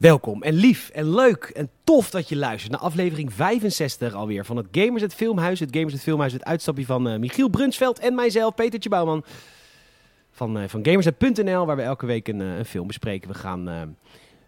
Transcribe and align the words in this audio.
Welkom 0.00 0.42
en 0.42 0.54
lief 0.54 0.88
en 0.88 1.14
leuk 1.14 1.44
en 1.44 1.70
tof 1.84 2.10
dat 2.10 2.28
je 2.28 2.36
luistert 2.36 2.72
naar 2.72 2.80
aflevering 2.80 3.32
65 3.32 4.14
alweer 4.14 4.44
van 4.44 4.56
het 4.56 4.66
Gamers 4.72 5.02
het 5.02 5.14
Filmhuis. 5.14 5.60
Het 5.60 5.68
Gamers 5.72 5.92
het 5.92 6.02
Filmhuis, 6.02 6.32
het 6.32 6.44
uitstapje 6.44 6.84
van 6.84 7.08
eh, 7.08 7.18
Michiel 7.18 7.48
Brunsveld 7.48 7.98
en 7.98 8.14
mijzelf, 8.14 8.54
Petertje 8.54 8.88
Bouwman. 8.88 9.24
Van, 10.32 10.58
eh 10.58 10.68
van 10.68 10.84
Gamersnet.nl, 10.84 11.66
waar 11.66 11.76
we 11.76 11.82
elke 11.82 12.06
week 12.06 12.28
een, 12.28 12.40
eh, 12.40 12.56
een 12.58 12.64
film 12.64 12.86
bespreken. 12.86 13.28
We 13.28 13.34
gaan, 13.34 13.96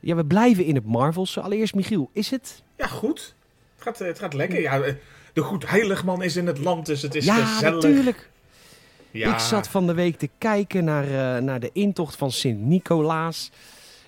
ja, 0.01 0.15
we 0.15 0.25
blijven 0.25 0.65
in 0.65 0.75
het 0.75 0.87
Marvels. 0.87 1.39
Allereerst 1.39 1.75
Michiel, 1.75 2.11
is 2.13 2.31
het? 2.31 2.63
Ja, 2.77 2.87
goed. 2.87 3.35
Het 3.75 3.83
gaat, 3.83 3.99
het 3.99 4.19
gaat 4.19 4.35
lekker. 4.35 4.61
Ja, 4.61 4.83
de 5.33 5.41
goed 5.41 5.69
heiligman 5.69 6.23
is 6.23 6.37
in 6.37 6.47
het 6.47 6.59
land, 6.59 6.87
dus 6.87 7.03
het 7.03 7.15
is 7.15 7.25
ja, 7.25 7.45
gezellig. 7.45 7.75
natuurlijk. 7.75 8.31
Ja, 9.11 9.33
Ik 9.33 9.39
zat 9.39 9.69
van 9.69 9.87
de 9.87 9.95
week 9.95 10.19
te 10.19 10.29
kijken 10.39 10.85
naar, 10.85 11.43
naar 11.43 11.61
de 11.61 11.71
intocht 11.73 12.17
van 12.17 12.31
Sint-Nicolaas. 12.31 13.51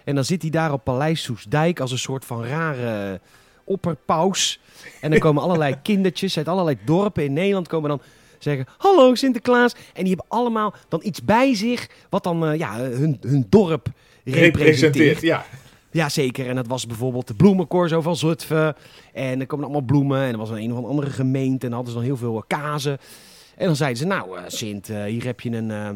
En 0.05 0.15
dan 0.15 0.25
zit 0.25 0.43
hij 0.43 0.51
daar 0.51 0.73
op 0.73 0.85
Paleis 0.85 1.23
Soesdijk 1.23 1.81
als 1.81 1.93
een 1.93 1.99
soort 1.99 2.25
van 2.25 2.45
rare 2.45 3.21
opperpaus. 3.65 4.61
En 5.01 5.11
dan 5.11 5.19
komen 5.19 5.43
allerlei 5.43 5.77
kindertjes 5.83 6.37
uit 6.37 6.49
allerlei 6.49 6.79
dorpen 6.85 7.25
in 7.25 7.33
Nederland 7.33 7.69
komen 7.69 7.89
dan 7.89 8.01
zeggen... 8.39 8.67
Hallo 8.79 9.15
Sinterklaas. 9.15 9.73
En 9.73 10.05
die 10.05 10.15
hebben 10.15 10.27
allemaal 10.29 10.75
dan 10.89 11.01
iets 11.03 11.25
bij 11.25 11.55
zich 11.55 11.89
wat 12.09 12.25
dan 12.25 12.47
eh, 12.47 12.59
ja, 12.59 12.79
hun, 12.79 13.19
hun 13.21 13.47
dorp 13.49 13.89
representeert. 14.25 14.57
representeert. 14.57 15.21
Ja. 15.21 15.45
Ja, 15.91 16.09
zeker. 16.09 16.49
En 16.49 16.55
dat 16.55 16.67
was 16.67 16.87
bijvoorbeeld 16.87 17.27
de 17.27 17.35
bloemencorso 17.35 18.01
van 18.01 18.17
Zutphen. 18.17 18.77
En 19.13 19.41
er 19.41 19.47
komen 19.47 19.65
allemaal 19.65 19.85
bloemen. 19.85 20.21
En 20.21 20.33
er 20.33 20.39
was 20.39 20.51
een, 20.51 20.63
een 20.63 20.73
of 20.73 20.85
andere 20.85 21.11
gemeente. 21.11 21.65
En 21.65 21.73
dan 21.73 21.73
hadden 21.73 21.93
ze 21.93 21.99
dan 21.99 22.07
heel 22.07 22.17
veel 22.17 22.37
eh, 22.37 22.43
kazen. 22.47 22.99
En 23.57 23.67
dan 23.67 23.77
zeiden 23.77 23.99
ze, 23.99 24.07
nou 24.07 24.39
eh, 24.39 24.43
Sint, 24.47 24.89
eh, 24.89 25.05
hier 25.05 25.25
heb 25.25 25.41
je 25.41 25.51
een, 25.51 25.71
eh, 25.71 25.89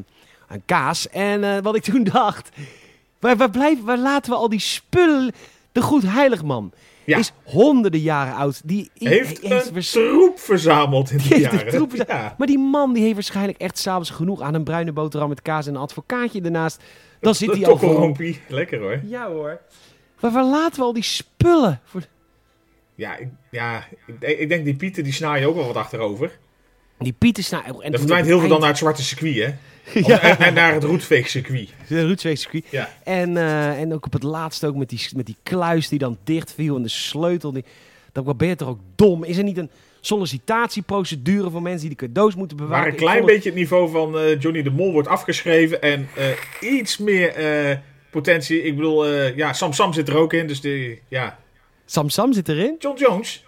een 0.49 0.63
kaas. 0.65 1.09
En 1.09 1.45
eh, 1.45 1.63
wat 1.63 1.77
ik 1.77 1.83
toen 1.83 2.05
dacht, 2.13 2.49
waar, 3.21 3.37
waar, 3.37 3.51
blijven, 3.51 3.85
waar 3.85 3.99
laten 3.99 4.31
we 4.31 4.37
al 4.37 4.49
die 4.49 4.61
spullen... 4.61 5.33
De 5.73 5.83
goed 5.85 6.03
heiligman 6.03 6.73
Ja. 7.05 7.19
is 7.19 7.33
honderden 7.45 8.01
jaren 8.01 8.35
oud. 8.35 8.61
Die 8.65 8.91
Heeft 8.95 9.45
een 9.45 9.61
vers- 9.73 9.91
troep 9.91 10.39
verzameld 10.39 11.11
in 11.11 11.17
Die 11.19 11.39
jaren. 11.41 11.69
troep 11.69 11.89
verzameld. 11.91 12.23
Ja. 12.23 12.35
Maar 12.39 12.47
die 12.47 12.59
man 12.59 12.93
die 12.93 13.03
heeft 13.03 13.15
waarschijnlijk 13.15 13.59
echt 13.59 13.79
s'avonds 13.79 14.11
genoeg 14.11 14.41
aan 14.41 14.55
een 14.55 14.65
bruine 14.65 14.93
boterham 14.93 15.29
met 15.29 15.43
kaas 15.43 15.67
en 15.67 15.75
een 15.75 15.81
advocaatje 15.81 16.41
ernaast. 16.43 16.83
Dan 17.21 17.35
zit 17.35 17.51
hij 17.51 17.59
al 17.59 17.65
vol. 17.65 17.79
tokkelrompie. 17.89 18.41
Lekker 18.49 18.79
hoor. 18.81 19.01
Ja 19.05 19.29
hoor. 19.29 19.61
Maar 20.21 20.31
waar 20.31 20.45
laten 20.45 20.79
we 20.79 20.85
al 20.85 20.93
die 20.93 21.03
spullen? 21.03 21.81
Voor... 21.85 22.03
Ja, 22.95 23.17
ik, 23.17 23.29
ja 23.51 23.85
ik, 24.21 24.39
ik 24.39 24.49
denk 24.49 24.65
die 24.65 24.75
Pieter 24.77 25.03
die 25.05 25.13
snaar 25.13 25.41
je 25.41 25.47
ook 25.49 25.55
wel 25.57 25.67
wat 25.67 25.77
achterover. 25.77 26.39
Die 26.99 27.13
Pieter 27.13 27.43
Snijder. 27.45 27.81
En 27.81 27.93
Er 27.93 27.99
verdwijnt 27.99 28.27
heel 28.27 28.41
veel 28.41 28.49
dan 28.49 28.61
naar 28.61 28.69
het 28.69 28.79
zwarte 28.79 29.03
circuit, 29.03 29.35
hè? 29.37 29.55
Ja. 30.07 30.21
En, 30.23 30.39
en 30.39 30.55
naar 30.55 30.75
het 30.75 30.85
roetveeg 30.85 31.29
circuit. 31.29 31.69
de 31.89 32.07
Roetsweegcircuit. 32.07 32.65
Ja. 32.71 32.89
En, 33.05 33.37
eh, 33.37 33.81
en 33.81 33.95
ook 33.95 34.07
op 34.07 34.13
het 34.13 34.23
laatste 34.23 34.67
ook 34.67 34.77
met 34.77 34.89
die, 34.89 35.09
met 35.17 35.27
die 35.27 35.37
kluis 35.43 35.89
die 35.89 35.99
dan 35.99 36.19
dicht 36.25 36.53
viel 36.53 36.77
en 36.77 36.83
de 36.83 36.89
sleutel. 36.89 37.53
Die, 37.53 37.65
dat 38.13 38.25
wat 38.25 38.37
ben 38.37 38.49
je 38.49 38.57
toch 38.57 38.69
ook 38.69 38.81
dom? 38.97 39.25
Is 39.25 39.37
er 39.37 39.45
niet 39.45 39.57
een 39.59 39.71
sollicitatieprocedure 40.01 41.51
voor 41.51 41.63
mensen 41.63 41.89
die 41.89 41.97
de 41.97 42.07
cadeaus 42.07 42.35
moeten 42.35 42.57
bewaren? 42.57 42.79
Waar 42.83 42.93
een 42.93 42.97
klein 42.99 43.17
vond 43.19 43.25
het- 43.31 43.35
beetje 43.35 43.51
het 43.51 43.59
niveau 43.59 43.91
van 43.91 44.19
eh, 44.19 44.41
Johnny 44.41 44.63
de 44.63 44.71
Mol 44.71 44.93
wordt 44.93 45.09
afgeschreven. 45.09 45.83
En 45.83 46.09
eh, 46.17 46.27
iets 46.73 46.99
meer 46.99 47.81
potentie. 48.11 48.63
Ik 48.63 48.77
bedoel, 48.77 49.07
ja, 49.17 49.53
Sam 49.53 49.73
Sam 49.73 49.93
zit 49.93 50.09
er 50.09 50.17
ook 50.17 50.33
in. 50.33 50.47
Dus 50.47 50.61
die, 50.61 51.01
ja. 51.09 51.39
Sam 51.85 52.09
Sam 52.09 52.33
zit 52.33 52.49
erin. 52.49 52.77
John 52.79 52.99
Jones. 52.99 53.45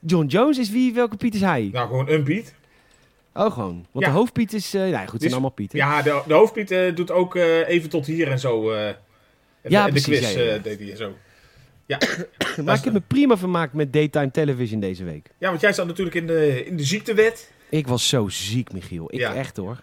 John 0.00 0.26
Jones 0.26 0.58
is 0.58 0.70
wie? 0.70 0.92
Welke 0.94 1.16
Piet 1.16 1.34
is 1.34 1.40
hij? 1.40 1.68
Nou, 1.72 1.86
gewoon 1.88 2.08
een 2.08 2.22
Piet. 2.22 2.54
Oh, 3.34 3.52
gewoon. 3.52 3.86
Want 3.92 4.04
Ja. 4.04 4.10
de 4.12 4.16
hoofdpiet 4.18 4.52
is... 4.52 4.74
eh 4.74 4.80
nou 4.80 4.92
ja, 4.92 4.98
goed, 4.98 5.02
het 5.02 5.08
zijn 5.10 5.22
Dus- 5.22 5.32
allemaal 5.32 5.50
Pieten. 5.50 5.78
Ja, 5.78 6.02
de, 6.02 6.22
de 6.26 6.34
hoofdpiet 6.34 6.70
eh, 6.70 6.94
doet 6.94 7.10
ook 7.10 7.36
eh, 7.36 7.68
even 7.68 7.88
tot 7.90 8.06
hier 8.06 8.30
en 8.30 8.38
zo. 8.38 8.70
en, 8.70 8.96
Ja, 9.62 9.84
de 9.84 9.90
precies, 9.90 10.18
quiz 10.18 10.34
ja, 10.34 10.40
ja. 10.42 10.58
deed 10.58 10.78
hij 10.78 10.90
en 10.90 10.96
zo. 10.96 11.12
maar 12.64 12.76
ik 12.76 12.84
heb 12.84 12.92
me 12.92 13.00
prima 13.00 13.36
vermaakt 13.36 13.72
met 13.72 13.92
Daytime 13.92 14.30
Television 14.30 14.80
deze 14.80 15.04
week. 15.04 15.30
Ja, 15.38 15.48
want 15.48 15.60
jij 15.60 15.72
zat 15.72 15.86
natuurlijk 15.86 16.16
in 16.16 16.26
de, 16.26 16.64
in 16.66 16.76
de 16.76 16.84
ziektewet. 16.84 17.52
Ik 17.68 17.86
was 17.86 18.08
zo 18.08 18.28
ziek, 18.28 18.72
Michiel. 18.72 19.06
Ik 19.12 19.18
Ja. 19.18 19.34
echt 19.34 19.56
hoor. 19.56 19.76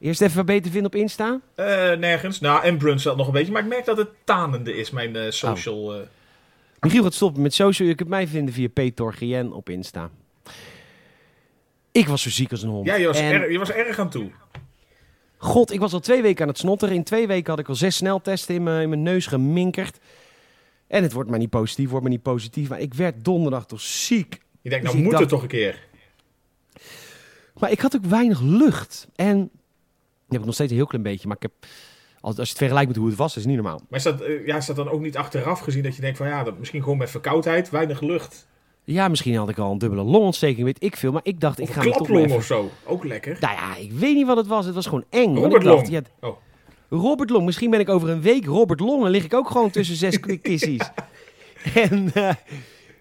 Eerst 0.00 0.20
even 0.20 0.36
wat 0.36 0.46
beter 0.46 0.70
vinden 0.70 0.92
op 0.92 0.98
Insta. 1.00 1.40
Nergens. 1.98 2.40
Nou, 2.40 2.62
en 2.64 2.76
Bruns 2.78 3.02
zat 3.02 3.16
nog 3.16 3.26
een 3.26 3.32
beetje. 3.32 3.52
Maar 3.52 3.62
ik 3.62 3.68
merk 3.68 3.84
dat 3.84 3.96
het 3.96 4.08
tanende 4.24 4.76
is, 4.76 4.90
mijn 4.90 5.32
social... 5.32 5.94
eh, 5.94 6.00
Michiel 6.80 7.02
gaat 7.02 7.14
stoppen 7.14 7.42
met 7.42 7.54
social. 7.54 7.88
Je 7.88 7.94
kunt 7.94 8.08
mij 8.08 8.26
vinden 8.26 8.54
via 8.54 8.68
Peter 8.68 9.52
op 9.52 9.68
Insta. 9.68 10.10
Ik 11.98 12.08
was 12.08 12.22
zo 12.22 12.30
ziek 12.30 12.50
als 12.50 12.62
een 12.62 12.68
hond. 12.68 12.86
Ja, 12.86 12.94
je 12.94 13.06
was, 13.06 13.18
En 13.18 13.32
erg, 13.32 13.52
je 13.52 13.58
was 13.58 13.70
erg 13.70 13.98
aan 13.98 14.10
toe. 14.10 14.30
God, 15.36 15.72
ik 15.72 15.80
was 15.80 15.92
al 15.92 16.00
twee 16.00 16.22
weken 16.22 16.42
aan 16.42 16.48
het 16.48 16.58
snotteren. 16.58 16.94
In 16.94 17.04
twee 17.04 17.26
weken 17.26 17.50
had 17.50 17.58
ik 17.58 17.68
al 17.68 17.74
zes 17.74 17.96
sneltesten 17.96 18.54
in 18.54 18.62
mijn, 18.62 18.82
in 18.82 18.88
mijn 18.88 19.02
neus 19.02 19.26
geminkerd. 19.26 19.98
En 20.86 21.02
het 21.02 21.12
wordt 21.12 21.30
maar 21.30 21.38
niet 21.38 21.50
positief, 21.50 21.88
wordt 21.88 22.02
maar 22.02 22.12
niet 22.12 22.22
positief. 22.22 22.68
Maar 22.68 22.80
ik 22.80 22.94
werd 22.94 23.24
donderdag 23.24 23.66
toch 23.66 23.80
ziek. 23.80 24.38
Je 24.60 24.70
denkt, 24.70 24.84
Dus 24.84 24.94
nou 24.94 24.96
ik 24.96 25.02
moet 25.02 25.10
dacht- 25.10 25.22
het 25.22 25.28
toch 25.32 25.42
een 25.42 25.48
keer. 25.48 25.86
Maar 27.58 27.70
ik 27.70 27.80
had 27.80 27.96
ook 27.96 28.04
weinig 28.04 28.40
lucht. 28.40 29.08
En 29.16 29.36
die 29.38 29.48
heb 30.28 30.38
ik 30.40 30.44
nog 30.44 30.54
steeds 30.54 30.70
een 30.70 30.76
heel 30.76 30.86
klein 30.86 31.04
beetje. 31.04 31.26
Maar 31.28 31.36
ik 31.36 31.42
heb, 31.42 31.52
als, 32.20 32.36
als 32.38 32.46
je 32.46 32.52
het 32.52 32.58
vergelijkt 32.58 32.88
met 32.88 32.96
hoe 32.98 33.06
het 33.08 33.16
was, 33.16 33.28
is 33.28 33.34
het 33.42 33.46
niet 33.46 33.62
normaal. 33.62 33.82
Maar 33.88 33.98
is 33.98 34.04
dat, 34.04 34.20
eh, 34.20 34.46
ja, 34.46 34.56
is 34.56 34.66
dat 34.66 34.76
dan 34.76 34.88
ook 34.90 35.00
niet 35.00 35.16
achteraf 35.16 35.60
gezien 35.60 35.82
dat 35.82 35.94
je 35.94 36.00
denkt 36.00 36.16
van 36.18 36.26
ja, 36.26 36.44
dat 36.44 36.58
misschien 36.58 36.82
gewoon 36.82 36.98
met 36.98 37.10
verkoudheid, 37.10 37.70
weinig 37.70 38.00
lucht. 38.00 38.47
Ja, 38.90 39.08
misschien 39.08 39.36
had 39.36 39.48
ik 39.48 39.58
al 39.58 39.72
een 39.72 39.78
dubbele 39.78 40.02
longontsteking, 40.02 40.64
weet 40.64 40.82
ik 40.82 40.96
veel. 40.96 41.12
Maar 41.12 41.20
ik 41.24 41.40
dacht, 41.40 41.60
ik 41.60 41.68
ga 41.70 41.82
me 41.82 41.90
toch 41.90 42.10
even... 42.10 42.36
of 42.36 42.44
zo. 42.44 42.70
Ook 42.84 43.04
lekker. 43.04 43.36
Nou 43.40 43.54
ja, 43.54 43.76
ik 43.76 43.92
weet 43.92 44.14
niet 44.14 44.26
wat 44.26 44.36
het 44.36 44.46
was. 44.46 44.66
Het 44.66 44.74
was 44.74 44.86
gewoon 44.86 45.04
eng. 45.10 45.24
want 45.34 45.36
Robert 45.36 45.62
ik 45.62 45.68
dacht, 45.68 45.90
Long. 45.90 46.04
ja, 46.20 46.28
Oh. 46.28 46.36
Robert 47.02 47.30
Long. 47.30 47.44
Misschien 47.44 47.70
ben 47.70 47.80
ik 47.80 47.88
over 47.88 48.08
een 48.08 48.20
week 48.20 48.44
Robert 48.44 48.80
Long. 48.80 49.02
Dan 49.02 49.10
lig 49.10 49.24
ik 49.24 49.34
ook 49.34 49.50
gewoon 49.50 49.70
tussen 49.70 49.96
zes 49.96 50.20
kissies. 50.42 50.90
En, 51.74 52.10
eh, 52.14 52.34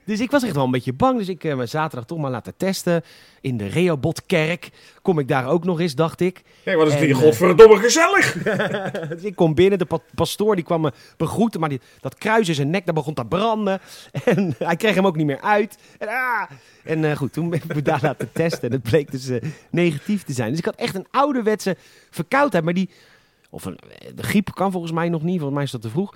dus 0.07 0.19
ik 0.19 0.31
was 0.31 0.43
echt 0.43 0.55
wel 0.55 0.63
een 0.63 0.71
beetje 0.71 0.93
bang. 0.93 1.17
Dus 1.17 1.27
ik 1.29 1.41
heb 1.41 1.57
me 1.57 1.65
zaterdag 1.65 2.05
toch 2.07 2.17
maar 2.17 2.31
laten 2.31 2.53
testen. 2.57 3.03
In 3.41 3.57
de 3.57 3.67
Rehoboth-kerk. 3.67 4.69
Kom 5.01 5.19
ik 5.19 5.27
daar 5.27 5.47
ook 5.47 5.63
nog 5.63 5.79
eens, 5.79 5.95
dacht 5.95 6.19
ik. 6.19 6.41
Nee, 6.65 6.75
wat 6.75 6.87
is 6.87 6.93
het 6.93 7.01
hier 7.01 7.11
eh, 7.15 7.17
godverdomme 7.21 7.77
gezellig. 7.77 8.33
Dus 9.09 9.23
ik 9.23 9.35
kom 9.35 9.53
binnen, 9.55 9.79
de 9.79 9.85
pa- 9.85 9.99
pastoor 10.15 10.55
die 10.55 10.63
kwam 10.63 10.81
me 10.81 10.91
begroeten, 11.17 11.59
maar 11.59 11.69
die, 11.69 11.81
dat 12.01 12.15
kruis 12.15 12.47
in 12.47 12.55
zijn 12.55 12.69
nek, 12.69 12.85
dat 12.85 12.95
begon 12.95 13.13
te 13.13 13.25
branden. 13.25 13.79
En 14.25 14.55
hij 14.59 14.75
kreeg 14.75 14.95
hem 14.95 15.05
ook 15.05 15.15
niet 15.15 15.25
meer 15.25 15.41
uit. 15.41 15.77
En, 15.97 16.07
ah! 16.07 16.49
en 16.83 17.05
eh, 17.05 17.15
goed, 17.17 17.33
toen 17.33 17.49
ben 17.49 17.59
ik 17.63 17.75
me 17.75 17.81
daar 17.81 17.99
laten 18.01 18.29
testen 18.31 18.61
en 18.69 18.71
het 18.71 18.83
bleek 18.83 19.11
dus 19.11 19.27
eh, 19.29 19.41
negatief 19.71 20.23
te 20.23 20.33
zijn. 20.33 20.49
Dus 20.49 20.59
ik 20.59 20.65
had 20.65 20.75
echt 20.75 20.95
een 20.95 21.07
ouderwetse 21.11 21.77
verkoudheid, 22.09 22.63
maar 22.63 22.73
die... 22.73 22.89
Of 23.49 23.65
een, 23.65 23.77
eh, 23.99 24.07
de 24.15 24.23
griep 24.23 24.49
kan 24.53 24.71
volgens 24.71 24.91
mij 24.91 25.09
nog 25.09 25.21
niet, 25.21 25.35
volgens 25.35 25.53
mij 25.55 25.63
is 25.63 25.71
dat 25.71 25.81
te 25.81 25.89
vroeg. 25.89 26.11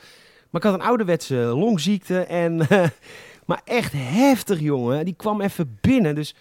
Maar 0.50 0.62
ik 0.62 0.68
had 0.70 0.80
een 0.80 0.86
ouderwetse 0.88 1.36
longziekte 1.36 2.20
en... 2.20 2.68
eh, 2.70 2.84
maar 3.46 3.62
echt 3.66 3.94
heftig, 3.96 4.60
jongen. 4.60 5.06
Die 5.06 5.14
kwam 5.18 5.42
even 5.42 5.78
binnen, 5.82 6.16
dus... 6.16 6.36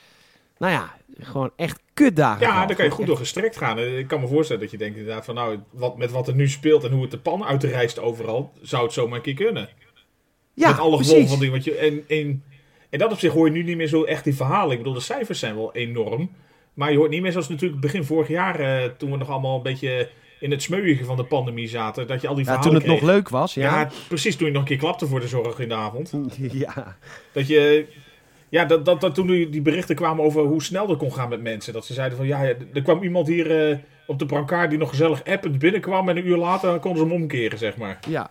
Nou 0.59 0.73
ja, 0.73 0.97
gewoon 1.21 1.51
echt 1.57 1.81
kutdagen. 1.95 2.47
Ja, 2.47 2.67
daar 2.67 2.77
kan 2.77 2.85
je 2.85 2.91
goed 2.91 3.07
door 3.07 3.17
gestrekt 3.17 3.57
gaan. 3.57 3.79
Eh, 3.79 3.99
Ik 3.99 4.07
kan 4.09 4.21
me 4.21 4.27
voorstellen 4.27 4.63
dat 4.63 4.71
je 4.71 4.79
denkt 4.79 4.97
inderdaad 4.99 5.25
van 5.25 5.35
nou, 5.35 5.59
wat, 5.71 5.99
met 5.99 6.11
wat 6.11 6.29
er 6.29 6.35
nu 6.35 6.49
speelt 6.49 6.85
en 6.85 6.91
hoe 6.91 7.03
het 7.03 7.11
de 7.11 7.19
pan 7.19 7.45
uitrijst 7.45 7.99
overal, 7.99 8.53
zou 8.63 8.83
het 8.83 8.93
zomaar 8.93 9.17
een 9.17 9.23
keer 9.23 9.35
kunnen. 9.35 9.69
Ja, 10.55 10.69
met 10.69 10.79
alle 10.79 10.97
precies. 10.97 11.29
van 11.31 11.39
dingen. 11.39 11.55
Wat 11.55 11.65
je, 11.65 11.75
en, 11.75 12.05
en, 12.09 12.45
en 12.91 12.99
dat 12.99 13.13
op 13.13 13.19
zich 13.19 13.33
hoor 13.33 13.47
je 13.47 13.53
nu 13.53 13.63
niet 13.63 13.77
meer 13.77 13.87
zo 13.87 14.05
echt 14.05 14.25
die 14.25 14.35
verhalen. 14.35 14.73
Ik 14.73 14.79
bedoel, 14.79 14.95
de 14.95 15.01
cijfers 15.01 15.39
zijn 15.39 15.55
wel 15.55 15.75
enorm. 15.75 16.31
Maar 16.75 16.91
je 16.93 16.97
hoort 16.99 17.11
niet 17.11 17.23
meer 17.23 17.33
zoals 17.33 17.49
natuurlijk 17.49 17.81
begin 17.81 18.05
vorig 18.05 18.29
jaar, 18.29 18.61
eh, 18.61 18.91
toen 18.91 19.11
we 19.11 19.17
nog 19.17 19.29
allemaal 19.31 19.57
een 19.57 19.63
beetje 19.63 20.09
in 20.41 20.51
het 20.51 20.63
smeuïge 20.63 21.05
van 21.05 21.17
de 21.17 21.25
pandemie 21.25 21.69
zaten, 21.69 22.07
dat 22.07 22.21
je 22.21 22.29
al 22.29 22.35
die 22.35 22.45
Ja, 22.45 22.51
verhalen 22.53 22.81
toen 22.81 22.91
het 22.91 23.01
nog 23.01 23.11
leuk 23.11 23.29
was, 23.29 23.55
Ja. 23.55 23.81
ja. 23.81 23.89
precies. 24.09 24.37
Toen 24.37 24.47
je 24.47 24.53
nog 24.53 24.63
een 24.63 24.69
keer 24.69 24.77
klapte 24.79 25.07
voor 25.07 25.21
de 25.21 25.29
zorg 25.29 25.59
in 25.59 25.69
de 25.69 25.75
avond. 25.75 26.13
Ja, 26.53 26.97
Dat 27.33 27.47
je... 27.47 27.87
Ja, 28.49 28.65
dat, 28.65 28.85
dat, 28.85 29.01
dat 29.01 29.15
toen 29.15 29.27
die 29.27 29.63
berichten 29.63 29.95
kwamen 29.97 30.25
over 30.25 30.43
hoe 30.43 30.63
snel 30.63 30.87
dat 30.87 30.99
kon 30.99 31.13
gaan 31.13 31.29
met 31.29 31.41
mensen. 31.43 31.73
Dat 31.73 31.87
ze 31.87 31.93
zeiden 31.93 32.17
van, 32.19 32.27
ja, 32.27 32.43
ja, 32.43 32.55
er 32.73 32.83
kwam 32.83 33.03
iemand 33.03 33.27
hier 33.27 33.71
eh, 33.71 33.77
op 34.07 34.19
de 34.19 34.27
brancard 34.27 34.71
die 34.71 34.79
nog 34.79 34.89
gezellig 34.91 35.25
append 35.25 35.59
binnenkwam. 35.59 36.09
En 36.09 36.17
een 36.17 36.27
uur 36.27 36.37
later 36.37 36.79
konden 36.79 37.03
ze 37.03 37.09
hem 37.13 37.23
omkeren, 37.23 37.59
zeg 37.59 37.77
maar. 37.77 37.99
ja. 38.09 38.31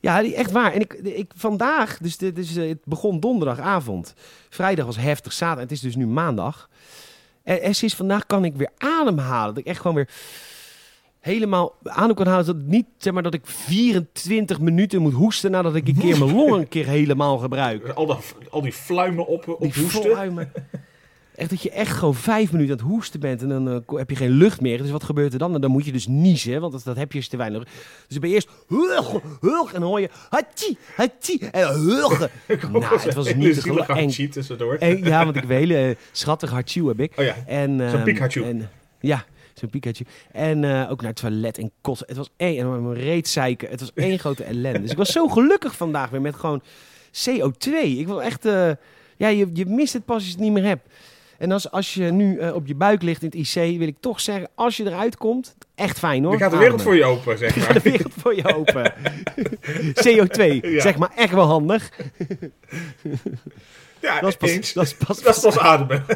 Ja, 0.00 0.22
die- 0.22 0.34
echt 0.34 0.50
waar. 0.50 0.72
En 0.72 0.80
ik, 0.80 0.92
ik 0.92 1.32
vandaag, 1.36 1.98
dus, 1.98 2.16
dit 2.16 2.38
is, 2.38 2.56
eh, 2.56 2.68
het 2.68 2.78
begon 2.84 3.20
donderdagavond. 3.20 4.14
Vrijdag 4.50 4.86
was 4.86 4.96
heftig, 4.96 5.32
zaterdag. 5.32 5.62
Het 5.62 5.72
is 5.72 5.80
dus 5.80 5.96
nu 5.96 6.06
maandag. 6.06 6.68
En, 7.44 7.62
en 7.62 7.74
sinds 7.74 7.94
vandaag 7.94 8.26
kan 8.26 8.44
ik 8.44 8.56
weer 8.56 8.70
ademhalen. 8.78 9.54
Dat 9.54 9.58
ik 9.64 9.66
echt 9.70 9.80
gewoon 9.80 9.96
weer 9.96 10.08
helemaal 11.22 11.74
adem 11.82 12.14
kan 12.16 12.26
halen. 12.26 12.46
Dat 12.46 12.56
niet, 12.56 12.86
zeg 12.98 13.12
maar, 13.12 13.22
dat 13.22 13.34
ik 13.34 13.46
24 13.46 14.60
minuten 14.60 15.00
moet 15.02 15.12
hoesten 15.12 15.50
nadat 15.50 15.74
ik 15.74 15.88
een 15.88 15.98
keer 15.98 16.18
mijn 16.18 16.34
longen 16.34 16.58
een 16.60 16.68
keer 16.68 16.86
helemaal 16.86 17.38
gebruik. 17.38 17.88
Al, 17.88 18.06
dat, 18.06 18.34
al 18.50 18.62
die 18.62 18.72
fluimen 18.72 19.26
op, 19.26 19.48
op 19.48 19.60
Die 19.72 19.82
hoesten. 19.82 20.02
fluimen. 20.02 20.52
Echt 21.34 21.50
dat 21.50 21.62
je 21.62 21.70
echt 21.70 21.96
gewoon 21.96 22.14
vijf 22.14 22.52
minuten 22.52 22.72
aan 22.78 22.84
het 22.84 22.92
hoesten 22.94 23.20
bent 23.20 23.42
en 23.42 23.48
dan 23.48 23.68
eh, 23.70 23.96
heb 23.98 24.10
je 24.10 24.16
geen 24.16 24.30
lucht 24.30 24.60
meer. 24.60 24.78
Dus 24.78 24.90
wat 24.90 25.04
gebeurt 25.04 25.32
er 25.32 25.38
dan? 25.38 25.54
En 25.54 25.60
dan 25.60 25.70
moet 25.70 25.84
je 25.84 25.92
dus 25.92 26.06
niezen, 26.06 26.60
want 26.60 26.72
dat, 26.72 26.84
dat 26.84 26.96
heb 26.96 27.12
je 27.12 27.28
te 27.28 27.36
weinig. 27.36 27.62
Dus 27.64 27.72
dan 28.08 28.20
ben 28.20 28.28
je 28.28 28.34
eerst 28.34 28.48
hug, 28.68 29.10
hug, 29.40 29.72
en 29.72 29.80
dan 29.80 29.88
hoor 29.88 30.00
je 30.00 30.08
hattie, 30.30 30.78
hattie, 30.96 31.50
en 31.50 31.68
hug. 31.68 32.28
Nou, 32.72 32.84
het 33.00 33.14
was 33.14 33.34
niet 33.34 33.54
te 33.60 33.60
geloven. 33.60 33.96
En- 33.96 34.30
tussendoor. 34.30 34.74
en- 34.74 35.04
Ja, 35.04 35.24
want 35.24 35.28
ik 35.36 35.40
heb 35.42 35.50
een 35.50 35.56
hele 35.56 35.76
eh, 35.76 35.94
schattig 36.12 36.50
hartje 36.50 36.86
heb 36.88 37.00
ik. 37.00 37.12
Oh 37.18 37.24
ja, 37.24 37.34
En, 37.46 37.70
Zo'n 37.90 38.06
ehm, 38.16 38.42
en- 38.44 38.70
Ja, 39.00 39.24
Zo'n 39.62 39.70
Pikachu. 39.70 40.04
En 40.32 40.64
eh, 40.64 40.90
ook 40.90 41.00
naar 41.00 41.10
het 41.10 41.20
toilet 41.20 41.58
en 41.58 41.70
kotsen. 41.80 42.06
Het 42.08 42.16
was 42.16 42.30
één, 42.36 42.58
en 42.58 42.82
mijn 42.88 43.00
reet 43.00 43.28
zeiken. 43.28 43.68
Het 43.70 43.80
was 43.80 43.90
één 43.94 44.18
grote 44.24 44.44
ellende. 44.44 44.80
Dus 44.80 44.90
ik 44.90 44.96
was 44.96 45.12
zo 45.12 45.28
gelukkig 45.28 45.76
vandaag 45.76 46.10
weer 46.10 46.20
met 46.20 46.34
gewoon 46.34 46.62
CO2. 47.28 47.70
Ik 47.82 48.06
wil 48.06 48.22
echt, 48.22 48.44
eh, 48.44 48.70
ja, 49.16 49.28
je, 49.28 49.48
je 49.52 49.66
mist 49.66 49.92
het 49.92 50.04
pas 50.04 50.14
als 50.16 50.24
je 50.24 50.30
het 50.30 50.40
niet 50.40 50.52
meer 50.52 50.64
hebt. 50.64 50.88
En 51.38 51.52
als, 51.52 51.70
als 51.70 51.94
je 51.94 52.02
nu 52.12 52.38
eh, 52.38 52.54
op 52.54 52.66
je 52.66 52.74
buik 52.74 53.02
ligt 53.02 53.22
in 53.22 53.28
het 53.34 53.54
IC, 53.56 53.78
wil 53.78 53.86
ik 53.88 53.96
toch 54.00 54.20
zeggen, 54.20 54.48
als 54.54 54.76
je 54.76 54.84
eruit 54.86 55.16
komt, 55.16 55.54
echt 55.74 55.98
fijn 55.98 56.22
hoor. 56.22 56.30
Dan 56.32 56.40
gaat 56.40 56.50
de 56.50 56.56
wereld 56.56 56.82
voor 56.82 56.94
je 56.96 57.04
open, 57.04 57.38
zeg 57.38 57.50
Dan 57.54 57.58
maar. 57.64 57.72
gaat 57.72 57.82
de 57.82 57.90
wereld 57.90 58.12
voor 58.16 58.36
je 58.36 58.54
open. 58.54 58.92
CO2, 60.06 60.60
Ja. 60.60 60.80
zeg 60.80 60.96
maar 60.96 61.12
echt 61.16 61.32
wel 61.32 61.46
handig. 61.46 61.90
Ja, 64.00 64.20
Dat 64.20 64.28
is 64.28 64.36
pas, 64.36 64.50
eens. 64.50 64.72
dat 64.72 64.84
is 64.84 64.94
pas, 64.94 65.22
Dat 65.22 65.36
is 65.36 65.42
pas 65.42 65.58
ademen. 65.58 66.04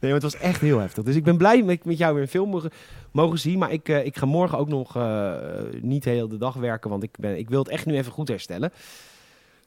Nee, 0.00 0.12
maar 0.12 0.20
het 0.20 0.32
was 0.32 0.42
echt 0.42 0.60
heel 0.60 0.78
heftig. 0.78 1.04
Dus 1.04 1.16
ik 1.16 1.24
ben 1.24 1.36
blij 1.36 1.62
met, 1.62 1.84
met 1.84 1.98
jou 1.98 2.14
weer 2.14 2.22
een 2.22 2.28
film 2.28 2.50
mogen, 2.50 2.70
mogen 3.10 3.38
zien. 3.38 3.58
Maar 3.58 3.72
ik, 3.72 3.88
eh, 3.88 4.04
ik 4.04 4.16
ga 4.16 4.26
morgen 4.26 4.58
ook 4.58 4.68
nog 4.68 4.96
eh, 4.96 5.34
niet 5.80 6.02
de 6.02 6.10
hele 6.10 6.36
dag 6.36 6.54
werken. 6.54 6.90
Want 6.90 7.02
ik, 7.02 7.10
ben, 7.18 7.38
ik 7.38 7.48
wil 7.48 7.58
het 7.58 7.68
echt 7.68 7.86
nu 7.86 7.96
even 7.96 8.12
goed 8.12 8.28
herstellen. 8.28 8.72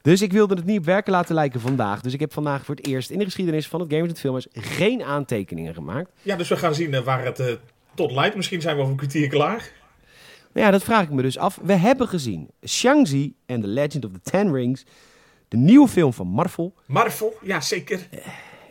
Dus 0.02 0.22
ik 0.22 0.32
wilde 0.32 0.54
het 0.54 0.64
niet 0.64 0.78
op 0.78 0.84
werken 0.84 1.12
laten 1.12 1.34
lijken 1.34 1.60
vandaag. 1.60 2.00
Dus 2.00 2.12
ik 2.12 2.20
heb 2.20 2.32
vandaag 2.32 2.64
voor 2.64 2.74
het 2.74 2.86
eerst 2.86 3.10
in 3.10 3.18
de 3.18 3.24
geschiedenis 3.24 3.68
van 3.68 3.80
het 3.80 3.92
Gamers 3.92 4.10
het 4.10 4.20
Filmers 4.20 4.46
geen 4.52 5.02
aantekeningen 5.02 5.74
gemaakt. 5.74 6.10
Ja, 6.22 6.36
dus 6.36 6.48
we 6.48 6.56
gaan 6.56 6.74
zien 6.74 6.94
eh, 6.94 7.00
waar 7.00 7.24
het 7.24 7.58
tot 7.94 8.12
leidt. 8.12 8.36
Misschien 8.36 8.60
zijn 8.60 8.74
we 8.74 8.80
over 8.80 8.92
een 8.92 8.98
kwartier 8.98 9.28
klaar. 9.28 9.70
Nou 10.52 10.66
ja, 10.66 10.72
dat 10.72 10.84
vraag 10.84 11.02
ik 11.02 11.10
me 11.10 11.22
dus 11.22 11.38
af. 11.38 11.58
We 11.62 11.74
hebben 11.74 12.08
gezien 12.08 12.50
Shang-Chi 12.66 13.34
and 13.46 13.62
the 13.62 13.68
Legend 13.68 14.04
of 14.04 14.10
the 14.12 14.30
Ten 14.30 14.52
Rings. 14.52 14.84
De 15.48 15.56
nieuwe 15.56 15.88
film 15.88 16.12
van 16.12 16.26
Marvel. 16.26 16.74
Marvel, 16.86 17.34
ja 17.42 17.60
zeker. 17.60 18.08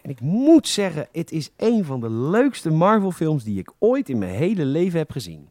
En 0.03 0.09
ik 0.09 0.19
moet 0.21 0.67
zeggen, 0.67 1.07
het 1.11 1.31
is 1.31 1.49
een 1.57 1.85
van 1.85 1.99
de 1.99 2.09
leukste 2.09 2.69
Marvel 2.71 3.11
films 3.11 3.43
die 3.43 3.59
ik 3.59 3.71
ooit 3.79 4.09
in 4.09 4.17
mijn 4.17 4.35
hele 4.35 4.65
leven 4.65 4.99
heb 4.99 5.11
gezien. 5.11 5.49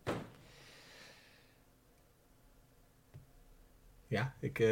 Ja, 4.08 4.32
ik... 4.40 4.58
eh, 4.58 4.68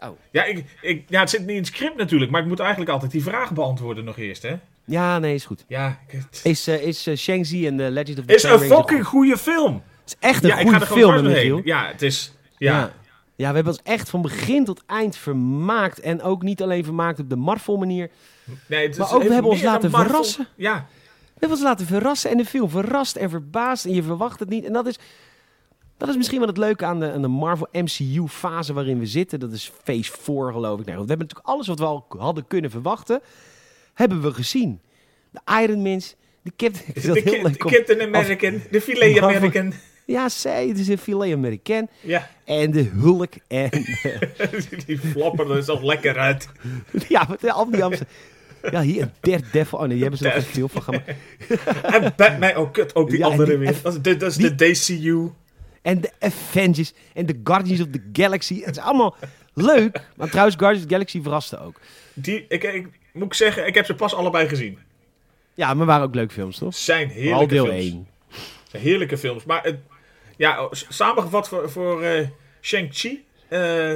Oh. 0.00 0.10
Ja, 0.30 0.44
ik, 0.44 0.64
ik, 0.82 1.04
ja, 1.08 1.20
het 1.20 1.30
zit 1.30 1.40
niet 1.40 1.48
in 1.50 1.56
het 1.56 1.66
script 1.66 1.96
natuurlijk, 1.96 2.30
maar 2.30 2.40
ik 2.40 2.46
moet 2.46 2.58
eigenlijk 2.60 2.90
altijd 2.90 3.10
die 3.12 3.22
vragen 3.22 3.54
beantwoorden 3.54 4.04
nog 4.04 4.16
eerst, 4.18 4.42
hè? 4.42 4.56
Ja, 4.84 5.18
nee, 5.18 5.34
is 5.34 5.44
goed. 5.44 5.64
Ja, 5.68 6.00
ik- 6.06 6.12
het 6.12 6.40
Is, 6.44 6.66
eh, 6.66 6.82
is 6.86 7.06
eh, 7.06 7.16
Shang-Chi 7.16 7.66
en 7.66 7.76
The 7.76 7.90
Legend 7.90 8.18
of 8.18 8.24
the 8.24 8.34
is 8.34 8.42
een 8.42 8.58
fucking 8.58 9.06
goede 9.06 9.36
film. 9.38 9.74
Het 10.00 10.08
is 10.10 10.16
echt 10.28 10.42
een 10.42 10.48
Ja, 10.48 10.58
ik 10.58 10.68
ga 10.68 10.78
goede 10.78 10.84
er 10.84 10.92
film, 10.92 11.22
doorheen. 11.24 11.60
Ja, 11.64 11.86
het 11.86 12.02
is... 12.02 12.34
Ja. 12.58 12.78
ja. 12.78 12.92
Ja, 13.36 13.48
we 13.48 13.54
hebben 13.54 13.72
ons 13.72 13.82
echt 13.82 14.10
van 14.10 14.22
begin 14.22 14.64
tot 14.64 14.82
eind 14.86 15.16
vermaakt. 15.16 16.00
En 16.00 16.22
ook 16.22 16.42
niet 16.42 16.62
alleen 16.62 16.84
vermaakt 16.84 17.20
op 17.20 17.28
de 17.30 17.36
Marvel 17.36 17.76
manier. 17.76 18.10
Nee, 18.66 18.86
het 18.88 18.98
Maar 18.98 19.06
is 19.06 19.12
ook, 19.12 19.22
we 19.22 19.32
hebben 19.32 19.50
ons 19.50 19.62
laten 19.62 19.90
Marvel. 19.90 20.08
verrassen. 20.10 20.46
Ja, 20.56 20.86
We 21.24 21.30
hebben 21.40 21.58
ons 21.58 21.62
laten 21.62 21.86
verrassen 21.86 22.30
en 22.30 22.36
de 22.36 22.44
film 22.44 22.70
verrast 22.70 23.16
en 23.16 23.30
verbaasd. 23.30 23.84
En 23.84 23.94
je 23.94 24.02
verwacht 24.02 24.40
het 24.40 24.48
niet. 24.48 24.64
En 24.64 24.72
dat 24.72 24.86
is, 24.86 24.98
dat 25.96 26.08
is 26.08 26.16
misschien 26.16 26.38
wel 26.38 26.48
het 26.48 26.56
leuke 26.56 26.84
aan 26.84 27.00
de, 27.00 27.12
aan 27.12 27.22
de 27.22 27.28
Marvel 27.28 27.68
MCU 27.72 28.26
fase 28.28 28.72
waarin 28.72 28.98
we 28.98 29.06
zitten. 29.06 29.40
Dat 29.40 29.52
is 29.52 29.72
phase 29.82 30.12
4 30.12 30.52
geloof 30.52 30.80
ik. 30.80 30.86
Nou, 30.86 30.98
we 31.02 31.08
hebben 31.08 31.18
natuurlijk 31.18 31.46
alles 31.46 31.66
wat 31.66 31.78
we 31.78 31.84
al 31.84 32.06
hadden 32.18 32.46
kunnen 32.46 32.70
verwachten. 32.70 33.20
Hebben 33.94 34.22
we 34.22 34.32
gezien. 34.34 34.80
De 35.30 35.40
Iron 35.62 35.82
Mans. 35.82 36.14
De 36.42 36.52
Captain... 36.56 36.84
De, 37.14 37.20
heel 37.24 37.42
leuk 37.42 37.64
om- 37.64 37.70
Captain 37.70 38.00
American, 38.00 38.62
de 38.70 38.80
Filet. 38.80 39.18
American. 39.22 39.72
Ja, 40.06 40.28
zij. 40.28 40.68
Het 40.68 40.78
is 40.78 40.88
een 40.88 40.98
filet 40.98 41.32
American. 41.32 41.88
Ja, 42.00 42.30
En 42.44 42.70
de 42.70 42.82
Hulk. 42.82 43.32
En 43.48 43.70
die 44.86 44.98
flappen 44.98 45.50
er 45.50 45.62
zo 45.62 45.78
lekker 45.82 46.18
uit. 46.18 46.48
ja, 47.08 47.26
met 47.28 47.50
al 47.52 47.70
die 47.70 47.84
Amster- 47.84 48.06
Ja, 48.70 48.80
hier 48.82 49.10
Daredevil. 49.20 49.78
Oh 49.78 49.84
nee, 49.84 49.92
die 49.92 50.00
hebben 50.02 50.18
ze 50.18 50.24
nog 50.24 50.34
een 50.34 50.42
veel 50.42 50.68
van 50.68 50.82
gemaakt. 50.82 51.10
En 51.82 52.12
Batman, 52.16 52.56
oh 52.56 52.72
kut, 52.72 52.94
ook 52.94 53.10
die 53.10 53.18
Ja, 53.18 53.26
andere 53.26 53.56
weer. 53.56 53.82
Dat 53.82 53.94
is, 53.94 54.00
de- 54.02 54.16
dat 54.16 54.30
is 54.30 54.36
de 54.36 54.54
DCU. 54.54 55.30
En 55.82 56.00
de 56.00 56.10
Avengers. 56.20 56.92
En 57.14 57.26
de 57.26 57.40
Guardians 57.44 57.80
of 57.80 57.86
the 57.90 58.02
Galaxy. 58.12 58.60
Het 58.62 58.76
is 58.76 58.82
allemaal 58.82 59.16
leuk. 59.54 60.00
Maar 60.16 60.28
trouwens, 60.28 60.56
Guardians 60.56 60.82
of 60.84 60.88
the 60.88 60.94
Galaxy 60.94 61.22
verraste 61.22 61.60
ook. 61.60 61.80
Die, 62.14 62.44
ik, 62.48 62.62
ik 62.62 62.88
moet 63.12 63.26
ik 63.26 63.34
zeggen, 63.34 63.66
ik 63.66 63.74
heb 63.74 63.84
ze 63.86 63.94
pas 63.94 64.14
allebei 64.14 64.48
gezien. 64.48 64.78
Ja, 65.54 65.74
maar 65.74 65.86
waren 65.86 66.06
ook 66.06 66.14
leuke 66.14 66.32
films, 66.32 66.58
toch? 66.58 66.74
Zijn 66.74 67.08
Al 67.08 67.14
heerlijke 67.14 67.54
deel 67.54 67.64
films. 67.64 67.80
1. 67.82 68.06
Zijn 68.70 68.82
heerlijke 68.82 69.18
films. 69.18 69.44
Maar 69.44 69.62
het, 69.62 69.76
ja, 70.36 70.68
samengevat 70.70 71.48
voor, 71.48 71.70
voor 71.70 72.02
eh, 72.02 72.26
Shang-Chi. 72.60 73.24
eh, 73.48 73.94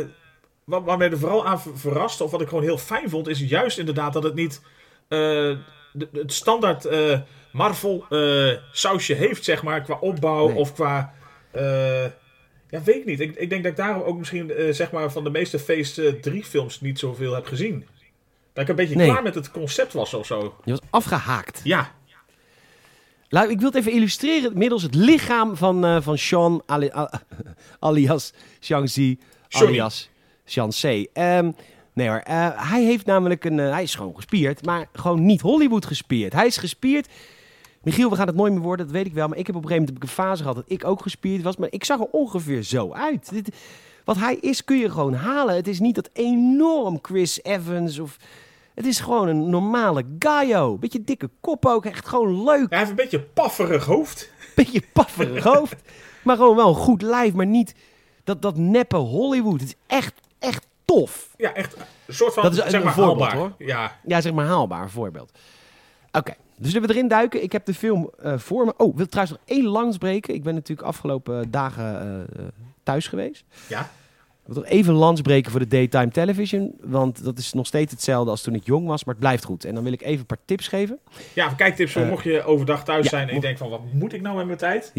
wat, 0.69 0.85
wat 0.85 0.99
mij 0.99 1.11
er 1.11 1.19
vooral 1.19 1.47
aan 1.47 1.61
ver- 1.61 1.79
verraste, 1.79 2.25
of 2.25 2.31
wat 2.31 2.41
ik 2.41 2.49
gewoon 2.49 2.62
heel 2.65 2.79
fijn 2.79 3.11
vond, 3.11 3.29
is 3.29 3.41
juist 3.41 3.79
inderdaad 3.79 4.12
dat 4.12 4.23
het 4.23 4.35
niet 4.35 4.61
eh, 5.09 5.19
de- 5.93 6.09
het 6.12 6.32
standaard 6.32 6.85
eh, 6.85 7.19
Marvel 7.53 8.06
eh, 8.09 8.53
sausje 8.73 9.15
heeft, 9.15 9.44
zeg 9.44 9.62
maar, 9.62 9.82
qua 9.82 9.97
opbouw 10.00 10.47
Nee. 10.49 10.56
of 10.56 10.75
qua. 10.75 11.12
ja, 12.70 12.82
weet 12.85 12.97
ik 12.97 13.05
niet. 13.05 13.20
Ik, 13.20 13.37
ik 13.37 13.50
denk 13.50 13.62
dat 13.62 13.73
ik 13.73 13.79
daarom 13.79 14.03
ook 14.03 14.19
misschien, 14.19 14.53
zeg 14.70 14.91
maar, 14.93 15.12
van 15.12 15.25
de 15.25 15.31
meeste 15.31 15.59
Phase 15.59 16.19
3 16.20 16.44
films 16.44 16.81
niet 16.81 16.99
zoveel 16.99 17.35
heb 17.35 17.47
gezien. 17.47 17.87
Dat 18.53 18.62
ik 18.62 18.69
een 18.70 18.76
beetje 18.76 18.97
Nee. 18.97 19.11
klaar 19.11 19.23
met 19.23 19.35
het 19.35 19.50
concept 19.50 19.93
was 19.93 20.15
of 20.15 20.26
zo. 20.26 20.41
Die 20.65 20.73
was 20.75 20.81
afgehaakt. 20.91 21.61
Ja, 21.65 21.97
Laat, 23.31 23.50
ik 23.50 23.59
wil 23.59 23.69
het 23.69 23.76
even 23.79 23.93
illustreren 23.93 24.59
middels 24.59 24.82
het 24.82 24.94
lichaam 24.94 25.56
van, 25.56 26.03
van 26.03 26.19
Sean 26.19 26.62
ali- 26.67 26.91
alias 27.79 28.32
Shang-Chi 28.61 29.19
alias 29.49 30.11
Shang-Chi. 30.48 31.06
Ehm, 31.12 31.50
nee 31.92 32.08
hoor, 32.08 32.18
eh, 32.18 32.70
hij 32.70 32.84
heeft 32.84 33.06
namelijk 33.06 33.44
een... 33.44 33.58
eh, 33.58 33.70
hij 33.70 33.82
is 33.82 33.94
gewoon 33.94 34.16
gespierd, 34.16 34.64
maar 34.64 34.88
gewoon 34.92 35.24
niet 35.24 35.40
Hollywood 35.40 35.86
gespierd. 35.86 36.32
Hij 36.32 36.46
is 36.46 36.56
gespierd... 36.56 37.08
Michiel, 37.82 38.10
we 38.10 38.16
gaan 38.16 38.26
het 38.26 38.36
nooit 38.36 38.52
meer 38.52 38.62
worden, 38.62 38.86
dat 38.86 38.94
weet 38.94 39.06
ik 39.06 39.12
wel. 39.14 39.28
Maar 39.28 39.38
ik 39.38 39.46
heb 39.46 39.56
op 39.56 39.62
een 39.62 39.68
gegeven 39.68 39.92
moment 39.94 40.10
een 40.10 40.14
fase 40.24 40.42
gehad 40.42 40.56
dat 40.56 40.64
ik 40.68 40.84
ook 40.84 41.02
gespierd 41.02 41.42
was. 41.42 41.56
Maar 41.56 41.68
ik 41.70 41.84
zag 41.84 42.00
er 42.00 42.06
ongeveer 42.10 42.62
zo 42.62 42.92
uit. 42.92 43.30
Dit, 43.30 43.56
wat 44.04 44.16
hij 44.16 44.34
is 44.34 44.64
kun 44.64 44.76
je 44.78 44.90
gewoon 44.90 45.14
halen. 45.14 45.54
Het 45.54 45.68
is 45.68 45.80
niet 45.80 45.94
dat 45.94 46.10
enorm 46.12 46.98
Chris 47.02 47.42
Evans 47.42 47.98
of... 47.98 48.16
Het 48.74 48.86
is 48.86 49.00
gewoon 49.00 49.28
een 49.28 49.50
normale 49.50 50.04
Gaio. 50.18 50.76
Beetje 50.78 51.04
dikke 51.04 51.30
kop 51.40 51.66
ook. 51.66 51.84
Echt 51.84 52.08
gewoon 52.08 52.44
leuk. 52.44 52.66
hij 52.70 52.78
heeft 52.78 52.90
een 52.90 52.96
beetje 52.96 53.20
pafferig 53.20 53.84
hoofd. 53.84 54.30
Beetje 54.54 54.82
pafferig 54.92 55.44
hoofd. 55.44 55.76
Maar 56.22 56.36
gewoon 56.36 56.56
wel 56.56 56.68
een 56.68 56.74
goed 56.74 57.02
lijf. 57.02 57.32
Maar 57.32 57.46
niet 57.46 57.74
dat, 58.24 58.42
dat 58.42 58.56
neppe 58.56 58.96
Hollywood. 58.96 59.60
Het 59.60 59.68
is 59.68 59.74
echt, 59.86 60.20
echt 60.38 60.66
tof. 60.84 61.34
Ja, 61.36 61.54
echt 61.54 61.76
een 62.06 62.14
soort 62.14 62.34
van, 62.34 62.42
Dat 62.42 62.52
is 62.52 62.58
zeg 62.58 62.72
een 62.72 62.82
maar, 62.84 62.92
voorbeeld, 62.94 63.18
haalbaar. 63.20 63.36
hoor. 63.36 63.52
Ja, 63.66 63.98
Ja, 64.06 64.20
zeg 64.20 64.32
maar 64.32 64.46
haalbaar 64.46 64.90
voorbeeld. 64.90 65.38
Oké, 66.12 66.34
dus 66.56 66.72
zullen 66.72 66.88
we 66.88 66.94
erin 66.94 67.08
duiken? 67.08 67.42
Ik 67.42 67.52
heb 67.52 67.64
de 67.64 67.74
film 67.74 68.10
eh, 68.22 68.38
voor 68.38 68.64
me. 68.64 68.74
Oh, 68.76 68.88
ik 68.88 68.96
wil 68.96 69.06
trouwens 69.06 69.38
nog 69.38 69.48
één 69.56 69.66
langsbreken. 69.66 70.34
Ik 70.34 70.42
ben 70.42 70.54
natuurlijk 70.54 70.88
afgelopen 70.88 71.50
dagen 71.50 72.00
eh, 72.00 72.20
eh, 72.20 72.48
thuis 72.82 73.06
geweest. 73.08 73.44
ja. 73.66 73.90
Ik 74.46 74.54
wil 74.54 74.62
even 74.64 74.94
landsbreken 74.94 75.50
voor 75.50 75.60
de 75.60 75.66
daytime 75.68 76.08
television. 76.10 76.74
Want 76.80 77.24
dat 77.24 77.38
is 77.38 77.52
nog 77.52 77.66
steeds 77.66 77.92
hetzelfde 77.92 78.30
als 78.30 78.42
toen 78.42 78.54
ik 78.54 78.66
jong 78.66 78.86
was. 78.86 79.04
Maar 79.04 79.14
het 79.14 79.22
blijft 79.22 79.44
goed. 79.44 79.64
En 79.64 79.74
dan 79.74 79.84
wil 79.84 79.92
ik 79.92 80.02
even 80.02 80.18
een 80.20 80.26
paar 80.26 80.38
tips 80.44 80.68
geven. 80.68 80.98
Ja, 81.34 81.48
kijktips 81.48 81.92
voor 81.92 82.02
Eh, 82.02 82.08
mocht 82.08 82.24
je 82.24 82.42
overdag 82.44 82.84
thuis 82.84 83.04
ja, 83.04 83.10
zijn 83.10 83.28
en 83.28 83.34
je 83.34 83.40
denkt 83.40 83.58
van, 83.58 83.70
wat 83.70 83.80
moet 83.92 84.12
ik 84.12 84.20
nou 84.22 84.36
met 84.36 84.46
mijn 84.46 84.58
tijd? 84.58 84.92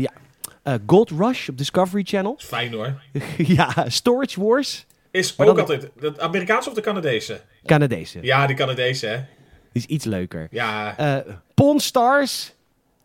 Eh, 0.63 0.73
Gold 0.85 1.09
Rush 1.09 1.49
op 1.49 1.57
Discovery 1.57 2.03
Channel. 2.03 2.35
Is 2.37 2.43
fijn 2.45 2.73
hoor. 2.73 3.01
ja, 3.57 3.85
Storage 3.87 4.43
Wars. 4.43 4.85
Is 5.11 5.35
Maar 5.35 5.47
ook 5.47 5.55
dan- 5.55 5.65
altijd, 5.65 5.91
de 5.99 6.19
Amerikaanse 6.21 6.69
of 6.69 6.75
de 6.75 6.81
Canadese? 6.81 7.41
Canadese. 7.65 8.19
Ja, 8.21 8.47
die 8.47 8.55
Canadese 8.55 9.05
hè. 9.07 9.15
Die 9.71 9.81
is 9.81 9.85
iets 9.85 10.05
leuker. 10.05 10.47
Ja, 10.51 10.97
Eh 10.97 11.33
Pawn 11.53 11.77
Stars. 11.77 12.53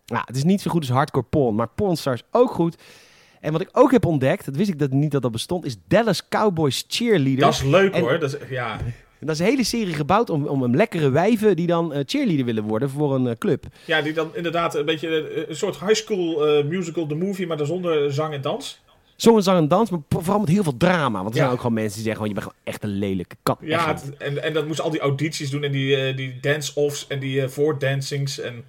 Nou, 0.06 0.22
het 0.26 0.36
is 0.36 0.44
niet 0.44 0.60
zo 0.60 0.70
goed 0.70 0.80
als 0.80 0.90
Hardcore 0.90 1.26
Pawn, 1.30 1.54
maar 1.54 1.68
Pawn 1.68 1.94
Stars 1.94 2.22
ook 2.30 2.50
goed. 2.50 2.76
En 3.40 3.52
wat 3.52 3.60
ik 3.60 3.68
ook 3.72 3.92
heb 3.92 4.04
ontdekt, 4.06 4.44
dat 4.44 4.56
wist 4.56 4.68
ik 4.70 4.78
dat 4.78 4.90
niet 4.90 5.10
dat 5.10 5.22
dat 5.22 5.32
bestond, 5.32 5.64
is 5.64 5.76
Dallas 5.88 6.28
Cowboys 6.28 6.84
Cheerleader. 6.88 7.40
dat 7.40 7.52
is 7.52 7.62
leuk 7.62 7.94
en- 7.94 8.00
hoor. 8.00 8.18
Dat 8.18 8.32
is, 8.34 8.48
ja. 8.48 8.76
Dat 9.20 9.34
is 9.34 9.38
een 9.40 9.46
hele 9.46 9.64
serie 9.64 9.94
gebouwd 9.94 10.30
om, 10.30 10.46
om 10.46 10.62
een 10.62 10.76
lekkere 10.76 11.10
wijven 11.10 11.56
die 11.56 11.66
dan 11.66 11.92
eh, 11.92 12.00
cheerleader 12.06 12.44
willen 12.44 12.62
worden 12.62 12.90
voor 12.90 13.14
een 13.14 13.26
eh, 13.26 13.34
club. 13.38 13.64
ja, 13.84 14.00
die 14.02 14.12
dan 14.12 14.30
inderdaad 14.36 14.74
een 14.74 14.84
beetje 14.84 15.28
eh, 15.28 15.48
een 15.48 15.56
soort 15.56 15.80
high 15.80 15.94
school 15.94 16.46
eh, 16.46 16.64
musical, 16.64 17.06
de 17.06 17.14
movie, 17.14 17.46
maar 17.46 17.56
dan 17.56 17.66
zonder 17.66 18.12
zang 18.12 18.34
en 18.34 18.40
dans. 18.40 18.82
Zongen, 19.24 19.42
zang 19.42 19.58
en 19.58 19.68
dans, 19.68 19.90
maar 19.90 20.00
vooral 20.08 20.38
met 20.40 20.48
heel 20.48 20.62
veel 20.62 20.76
drama. 20.76 21.18
Want 21.22 21.28
er 21.28 21.34
Ja. 21.34 21.40
zijn 21.40 21.50
ook 21.50 21.56
gewoon 21.60 21.72
mensen 21.74 21.94
die 21.94 22.02
zeggen, 22.04 22.22
gewoon, 22.22 22.28
je 22.28 22.40
bent 22.40 22.46
gewoon 22.46 22.74
echt 22.74 22.82
een 22.82 22.98
lelijke 22.98 23.36
kat. 23.42 23.58
Ja, 23.60 23.86
het- 23.94 24.16
en, 24.16 24.42
en 24.42 24.52
dat 24.52 24.66
moesten 24.66 24.84
al 24.84 24.90
die 24.90 25.00
audities 25.00 25.50
doen 25.50 25.62
en 25.64 25.72
die, 25.72 25.96
eh, 25.96 26.16
die 26.16 26.40
dance-offs 26.40 27.06
en 27.06 27.18
die 27.18 27.42
eh 27.42 27.48
voordancings. 27.48 28.40
En, 28.40 28.64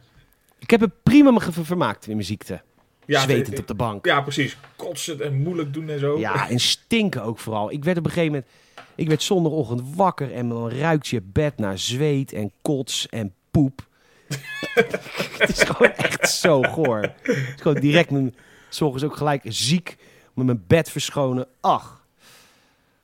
Ik 0.60 0.70
heb 0.70 0.80
het 0.82 1.04
prima 1.04 1.32
me 1.32 1.40
vermaakt 1.52 2.08
in 2.08 2.14
mijn 2.14 2.26
ziekte. 2.26 2.62
ja, 3.06 3.22
Zwetend 3.22 3.48
het- 3.48 3.60
op 3.60 3.68
de 3.68 3.74
bank. 3.76 4.06
Ja, 4.06 4.22
precies. 4.22 4.58
Kotsen 4.76 5.22
en 5.22 5.42
moeilijk 5.42 5.74
doen 5.74 5.90
en 5.90 6.00
zo. 6.00 6.20
Ja, 6.20 6.50
en 6.50 6.60
stinken 6.60 7.24
ook 7.24 7.40
vooral. 7.40 7.72
Ik 7.72 7.84
werd 7.84 7.98
op 7.98 8.06
een 8.06 8.12
gegeven 8.12 8.32
moment... 8.34 8.52
Ik 8.96 9.08
werd 9.08 9.24
zondagochtend 9.24 9.82
wakker 9.96 10.34
en 10.34 10.50
dan 10.50 10.70
ruikt 10.72 11.08
je 11.08 11.22
bed 11.24 11.58
naar 11.58 11.78
zweet 11.80 12.34
en 12.34 12.52
kots 12.62 13.08
en 13.10 13.34
poep. 13.52 13.88
het 15.38 15.50
is 15.50 15.64
gewoon 15.64 15.92
echt 15.92 16.30
zo 16.30 16.62
goor. 16.62 17.02
Het 17.02 17.16
is 17.56 17.62
gewoon 17.62 17.80
direct 17.82 18.12
mijn... 18.12 18.36
S 18.70 18.82
ochtends 18.82 19.04
ook 19.06 19.16
gelijk 19.16 19.42
ziek 19.46 19.98
met 20.36 20.46
mijn 20.46 20.64
bed 20.68 20.90
verschonen. 20.92 21.48
Ach. 21.62 22.04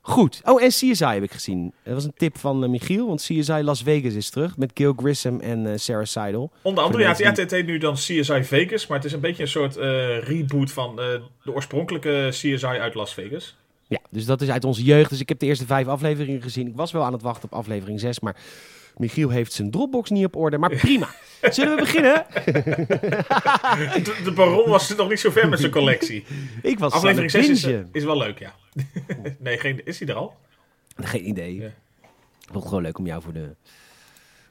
Goed. 0.01 0.41
Oh, 0.43 0.61
en 0.61 0.69
CSI 0.69 1.05
heb 1.05 1.23
ik 1.23 1.31
gezien. 1.31 1.73
Dat 1.83 1.93
was 1.93 2.03
een 2.03 2.13
tip 2.15 2.38
van 2.38 2.63
eh, 2.63 2.69
Michiel, 2.69 3.07
want 3.07 3.21
CSI 3.21 3.63
Las 3.63 3.81
Vegas 3.81 4.13
is 4.13 4.29
terug 4.29 4.57
met 4.57 4.71
Gil 4.73 4.93
Grissom 4.97 5.39
en 5.39 5.71
eh, 5.71 5.77
Sarah 5.77 6.05
Seidel. 6.05 6.51
Onder 6.61 6.83
andere, 6.83 7.03
ja, 7.03 7.09
het, 7.09 7.17
ja, 7.17 7.31
het 7.33 7.51
heet 7.51 7.65
nu 7.65 7.77
dan 7.77 7.93
CSI 7.93 8.43
Vegas, 8.43 8.88
maar 8.88 8.97
het 8.97 9.05
is 9.05 9.13
een 9.13 9.19
beetje 9.19 9.43
een 9.43 9.50
soort 9.50 9.77
eh, 9.77 10.19
reboot 10.23 10.71
van 10.71 10.95
de 10.95 11.21
oorspronkelijke 11.45 12.27
CSI 12.29 12.65
uit 12.65 12.93
Las 12.93 13.13
Vegas. 13.13 13.55
Ja, 13.88 14.00
dus 14.09 14.25
dat 14.25 14.41
is 14.41 14.50
uit 14.50 14.63
onze 14.63 14.83
jeugd. 14.83 15.09
Dus 15.09 15.19
ik 15.19 15.29
heb 15.29 15.39
de 15.39 15.45
eerste 15.45 15.65
vijf 15.65 15.88
afleveringen 15.88 16.41
gezien. 16.41 16.67
Ik 16.67 16.75
was 16.75 16.91
wel 16.91 17.03
aan 17.03 17.13
het 17.13 17.21
wachten 17.21 17.43
op 17.51 17.57
aflevering 17.57 18.00
6, 18.00 18.19
maar 18.19 18.35
Michiel 18.98 19.29
heeft 19.29 19.53
zijn 19.53 19.71
Dropbox 19.71 20.10
niet 20.10 20.25
op 20.25 20.36
orde. 20.36 20.57
Maar 20.57 20.75
prima. 20.75 21.10
Zullen 21.41 21.75
we 21.75 21.81
beginnen? 21.81 22.25
De, 24.03 24.21
de 24.24 24.31
Baron 24.36 24.69
was 24.69 24.95
nog 24.95 25.10
niet 25.10 25.19
zo 25.19 25.29
ver 25.31 25.50
met 25.50 25.60
zijn 25.60 25.71
collectie. 25.71 26.25
Ik 26.62 26.79
was 26.79 26.93
Aflevering 26.93 27.33
aan 27.36 27.41
het 27.41 27.50
6 27.60 27.63
is, 27.65 27.81
is 27.91 28.03
wel 28.03 28.17
leuk, 28.17 28.39
ja. 28.39 28.53
nee, 29.39 29.57
geen, 29.57 29.86
is 29.86 30.00
hij 30.00 30.07
er 30.07 30.15
al? 30.15 30.36
Geen 30.95 31.27
idee. 31.27 31.55
Ja. 31.55 31.65
Ik 31.65 31.74
vond 32.48 32.60
het 32.60 32.67
gewoon 32.67 32.83
leuk 32.83 32.98
om 32.98 33.05
jou 33.05 33.21
voor 33.21 33.33
de, 33.33 33.55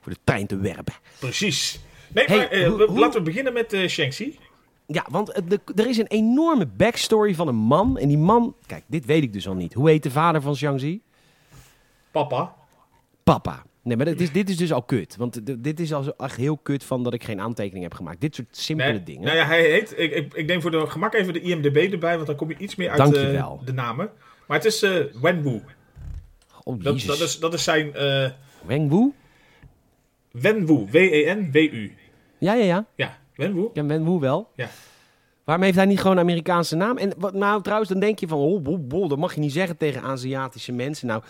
voor 0.01 0.13
de 0.13 0.19
trein 0.25 0.47
te 0.47 0.57
werpen. 0.57 0.95
Precies. 1.19 1.81
Nee, 2.09 2.25
Hey, 2.25 2.37
maar 2.37 2.49
eh, 2.49 2.69
hoe- 2.69 2.77
we- 2.79 2.85
hoe- 2.87 2.99
laten 2.99 3.19
we 3.19 3.25
beginnen 3.25 3.53
met 3.53 3.77
Shang-Chi. 3.89 4.39
Ja, 4.87 5.07
want 5.11 5.31
eh, 5.33 5.43
de- 5.49 5.61
er 5.75 5.89
is 5.89 5.99
een 5.99 6.07
enorme 6.07 6.67
backstory 6.67 7.35
van 7.35 7.49
een 7.49 7.55
man. 7.55 7.99
En 7.99 8.09
die 8.09 8.19
man, 8.19 8.55
kijk, 8.67 8.83
dit 8.87 9.05
weet 9.05 9.23
ik 9.23 9.33
dus 9.33 9.49
al 9.49 9.55
niet. 9.55 9.75
Hoe 9.75 9.89
heet 9.89 10.03
de 10.03 10.11
vader 10.11 10.41
van 10.43 10.57
Shang-Chi? 10.57 11.03
Papa. 12.11 12.55
Papa. 13.25 13.63
Nee, 13.83 13.97
maar 13.97 14.07
dit 14.07 14.21
is, 14.21 14.33
dit 14.33 14.49
is 14.49 14.57
dus 14.57 14.73
al 14.73 14.83
kut. 14.83 15.17
Want 15.17 15.63
dit 15.65 15.81
is 15.81 15.93
al 15.93 16.03
zo 16.03 16.11
echt 16.17 16.37
heel 16.37 16.57
kut 16.57 16.85
van 16.85 17.03
dat 17.03 17.15
ik 17.15 17.25
geen 17.25 17.41
aantekening 17.41 17.83
heb 17.83 17.95
gemaakt. 17.95 18.21
Dit 18.21 18.35
soort 18.35 18.57
simpele 18.57 18.93
Nee, 18.93 19.03
dingen. 19.03 19.23
Nou 19.23 19.37
ja, 19.37 19.45
hij 19.47 19.71
heet. 19.71 19.95
Ik, 19.97 20.13
ik, 20.13 20.35
ik 20.35 20.47
neem 20.47 20.61
voor 20.61 20.71
de 20.71 20.87
gemak 20.87 21.15
even 21.15 21.33
de 21.33 21.41
IMDb 21.41 21.77
erbij, 21.93 22.15
want 22.15 22.27
dan 22.27 22.37
kom 22.37 22.49
je 22.49 22.57
iets 22.59 22.75
meer 22.77 22.91
uit 22.91 23.17
eh, 23.17 23.53
de 23.65 23.73
namen. 23.73 24.11
Maar 24.47 24.57
het 24.57 24.67
is 24.67 24.83
eh 24.83 25.05
Wenwu. 25.23 25.63
oh, 26.65 26.83
Dat, 26.83 26.95
is, 27.21 27.39
dat 27.39 27.55
is 27.55 27.65
zijn 27.65 27.95
eh 27.95 28.31
Weng 28.67 28.91
Wu? 28.91 29.11
Wenwu. 30.31 30.87
W-E-N-W-U. 30.91 31.95
Ja, 32.39 32.55
ja, 32.55 32.65
ja. 32.65 32.87
Ja, 32.95 33.19
Wenwu. 33.35 33.65
Ik 33.65 33.73
ken 33.73 33.87
Wen 33.87 34.05
Wu 34.05 34.19
wel. 34.19 34.49
Ja. 34.55 34.69
Waarom 35.45 35.65
heeft 35.65 35.77
hij 35.77 35.87
niet 35.87 36.01
gewoon 36.01 36.17
een 36.17 36.23
Amerikaanse 36.23 36.77
naam? 36.77 36.97
En 36.97 37.13
wat, 37.19 37.35
nou, 37.35 37.63
trouwens, 37.63 37.91
dan 37.91 38.01
denk 38.01 38.19
je 38.19 38.29
van, 38.29 38.39
oh, 38.39 38.67
oh, 38.93 39.09
dat 39.09 39.19
mag 39.19 39.35
je 39.35 39.41
niet 39.41 39.53
zeggen 39.53 39.77
tegen 39.77 40.03
Aziatische 40.03 40.73
mensen. 40.73 41.07
Nou, 41.07 41.23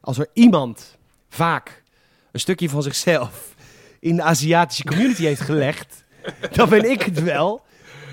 als 0.00 0.18
er 0.18 0.28
iemand 0.32 0.98
vaak 1.28 1.81
een 2.32 2.40
stukje 2.40 2.68
van 2.68 2.82
zichzelf 2.82 3.54
in 4.00 4.16
de 4.16 4.22
Aziatische 4.22 4.84
community 4.84 5.24
heeft 5.24 5.40
gelegd, 5.40 6.04
dan 6.56 6.68
ben 6.68 6.90
ik 6.90 7.02
het 7.02 7.22
wel. 7.22 7.62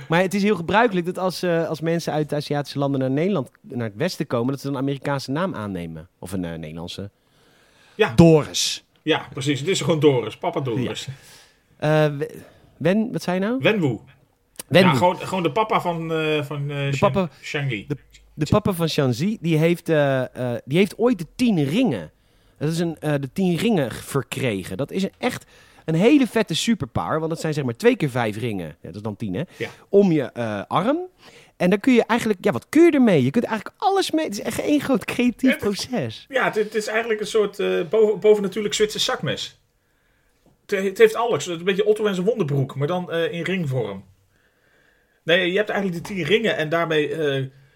Maar 0.08 0.22
het 0.22 0.34
is 0.34 0.44
heel 0.44 0.56
gebruikelijk 0.56 1.06
dat 1.06 1.18
als, 1.18 1.44
eh, 1.44 1.68
als 1.68 1.82
mensen 1.82 2.14
uit 2.14 2.34
Aziatische 2.34 2.80
landen 2.80 3.00
naar 3.00 3.12
Nederland, 3.12 3.50
naar 3.62 3.88
het 3.88 3.96
westen 3.96 4.28
komen, 4.28 4.52
dat 4.52 4.60
ze 4.60 4.66
dan 4.68 4.76
een 4.76 4.82
Amerikaanse 4.82 5.32
naam 5.32 5.56
aannemen. 5.56 6.08
Of 6.20 6.32
een 6.32 6.46
eh, 6.46 6.58
Nederlandse. 6.58 7.10
Ja. 7.96 8.14
Doris. 8.16 8.84
Ja, 9.02 9.28
precies. 9.34 9.60
Het 9.60 9.68
is 9.70 9.82
gewoon 9.82 10.00
Doris. 10.00 10.38
Papa 10.38 10.60
Doris. 10.60 11.08
Eh, 11.78 12.06
We- 12.18 12.42
Wen, 12.78 13.12
wat 13.12 13.22
zei 13.24 13.40
je 13.40 13.46
nou? 13.46 13.58
Wenwu. 13.62 13.98
Ja, 14.70 14.94
gewoon, 14.94 15.18
gewoon 15.18 15.44
de 15.44 15.52
papa 15.52 15.82
van, 15.82 16.12
van 16.46 16.72
Shang- 16.72 17.00
papa- 17.00 17.30
Shang-Chi. 17.42 17.86
de- 17.88 17.98
De 18.34 18.46
papa 18.50 18.74
van 18.74 18.90
Shanzi, 18.90 19.38
die 19.42 19.58
heeft, 19.58 19.86
die 20.66 20.78
heeft 20.78 20.98
ooit 20.98 21.18
de 21.18 21.26
tien 21.36 21.64
ringen. 21.64 22.12
Dat 22.60 22.70
is 22.70 22.80
een, 22.80 22.98
eh, 23.00 23.14
de 23.20 23.30
tien 23.34 23.56
ringen 23.58 23.92
verkregen. 23.92 24.78
Dat 24.78 24.92
is 24.92 25.04
een, 25.04 25.12
echt 25.18 25.46
een 25.86 25.96
hele 25.96 26.28
vette 26.28 26.56
superpower. 26.56 27.18
Want 27.20 27.32
dat 27.32 27.40
zijn 27.40 27.54
zeg 27.54 27.64
maar 27.64 27.76
twee 27.76 27.96
keer 27.96 28.10
vijf 28.10 28.38
ringen. 28.38 28.68
Ja, 28.68 28.76
dat 28.82 28.96
is 28.96 29.02
dan 29.02 29.16
tien, 29.16 29.34
hè? 29.34 29.44
Ja. 29.58 29.70
Om 29.90 30.12
je 30.12 30.24
eh, 30.24 30.62
arm. 30.68 30.98
En 31.58 31.70
dan 31.70 31.80
kun 31.80 31.94
je 31.94 32.04
eigenlijk... 32.06 32.40
Ja, 32.46 32.52
wat 32.52 32.66
kun 32.70 32.84
je 32.86 32.92
ermee? 32.92 33.24
Je 33.24 33.32
kunt 33.32 33.46
eigenlijk 33.46 33.76
alles 33.82 34.12
mee. 34.12 34.26
Het 34.26 34.34
is 34.34 34.42
echt 34.42 34.62
één 34.62 34.82
groot 34.82 35.06
creatief 35.06 35.50
Het- 35.50 35.60
proces. 35.60 36.26
Ja, 36.30 36.44
het, 36.44 36.56
het 36.56 36.76
is 36.76 36.88
eigenlijk 36.88 37.20
een 37.20 37.28
soort 37.28 37.60
eh 37.60 37.82
boven, 37.90 38.20
bovennatuurlijk 38.20 38.74
Zwitser 38.74 39.00
zakmes. 39.00 39.60
Het, 40.66 40.84
het 40.84 40.98
heeft 40.98 41.16
alles. 41.16 41.46
Het 41.46 41.54
is 41.54 41.60
een 41.60 41.66
beetje 41.66 41.86
Otto 41.86 42.06
en 42.06 42.14
zijn 42.16 42.26
wonderbroek, 42.28 42.76
maar 42.76 42.88
dan 42.88 43.12
in 43.14 43.44
ringvorm. 43.44 44.04
Nee, 45.24 45.52
je 45.52 45.58
hebt 45.58 45.70
eigenlijk 45.70 46.06
die 46.06 46.16
tien 46.16 46.26
ringen 46.26 46.58
en 46.58 46.70
daarmee... 46.70 47.18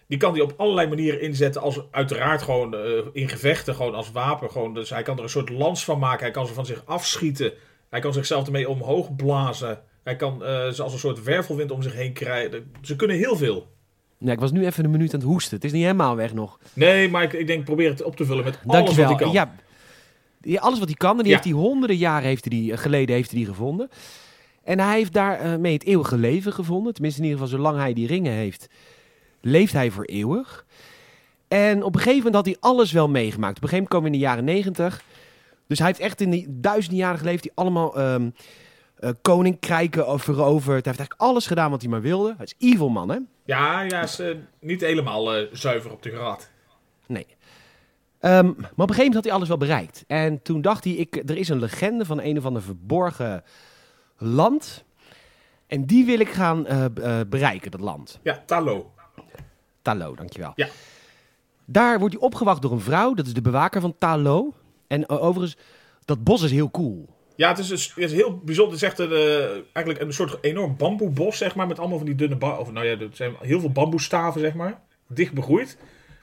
die 0.07 0.17
kan 0.17 0.31
hij 0.33 0.41
op 0.41 0.53
allerlei 0.57 0.87
manieren 0.87 1.21
inzetten. 1.21 1.61
Als 1.61 1.81
uiteraard 1.91 2.41
gewoon 2.41 2.75
eh, 2.75 2.81
in 3.13 3.29
gevechten, 3.29 3.75
gewoon 3.75 3.95
als 3.95 4.11
wapen. 4.11 4.51
Gewoon, 4.51 4.73
dus 4.73 4.89
hij 4.89 5.03
kan 5.03 5.17
er 5.17 5.23
een 5.23 5.29
soort 5.29 5.49
lans 5.49 5.83
van 5.83 5.99
maken. 5.99 6.23
Hij 6.23 6.31
kan 6.31 6.47
ze 6.47 6.53
van 6.53 6.65
zich 6.65 6.83
afschieten. 6.85 7.51
Hij 7.89 7.99
kan 7.99 8.13
zichzelf 8.13 8.45
ermee 8.45 8.69
omhoog 8.69 9.15
blazen. 9.15 9.79
Hij 10.03 10.15
kan 10.15 10.43
eh, 10.45 10.69
ze 10.69 10.83
als 10.83 10.93
een 10.93 10.99
soort 10.99 11.23
wervelwind 11.23 11.71
om 11.71 11.81
zich 11.81 11.93
heen 11.93 12.13
krijgen. 12.13 12.71
Ze 12.81 12.95
kunnen 12.95 13.17
heel 13.17 13.35
veel. 13.37 13.67
Ja, 14.17 14.31
ik 14.31 14.39
was 14.39 14.51
nu 14.51 14.65
even 14.65 14.83
een 14.85 14.91
minuut 14.91 15.13
aan 15.13 15.19
het 15.19 15.29
hoesten. 15.29 15.55
Het 15.55 15.65
is 15.65 15.71
niet 15.71 15.81
helemaal 15.81 16.15
weg 16.15 16.33
nog. 16.33 16.59
Nee, 16.73 17.09
maar 17.09 17.23
ik, 17.23 17.33
ik 17.33 17.47
denk 17.47 17.63
probeer 17.65 17.89
het 17.89 18.03
op 18.03 18.15
te 18.15 18.25
vullen 18.25 18.43
met 18.43 18.59
alles 18.65 18.73
Dankjewel. 18.75 19.09
wat 19.09 19.15
hij 19.19 19.25
kan. 19.25 19.33
Ja, 19.33 19.55
ja, 20.41 20.59
alles 20.61 20.79
wat 20.79 20.87
hij 20.87 20.97
kan. 20.97 21.11
En 21.17 21.17
die 21.17 21.25
Ja. 21.27 21.31
heeft 21.31 21.43
hij 21.43 21.53
honderden 21.53 21.97
jaren 21.97 22.27
heeft 22.27 22.45
hij 22.49 22.59
die, 22.59 22.71
eh, 22.71 22.77
geleden 22.77 23.15
heeft 23.15 23.29
hij 23.29 23.39
die 23.39 23.47
gevonden. 23.47 23.89
En 24.63 24.79
hij 24.79 24.97
heeft 24.97 25.13
daar 25.13 25.39
eh, 25.39 25.55
mee 25.55 25.73
het 25.73 25.85
eeuwige 25.85 26.17
leven 26.17 26.53
gevonden. 26.53 26.93
Tenminste, 26.93 27.21
in 27.21 27.27
ieder 27.27 27.41
geval 27.41 27.57
zolang 27.57 27.77
hij 27.77 27.93
die 27.93 28.07
ringen 28.07 28.33
heeft, 28.33 28.67
leeft 29.45 29.73
hij 29.73 29.91
voor 29.91 30.05
eeuwig. 30.05 30.65
En 31.47 31.83
op 31.83 31.95
een 31.95 32.01
gegeven 32.01 32.23
moment 32.23 32.35
had 32.35 32.45
hij 32.45 32.57
alles 32.59 32.91
wel 32.91 33.09
meegemaakt. 33.09 33.57
Op 33.57 33.63
een 33.63 33.69
gegeven 33.69 33.89
moment 33.89 33.89
komen 33.89 34.09
we 34.09 34.15
in 34.15 34.21
de 34.21 34.27
jaren 34.27 34.43
negentig. 34.43 35.03
Dus 35.67 35.77
hij 35.77 35.87
heeft 35.87 35.99
echt 35.99 36.21
in 36.21 36.29
die 36.29 36.45
duizenden 36.49 36.99
jaren 36.99 37.19
geleefd. 37.19 37.43
Die 37.43 37.51
allemaal 37.55 37.97
ehm 37.97 38.29
eh, 39.03 39.09
koninkrijken 39.21 40.19
veroverd. 40.19 40.65
Hij 40.65 40.73
heeft 40.73 40.85
eigenlijk 40.85 41.21
alles 41.21 41.47
gedaan 41.47 41.69
wat 41.69 41.81
hij 41.81 41.89
maar 41.89 42.01
wilde. 42.01 42.33
Hij 42.37 42.45
is 42.45 42.55
evil 42.57 42.89
man, 42.89 43.09
hè? 43.09 43.17
Ja, 43.45 43.81
ja, 43.81 44.01
is 44.01 44.19
eh, 44.19 44.35
niet 44.59 44.81
helemaal 44.81 45.35
eh, 45.35 45.47
zuiver 45.51 45.91
op 45.91 46.03
de 46.03 46.09
graad. 46.09 46.49
Nee. 47.07 47.25
Ehm, 48.19 48.45
maar 48.45 48.53
op 48.55 48.59
een 48.59 48.75
gegeven 48.75 48.97
moment 48.97 49.13
had 49.13 49.23
hij 49.23 49.33
alles 49.33 49.47
wel 49.47 49.57
bereikt. 49.57 50.03
En 50.07 50.41
toen 50.41 50.61
dacht 50.61 50.83
hij, 50.83 50.93
ik, 50.93 51.15
er 51.15 51.37
is 51.37 51.49
een 51.49 51.59
legende 51.59 52.05
van 52.05 52.21
een 52.21 52.37
of 52.37 52.45
ander 52.45 52.61
verborgen 52.61 53.43
land. 54.17 54.83
En 55.67 55.85
die 55.85 56.05
wil 56.05 56.19
ik 56.19 56.29
gaan 56.29 56.63
bereiken, 57.29 57.71
dat 57.71 57.79
land. 57.79 58.19
Ja, 58.23 58.43
Talo. 58.45 58.92
Talo, 59.83 60.15
dankjewel. 60.15 60.51
Ja. 60.55 60.67
Daar 61.65 61.99
wordt 61.99 62.13
hij 62.13 62.23
opgewacht 62.23 62.61
door 62.61 62.71
een 62.71 62.79
vrouw, 62.79 63.13
dat 63.13 63.25
is 63.25 63.33
de 63.33 63.41
bewaker 63.41 63.81
van 63.81 63.95
Talo. 63.97 64.53
En 64.87 65.05
eh, 65.05 65.23
overigens, 65.23 65.57
dat 66.05 66.23
bos 66.23 66.41
is 66.41 66.51
heel 66.51 66.71
cool. 66.71 67.09
Ja, 67.35 67.49
het 67.49 67.57
is, 67.57 67.67
dus- 67.67 67.87
het 67.95 68.03
is 68.03 68.11
heel 68.13 68.37
bijzonder. 68.37 68.73
Het 68.73 68.83
is 68.83 68.89
echt 68.89 68.99
een, 68.99 69.11
eh, 69.11 69.61
eigenlijk 69.73 70.05
een 70.05 70.13
soort 70.13 70.37
enorm 70.41 70.77
bamboebos, 70.77 71.37
zeg 71.37 71.55
maar. 71.55 71.67
Met 71.67 71.79
allemaal 71.79 71.97
van 71.97 72.05
die 72.07 72.15
dunne... 72.15 72.57
Of, 72.59 72.71
nou 72.71 72.85
ja, 72.85 72.91
er 72.99 73.09
zijn 73.13 73.35
heel 73.41 73.59
veel 73.59 73.71
bamboestaven, 73.71 74.41
zeg 74.41 74.53
maar. 74.53 74.81
Dicht 75.07 75.33
begroeid. 75.33 75.77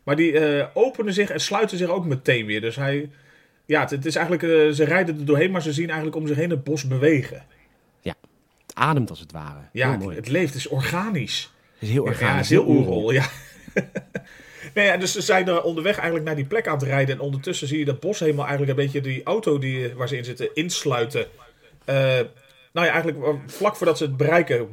Maar 0.04 0.16
die 0.16 0.38
eh, 0.38 0.66
openen 0.74 1.14
zich 1.14 1.30
en 1.30 1.40
sluiten 1.40 1.78
zich 1.78 1.88
ook 1.88 2.04
meteen 2.04 2.46
weer. 2.46 2.60
Dus 2.60 2.76
hij... 2.76 3.10
Ja, 3.66 3.80
het, 3.80 3.90
het 3.90 4.06
is 4.06 4.16
eigenlijk... 4.16 4.74
ze 4.74 4.84
rijden 4.84 5.18
er 5.18 5.24
doorheen, 5.24 5.50
maar 5.50 5.62
ze 5.62 5.72
zien 5.72 5.86
eigenlijk 5.86 6.16
om 6.16 6.26
zich 6.26 6.36
heen 6.36 6.50
het 6.50 6.64
bos 6.64 6.86
bewegen. 6.86 7.44
Het 8.02 8.78
ademt 8.78 9.10
als 9.10 9.20
het 9.20 9.32
ware. 9.32 9.58
Ja, 9.72 9.98
het, 9.98 10.28
leeft, 10.28 10.46
het 10.46 10.56
is 10.56 10.68
organisch. 10.68 11.52
Het 11.72 11.82
is 11.82 11.88
heel 11.88 12.04
Ja, 12.04 12.10
organisch. 12.10 12.34
het 12.34 12.44
is 12.44 12.48
heel 12.50 12.66
oerol, 12.66 13.10
ja. 13.10 13.26
Nee, 14.74 14.86
ja, 14.86 14.96
dus 14.96 15.12
ze 15.12 15.20
zijn 15.20 15.48
er 15.48 15.62
onderweg 15.62 15.96
eigenlijk 15.96 16.24
naar 16.26 16.36
die 16.36 16.44
plek 16.44 16.66
aan 16.66 16.78
het 16.78 16.82
rijden. 16.82 17.14
En 17.14 17.20
ondertussen 17.20 17.68
zie 17.68 17.78
je 17.78 17.84
dat 17.84 18.00
bos 18.00 18.18
helemaal 18.18 18.46
eigenlijk 18.46 18.78
een 18.78 18.84
beetje 18.84 19.00
die 19.00 19.22
auto 19.22 19.58
die, 19.58 19.94
waar 19.94 20.08
ze 20.08 20.16
in 20.16 20.24
zitten 20.24 20.54
insluiten. 20.54 21.26
Eh, 21.84 21.94
nou 22.72 22.86
ja, 22.86 22.92
eigenlijk 22.92 23.24
eh, 23.24 23.34
vlak 23.46 23.76
voordat 23.76 23.98
ze 23.98 24.04
het 24.04 24.16
bereiken, 24.16 24.68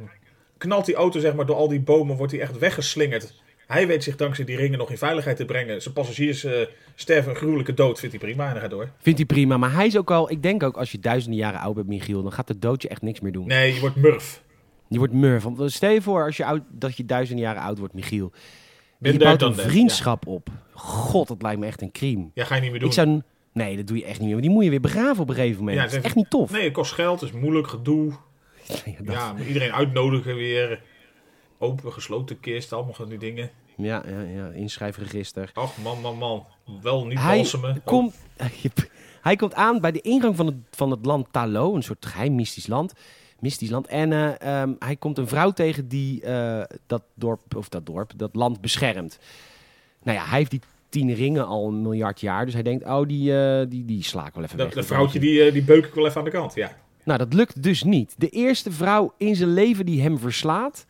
knalt 0.58 0.86
die 0.86 0.94
auto 0.94 1.20
zeg 1.20 1.34
maar 1.34 1.46
door 1.46 1.56
al 1.56 1.68
die 1.68 1.80
bomen, 1.80 2.16
wordt 2.16 2.32
hij 2.32 2.40
echt 2.40 2.58
weggeslingerd. 2.58 3.34
Hij 3.66 3.86
weet 3.86 4.04
zich 4.04 4.16
dankzij 4.16 4.44
die 4.44 4.56
ringen 4.56 4.78
nog 4.78 4.90
in 4.90 4.98
veiligheid 4.98 5.36
te 5.36 5.44
brengen. 5.44 5.82
Zijn 5.82 5.94
passagiers 5.94 6.44
eh, 6.44 6.52
sterven 6.94 7.30
een 7.30 7.36
gruwelijke 7.36 7.74
dood, 7.74 7.98
vindt 7.98 8.14
hij 8.14 8.24
prima 8.24 8.46
en 8.46 8.52
hij 8.52 8.60
gaat 8.60 8.70
door. 8.70 8.88
Vindt 8.98 9.18
hij 9.18 9.28
prima, 9.28 9.56
maar 9.56 9.72
hij 9.72 9.86
is 9.86 9.96
ook 9.96 10.10
al... 10.10 10.30
Ik 10.30 10.42
denk 10.42 10.62
ook, 10.62 10.76
als 10.76 10.92
je 10.92 10.98
duizenden 10.98 11.38
jaren 11.38 11.60
oud 11.60 11.74
bent, 11.74 11.86
Michiel, 11.86 12.22
dan 12.22 12.32
gaat 12.32 12.46
de 12.46 12.58
dood 12.58 12.82
je 12.82 12.88
echt 12.88 13.02
niks 13.02 13.20
meer 13.20 13.32
doen. 13.32 13.46
Nee, 13.46 13.74
je 13.74 13.80
wordt 13.80 13.96
murf. 13.96 14.42
Je 14.88 14.98
wordt 14.98 15.12
mur. 15.12 15.40
van. 15.40 15.70
Stel 15.70 15.90
je 15.90 16.02
voor 16.02 16.24
als 16.24 16.36
je 16.36 16.44
oud, 16.44 16.62
dat 16.70 16.96
je 16.96 17.04
duizenden 17.04 17.44
jaren 17.44 17.62
oud 17.62 17.78
wordt, 17.78 17.94
Michiel. 17.94 18.32
En 19.00 19.12
je 19.12 19.18
bouwt 19.18 19.42
een 19.42 19.54
vriendschap 19.54 20.26
op. 20.26 20.48
God, 20.72 21.28
dat 21.28 21.42
lijkt 21.42 21.60
me 21.60 21.66
echt 21.66 21.82
een 21.82 21.92
crime. 21.92 22.30
Ja, 22.34 22.44
ga 22.44 22.54
je 22.54 22.60
niet 22.60 22.70
meer 22.70 22.80
doen. 22.80 22.88
Ik 22.88 22.94
zou... 22.94 23.22
Nee, 23.52 23.76
dat 23.76 23.86
doe 23.86 23.96
je 23.96 24.04
echt 24.04 24.20
niet 24.20 24.28
meer. 24.32 24.40
Die 24.40 24.50
moet 24.50 24.64
je 24.64 24.70
weer 24.70 24.80
begraven 24.80 25.22
op 25.22 25.28
een 25.28 25.34
gegeven 25.34 25.58
moment. 25.58 25.76
Ja, 25.76 25.82
dat 25.82 25.92
is 25.92 26.00
echt 26.02 26.14
niet 26.14 26.30
tof. 26.30 26.50
Nee, 26.50 26.64
het 26.64 26.72
kost 26.72 26.92
geld, 26.92 27.20
het 27.20 27.34
is 27.34 27.40
moeilijk, 27.40 27.66
gedoe. 27.68 28.12
Ja, 28.66 28.92
dat- 29.02 29.14
Ja, 29.14 29.32
maar 29.32 29.46
iedereen 29.46 29.72
uitnodigen 29.72 30.34
weer. 30.36 30.82
Open, 31.58 31.92
gesloten 31.92 32.40
kist, 32.40 32.72
allemaal 32.72 32.92
van 32.94 33.08
die 33.08 33.18
dingen. 33.18 33.50
ja, 33.76 34.02
ja, 34.08 34.20
ja, 34.20 34.48
inschrijfregister. 34.48 35.50
Ach, 35.54 35.76
man, 35.82 36.00
man, 36.00 36.16
man. 36.18 36.46
Wel 36.82 37.06
niet 37.06 37.18
Hij 37.18 37.36
balsemen. 37.36 37.70
Oh, 37.76 37.84
komt, 37.84 38.14
hij 39.20 39.36
komt 39.36 39.54
aan 39.54 39.80
bij 39.80 39.92
de 39.92 40.00
ingang 40.00 40.36
van 40.36 40.46
het, 40.46 40.54
van 40.70 40.90
het 40.90 41.06
land 41.06 41.26
Talo, 41.30 41.74
een 41.74 41.82
soort 41.82 42.06
geheim 42.06 42.34
mystisch 42.34 42.66
land. 42.66 42.92
Mystisch 43.38 43.70
land. 43.70 43.86
En 43.86 44.12
eh, 44.12 44.60
ehm, 44.60 44.72
hij 44.78 44.96
komt 44.96 45.18
een 45.18 45.28
vrouw 45.28 45.50
tegen 45.50 45.88
die 45.88 46.22
eh, 46.22 46.62
dat 46.86 47.02
dorp, 47.14 47.56
of 47.56 47.68
dat 47.68 47.86
dorp, 47.86 48.12
dat 48.16 48.34
land 48.34 48.60
beschermt. 48.60 49.18
Nou 50.02 50.18
ja, 50.18 50.24
hij 50.24 50.38
heeft 50.38 50.50
die 50.50 50.60
tien 50.88 51.14
ringen 51.14 51.46
al 51.46 51.68
een 51.68 51.82
miljard 51.82 52.20
jaar. 52.20 52.44
Dus 52.44 52.54
hij 52.54 52.62
denkt, 52.62 52.84
oh, 52.84 53.06
die, 53.06 53.36
eh, 53.36 53.66
die, 53.68 53.84
die 53.84 54.02
sla 54.02 54.26
ik 54.26 54.34
wel 54.34 54.44
even 54.44 54.56
Dat, 54.56 54.66
weg. 54.66 54.74
dat 54.74 54.86
vrouwtje, 54.86 55.18
die, 55.18 55.52
die 55.52 55.62
beuk 55.62 55.86
ik 55.86 55.94
wel 55.94 56.06
even 56.06 56.18
aan 56.18 56.24
de 56.24 56.30
kant, 56.30 56.54
ja. 56.54 56.76
Nou, 57.04 57.18
dat 57.18 57.34
lukt 57.34 57.62
dus 57.62 57.82
niet. 57.82 58.14
De 58.18 58.28
eerste 58.28 58.72
vrouw 58.72 59.14
in 59.16 59.36
zijn 59.36 59.52
leven 59.52 59.86
die 59.86 60.02
hem 60.02 60.18
verslaat, 60.18 60.86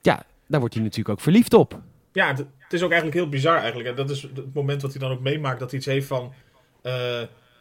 ja, 0.00 0.22
daar 0.46 0.60
wordt 0.60 0.74
hij 0.74 0.82
natuurlijk 0.82 1.08
ook 1.08 1.20
verliefd 1.20 1.54
op. 1.54 1.80
Ja, 2.12 2.28
het 2.36 2.72
is 2.72 2.82
ook 2.82 2.90
eigenlijk 2.90 3.20
heel 3.20 3.28
bizar 3.28 3.56
eigenlijk. 3.56 3.88
En 3.88 3.94
dat 3.94 4.10
is 4.10 4.22
het 4.22 4.54
moment 4.54 4.80
dat 4.80 4.90
hij 4.90 5.00
dan 5.00 5.10
ook 5.10 5.20
meemaakt 5.20 5.60
dat 5.60 5.70
hij 5.70 5.78
iets 5.78 5.88
heeft 5.88 6.06
van... 6.06 6.32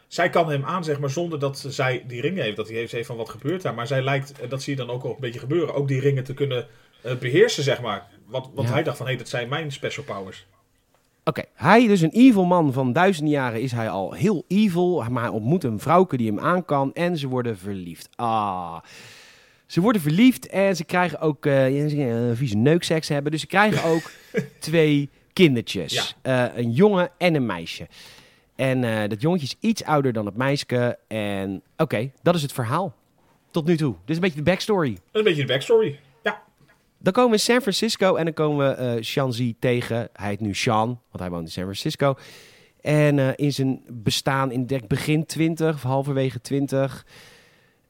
zij 0.07 0.29
kan 0.29 0.49
hem 0.49 0.63
aan, 0.65 0.83
zeg 0.83 0.99
maar, 0.99 1.09
zonder 1.09 1.39
dat 1.39 1.65
zij 1.67 2.03
die 2.07 2.21
ringen 2.21 2.43
heeft. 2.43 2.55
Dat 2.55 2.67
hij 2.69 2.87
heeft, 2.89 3.05
van 3.05 3.17
wat 3.17 3.29
gebeurt 3.29 3.61
daar. 3.61 3.73
Maar 3.73 3.87
zij 3.87 4.01
lijkt, 4.01 4.39
en 4.39 4.49
dat 4.49 4.61
zie 4.61 4.75
je 4.75 4.85
dan 4.85 4.89
ook 4.95 5.03
al 5.03 5.09
een 5.09 5.15
beetje 5.19 5.39
gebeuren, 5.39 5.73
ook 5.75 5.87
die 5.87 5.99
ringen 5.99 6.23
te 6.23 6.33
kunnen 6.33 6.67
eh, 7.01 7.15
beheersen, 7.15 7.63
zeg 7.63 7.81
maar. 7.81 8.07
Wat, 8.25 8.49
wat 8.53 8.65
Ja. 8.65 8.71
hij 8.71 8.83
dacht 8.83 8.97
van, 8.97 9.07
hé, 9.07 9.15
dat 9.15 9.29
zijn 9.29 9.49
mijn 9.49 9.71
special 9.71 10.05
powers. 10.05 10.45
Oké, 11.23 11.43
hij, 11.53 11.87
dus 11.87 12.01
een 12.01 12.11
evil 12.13 12.45
man 12.45 12.73
van 12.73 12.93
duizenden 12.93 13.33
jaren, 13.33 13.61
is 13.61 13.71
hij 13.71 13.89
al 13.89 14.11
heel 14.13 14.43
evil. 14.47 15.03
Maar 15.09 15.23
hij 15.23 15.31
ontmoet 15.31 15.63
een 15.63 15.79
vrouwke 15.79 16.17
die 16.17 16.27
hem 16.27 16.39
aan 16.39 16.65
kan 16.65 16.93
en 16.93 17.17
ze 17.17 17.27
worden 17.27 17.57
verliefd. 17.57 18.09
Ah. 18.15 18.77
Ze 19.65 19.81
worden 19.81 20.01
verliefd 20.01 20.47
en 20.47 20.75
ze 20.75 20.83
krijgen 20.83 21.19
ook 21.19 21.45
eh, 21.45 22.29
eh, 22.29 22.37
vieze 22.37 22.55
neukseks 22.55 23.07
hebben. 23.07 23.31
Dus 23.31 23.41
ze 23.41 23.47
krijgen 23.47 23.83
ook 23.89 24.11
twee 24.59 25.09
kindertjes. 25.33 26.15
Eh, 26.21 26.45
een 26.55 26.71
jongen 26.71 27.09
en 27.17 27.35
een 27.35 27.45
meisje. 27.45 27.87
En 28.57 28.83
eh, 28.83 29.09
dat 29.09 29.21
jongetje 29.21 29.45
is 29.45 29.55
iets 29.69 29.83
ouder 29.83 30.13
dan 30.13 30.25
het 30.25 30.35
meisje. 30.35 30.97
En 31.07 31.61
oké, 31.77 32.11
dat 32.21 32.35
is 32.35 32.41
het 32.41 32.53
verhaal. 32.53 32.95
Tot 33.51 33.65
nu 33.65 33.77
toe. 33.77 33.91
Dit 33.91 34.09
is 34.09 34.15
een 34.15 34.21
beetje 34.21 34.37
de 34.37 34.49
backstory. 34.49 34.93
Dat 34.93 35.01
is 35.11 35.19
een 35.19 35.23
beetje 35.23 35.45
de 35.45 35.51
backstory. 35.53 35.99
Ja, 36.23 36.43
Dan 36.97 37.13
komen 37.13 37.29
we 37.29 37.35
in 37.37 37.43
San 37.43 37.61
Francisco 37.61 38.15
en 38.15 38.25
dan 38.25 38.33
komen 38.33 38.67
we 38.67 38.73
eh 38.73 39.03
Shanzi 39.03 39.55
tegen. 39.59 40.09
Hij 40.13 40.29
heet 40.29 40.39
nu 40.39 40.55
Sean, 40.55 40.87
want 40.87 41.19
hij 41.19 41.29
woont 41.29 41.45
in 41.45 41.51
San 41.51 41.63
Francisco. 41.63 42.15
En 42.81 43.19
eh, 43.19 43.29
in 43.35 43.53
zijn 43.53 43.81
bestaan 43.87 44.51
in 44.51 44.65
denk, 44.65 44.87
begin 44.87 45.25
20 45.25 45.75
of 45.75 45.81
halverwege 45.81 46.41
20. 46.41 47.05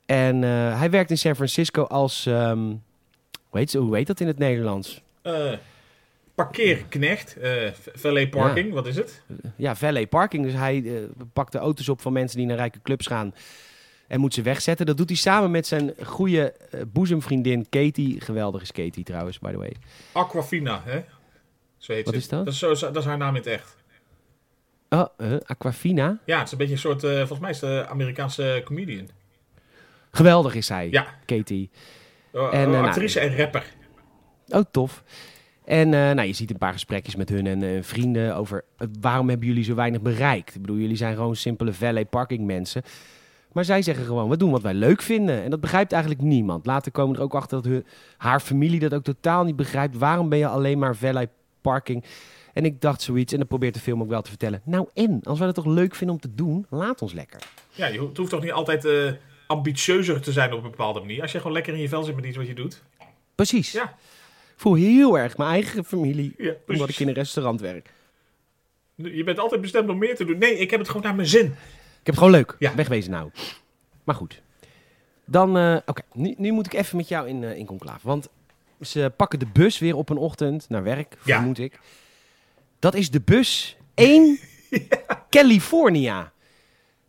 En 0.05 0.41
hij 0.77 0.89
werkt 0.89 1.09
in 1.09 1.17
San 1.17 1.35
Francisco 1.35 1.83
als. 1.83 2.25
ehm, 2.25 2.59
hoe, 3.49 3.59
heet, 3.59 3.73
hoe 3.73 3.95
heet 3.95 4.07
dat 4.07 4.19
in 4.19 4.27
het 4.27 4.37
Nederlands? 4.37 5.01
Parkeerknecht, 6.37 7.37
eh 7.37 7.71
valet 7.93 8.29
parking, 8.29 8.73
wat 8.73 8.87
is 8.87 8.95
het? 8.95 9.21
Ja, 9.55 9.75
valet 9.75 10.09
parking. 10.09 10.43
Dus 10.43 10.53
hij 10.53 10.83
eh, 10.85 10.93
pakt 11.33 11.51
de 11.51 11.57
auto's 11.57 11.89
op 11.89 12.01
van 12.01 12.13
mensen 12.13 12.37
die 12.37 12.47
naar 12.47 12.57
rijke 12.57 12.81
clubs 12.81 13.07
gaan. 13.07 13.33
En 14.07 14.19
moet 14.19 14.33
ze 14.33 14.41
wegzetten. 14.41 14.85
Dat 14.85 14.97
doet 14.97 15.09
hij 15.09 15.17
samen 15.17 15.51
met 15.51 15.67
zijn 15.67 15.93
goede 16.03 16.51
eh, 16.51 16.81
boezemvriendin 16.87 17.69
Katie. 17.69 18.21
Geweldig 18.21 18.61
is 18.61 18.71
Katie 18.71 19.03
trouwens, 19.03 19.39
by 19.39 19.51
the 19.51 19.57
way. 19.57 19.71
Aquafina, 20.11 20.81
hè? 20.85 21.03
Zo 21.77 21.93
heet 21.93 22.05
Wat 22.05 22.13
ze. 22.13 22.19
is 22.19 22.27
dat? 22.27 22.45
Dat 22.45 22.53
is, 22.53 22.59
zo, 22.59 22.73
dat 22.91 22.95
is 22.95 23.05
haar 23.05 23.17
naam 23.17 23.29
in 23.35 23.41
het 23.41 23.47
echt. 23.47 23.75
Oh, 24.89 25.05
eh, 25.17 25.33
Aquafina. 25.45 26.17
Ja, 26.25 26.37
het 26.37 26.45
is 26.45 26.51
een 26.51 26.57
beetje 26.57 26.73
een 26.73 26.79
soort, 26.79 27.01
volgens 27.01 27.39
mij 27.39 27.49
is 27.49 27.61
het 27.61 27.69
een 27.69 27.87
Amerikaanse 27.87 28.61
comedian. 28.65 29.09
Geweldig 30.11 30.55
is 30.55 30.69
hij, 30.69 30.87
Ja, 30.91 31.05
Katie. 31.25 31.69
Eh, 32.33 32.43
En, 32.43 32.65
eh, 32.65 32.69
nou, 32.69 32.85
actrice 32.87 33.19
en 33.19 33.37
rapper. 33.37 33.63
Oh, 34.47 34.61
tof. 34.71 35.03
En 35.67 35.93
eh, 35.93 35.99
nou, 35.99 36.21
je 36.27 36.33
ziet 36.33 36.49
een 36.51 36.57
paar 36.57 36.73
gesprekjes 36.73 37.15
met 37.15 37.29
hun 37.29 37.47
en 37.47 37.63
eh, 37.63 37.83
vrienden 37.83 38.35
over 38.35 38.63
eh, 38.77 38.87
waarom 38.99 39.29
hebben 39.29 39.47
jullie 39.47 39.63
zo 39.63 39.75
weinig 39.75 40.01
bereikt. 40.01 40.55
Ik 40.55 40.61
bedoel, 40.61 40.77
jullie 40.77 40.95
zijn 40.95 41.15
gewoon 41.15 41.35
simpele 41.35 41.73
valet 41.73 42.09
parking 42.09 42.45
mensen. 42.45 42.81
Maar 43.51 43.65
zij 43.65 43.81
zeggen 43.81 44.05
gewoon, 44.05 44.29
we 44.29 44.37
doen 44.37 44.51
wat 44.51 44.61
wij 44.61 44.73
leuk 44.73 45.01
vinden. 45.01 45.43
En 45.43 45.49
dat 45.49 45.61
begrijpt 45.61 45.91
eigenlijk 45.91 46.21
niemand. 46.23 46.65
Later 46.65 46.91
komen 46.91 47.15
er 47.15 47.21
ook 47.21 47.35
achter 47.35 47.61
dat 47.61 47.71
hun, 47.71 47.85
haar 48.17 48.39
familie 48.39 48.79
dat 48.79 48.93
ook 48.93 49.03
totaal 49.03 49.43
niet 49.43 49.55
begrijpt. 49.55 49.97
Waarom 49.97 50.29
ben 50.29 50.37
je 50.37 50.47
alleen 50.47 50.79
maar 50.79 50.95
valet 50.95 51.29
parking? 51.61 52.03
En 52.53 52.65
ik 52.65 52.81
dacht 52.81 53.01
zoiets, 53.01 53.33
en 53.33 53.39
dat 53.39 53.47
probeert 53.47 53.73
de 53.73 53.79
film 53.79 54.01
ook 54.01 54.09
wel 54.09 54.21
te 54.21 54.29
vertellen. 54.29 54.61
Nou 54.63 54.87
en, 54.93 55.19
als 55.23 55.37
wij 55.37 55.47
het 55.47 55.55
toch 55.55 55.65
leuk 55.65 55.95
vinden 55.95 56.15
om 56.15 56.21
te 56.21 56.35
doen, 56.35 56.65
laat 56.69 57.01
ons 57.01 57.13
lekker. 57.13 57.39
Ja, 57.71 57.87
je 57.87 57.99
ho- 57.99 58.07
het 58.07 58.17
hoeft 58.17 58.29
toch 58.29 58.41
niet 58.43 58.51
altijd 58.51 58.87
ambitieuzer 59.47 60.21
te 60.21 60.31
zijn 60.31 60.53
op 60.53 60.63
een 60.63 60.69
bepaalde 60.69 60.99
manier. 60.99 61.21
Als 61.21 61.31
je 61.31 61.37
gewoon 61.37 61.53
lekker 61.53 61.73
in 61.73 61.79
je 61.79 61.89
vel 61.89 62.03
zit 62.03 62.15
met 62.15 62.25
iets 62.25 62.37
wat 62.37 62.47
je 62.47 62.53
doet. 62.55 62.83
Precies. 63.35 63.71
Ja. 63.71 63.95
Voel 64.57 64.73
heel 64.73 65.17
erg 65.17 65.37
mijn 65.37 65.49
eigen 65.49 65.85
familie, 65.85 66.33
Ja, 66.37 66.53
omdat 66.67 66.89
ik 66.89 66.99
in 66.99 67.07
een 67.07 67.13
restaurant 67.13 67.61
werk. 67.61 67.91
Je 68.95 69.23
bent 69.23 69.39
altijd 69.39 69.61
bestemd 69.61 69.89
om 69.89 69.97
meer 69.97 70.15
te 70.15 70.25
doen. 70.25 70.37
Nee, 70.37 70.57
ik 70.57 70.69
heb 70.71 70.79
het 70.79 70.87
gewoon 70.89 71.03
naar 71.03 71.15
mijn 71.15 71.27
zin. 71.27 71.45
Ik 71.45 71.53
heb 72.03 72.05
het 72.05 72.17
gewoon 72.17 72.31
leuk. 72.31 72.55
Ja. 72.59 72.75
Wegwezen 72.75 73.11
nou. 73.11 73.29
Maar 74.03 74.15
goed. 74.15 74.41
Dan, 75.25 75.57
eh, 75.57 75.77
oké, 75.85 76.01
nu, 76.13 76.33
nu 76.37 76.51
moet 76.51 76.65
ik 76.65 76.73
even 76.73 76.97
met 76.97 77.07
jou 77.07 77.27
in, 77.27 77.43
eh 77.43 77.57
in 77.57 77.65
conclave. 77.65 78.07
Want 78.07 78.27
ze 78.81 79.11
pakken 79.17 79.39
de 79.39 79.45
bus 79.53 79.79
weer 79.79 79.95
op 79.95 80.09
een 80.09 80.17
ochtend 80.17 80.69
naar 80.69 80.83
werk, 80.83 81.17
Ja. 81.23 81.35
vermoed 81.37 81.57
ik. 81.59 81.79
Dat 82.79 82.95
is 82.95 83.11
de 83.11 83.21
bus 83.21 83.77
1 83.95 84.39
California. 85.29 86.31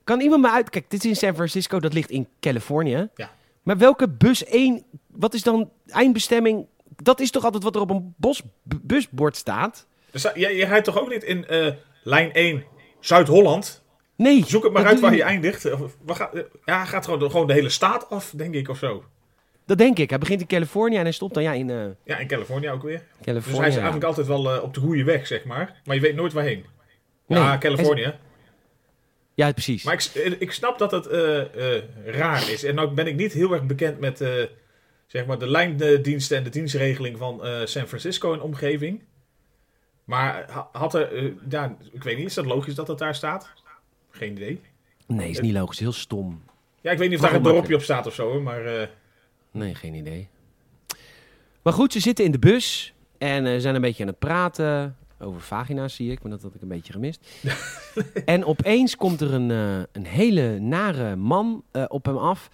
Kan 0.05 0.21
iemand 0.21 0.43
me 0.43 0.51
uit... 0.51 0.71
Kijk, 0.71 0.91
dit 0.91 1.05
is 1.05 1.11
in 1.11 1.17
San 1.17 1.35
Francisco, 1.35 1.81
dat 1.81 1.93
ligt 1.93 2.11
in 2.11 2.29
Californië. 2.41 3.09
Ja. 3.15 3.31
Maar 3.63 3.79
welke 3.79 4.09
bus 4.09 4.45
1... 4.45 4.83
Wat 5.07 5.35
is 5.35 5.43
dan 5.43 5.71
eindbestemming? 5.87 6.67
Dat 7.03 7.21
is 7.21 7.31
toch 7.31 7.45
altijd 7.45 7.63
wat 7.63 7.75
er 7.75 7.81
op 7.81 7.91
een 7.91 8.15
bos, 8.17 8.43
busbord 8.63 9.37
staat? 9.37 9.87
Dus, 10.11 10.25
uh, 10.25 10.35
je, 10.35 10.57
je 10.57 10.65
rijdt 10.65 10.85
toch 10.85 11.01
ook 11.01 11.09
niet 11.09 11.23
in 11.23 11.47
eh, 11.47 11.73
lijn 12.03 12.33
1 12.33 12.65
Zuid-Holland? 13.01 13.83
Nee. 14.17 14.45
Zoek 14.47 14.63
het 14.63 14.73
maar 14.73 14.87
uit 14.87 15.01
waar 15.01 15.15
je 15.15 15.23
eindigt. 15.23 15.73
Of, 15.73 15.97
waar 16.05 16.17
gaat, 16.17 16.31
ja, 16.65 16.77
hij 16.77 16.87
gaat 16.87 17.05
gewoon, 17.05 17.31
gewoon 17.31 17.47
de 17.47 17.53
hele 17.53 17.69
staat 17.69 18.11
af, 18.11 18.33
denk 18.37 18.55
ik, 18.55 18.69
of 18.69 18.79
zo. 18.79 19.05
Dat 19.67 19.79
denk 19.79 19.99
ik. 19.99 20.11
Hij 20.11 20.19
begint 20.19 20.41
in 20.41 20.47
Californië 20.47 20.97
en 20.97 21.03
hij 21.03 21.13
stopt 21.13 21.35
dan 21.35 21.43
ja, 21.43 21.53
in 21.53 21.71
eh 21.71 21.85
Ja, 22.05 22.19
in 22.19 22.27
Californië 22.27 22.71
ook 22.71 22.83
weer. 22.83 22.99
Dus 22.99 23.27
Californië. 23.27 23.59
hij 23.59 23.69
is 23.69 23.75
ja. 23.75 23.81
eigenlijk 23.81 24.09
altijd 24.09 24.27
wel 24.27 24.55
eh, 24.55 24.63
op 24.63 24.75
de 24.75 24.81
goede 24.81 25.05
weg, 25.05 25.27
zeg 25.27 25.45
maar. 25.45 25.81
Maar 25.85 25.95
je 25.95 26.01
weet 26.01 26.15
nooit 26.15 26.33
waarheen. 26.33 26.65
Nee, 27.27 27.39
Ja, 27.39 27.59
Californië. 27.59 28.15
Ja, 29.39 29.53
precies. 29.53 29.83
Maar 29.83 29.95
ik, 29.95 30.37
ik 30.39 30.53
snap 30.53 30.79
dat 30.79 30.91
het 30.91 31.07
eh, 31.07 31.41
eh, 31.77 31.83
raar 32.05 32.51
is. 32.51 32.65
En 32.65 32.75
nou 32.75 32.95
ben 32.95 33.07
ik 33.07 33.15
niet 33.15 33.33
heel 33.33 33.53
erg 33.53 33.63
bekend 33.63 34.01
met 34.01 34.21
eh, 34.21 34.31
zeg 35.09 35.27
maar 35.27 35.39
de 35.39 35.47
lijndiensten 35.51 36.37
en 36.37 36.45
de 36.45 36.51
dienstregeling 36.51 37.19
van 37.19 37.45
eh, 37.45 37.61
San 37.65 37.87
Francisco 37.87 38.33
en 38.33 38.41
omgeving. 38.41 39.03
Maar 40.05 40.51
ha- 40.51 40.69
had 40.73 40.95
er, 40.95 41.13
eh, 41.17 41.33
ja, 41.49 41.77
ik 41.93 42.03
weet 42.03 42.17
niet, 42.17 42.27
is 42.27 42.35
dat 42.35 42.47
logisch 42.47 42.75
dat 42.75 42.89
het 42.89 42.99
daar 42.99 43.15
staat? 43.15 43.53
Geen 44.11 44.33
idee. 44.33 44.61
Nee, 45.07 45.31
is 45.31 45.41
niet 45.41 45.53
logisch. 45.53 45.79
Heel 45.79 45.93
stom. 45.93 46.43
Ja, 46.81 46.91
ik 46.91 46.99
weet 46.99 47.09
niet 47.09 47.19
of 47.19 47.25
daar 47.25 47.35
een 47.35 47.43
dorpje 47.43 47.75
op 47.75 47.83
staat 47.83 48.07
of 48.07 48.15
zo, 48.15 48.41
maar 48.41 48.65
eh, 48.81 48.89
Nee, 49.51 49.75
geen 49.75 49.95
idee. 49.95 50.29
Maar 51.63 51.73
goed, 51.73 51.93
ze 51.93 52.01
zitten 52.01 52.25
in 52.25 52.31
de 52.31 52.39
bus 52.39 52.95
en 53.19 53.61
zijn 53.61 53.75
een 53.75 53.81
beetje 53.81 54.03
aan 54.03 54.09
het 54.09 54.19
praten. 54.19 54.97
Over 55.21 55.41
vagina's 55.41 55.95
zie 55.95 56.11
ik, 56.11 56.23
maar 56.23 56.31
dat 56.31 56.43
had 56.43 56.55
ik 56.55 56.63
een 56.63 56.69
beetje 56.69 56.93
gemist. 56.93 57.29
en 58.25 58.45
opeens 58.45 58.97
komt 58.97 59.21
er 59.21 59.33
een, 59.35 59.51
een 59.93 60.07
hele 60.07 60.59
nare 60.59 61.17
man 61.17 61.65
op 61.89 62.05
hem 62.05 62.17
af. 62.17 62.51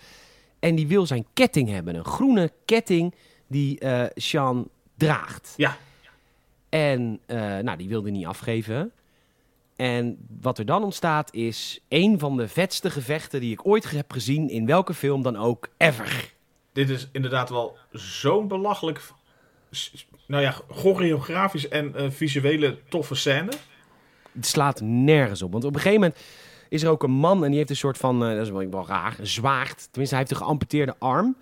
En 0.64 0.74
die 0.74 0.87
wil 0.87 1.07
zijn 1.07 1.27
ketting 1.33 1.68
hebben. 1.68 1.94
Een 1.94 2.05
groene 2.05 2.53
ketting 2.64 3.14
die 3.46 3.79
eh 3.79 4.05
Sean 4.14 4.68
draagt. 4.96 5.55
ja. 5.57 5.77
En 6.68 7.20
eh, 7.27 7.37
nou, 7.38 7.77
die 7.77 7.88
wilde 7.88 8.11
niet 8.11 8.27
afgeven. 8.27 8.92
En 9.77 10.27
wat 10.40 10.59
er 10.59 10.64
dan 10.64 10.85
ontstaat 10.85 11.35
is 11.35 11.81
een 11.88 12.18
van 12.18 12.37
de 12.37 12.48
vetste 12.48 12.90
gevechten 12.90 13.40
die 13.40 13.53
ik 13.53 13.66
ooit 13.66 13.90
heb 13.90 14.12
gezien 14.12 14.48
in 14.48 14.66
welke 14.66 14.94
film 14.94 15.22
dan 15.22 15.37
ook 15.37 15.68
ever. 15.77 16.33
Dit 16.72 16.90
is 16.90 17.09
inderdaad 17.12 17.50
wel 17.50 17.77
zo'n 17.90 18.48
belachelijk, 18.48 19.03
nou 20.27 20.42
ja, 20.42 20.55
choreografisch 20.68 21.68
en 21.68 21.94
eh, 21.94 22.11
visuele 22.11 22.79
toffe 22.88 23.14
scène. 23.14 23.53
Het 24.33 24.46
slaat 24.46 24.81
nergens 24.81 25.42
op. 25.42 25.53
Want 25.53 25.64
op 25.64 25.74
een 25.74 25.81
gegeven 25.81 26.00
moment 26.00 26.20
is 26.68 26.83
er 26.83 26.90
ook 26.90 27.03
een 27.03 27.11
man 27.11 27.42
en 27.44 27.48
die 27.48 27.57
heeft 27.59 27.70
een 27.70 27.77
soort 27.77 27.96
van, 27.98 28.24
eh, 28.24 28.29
dat 28.37 28.46
is 28.46 28.50
wel, 28.50 28.70
wel 28.70 28.87
raar, 28.87 29.16
een 29.18 29.27
zwaard. 29.27 29.77
Tenminste, 29.90 30.14
hij 30.16 30.18
heeft 30.18 30.31
een 30.31 30.46
geamputeerde 30.46 30.94
arm. 30.98 31.37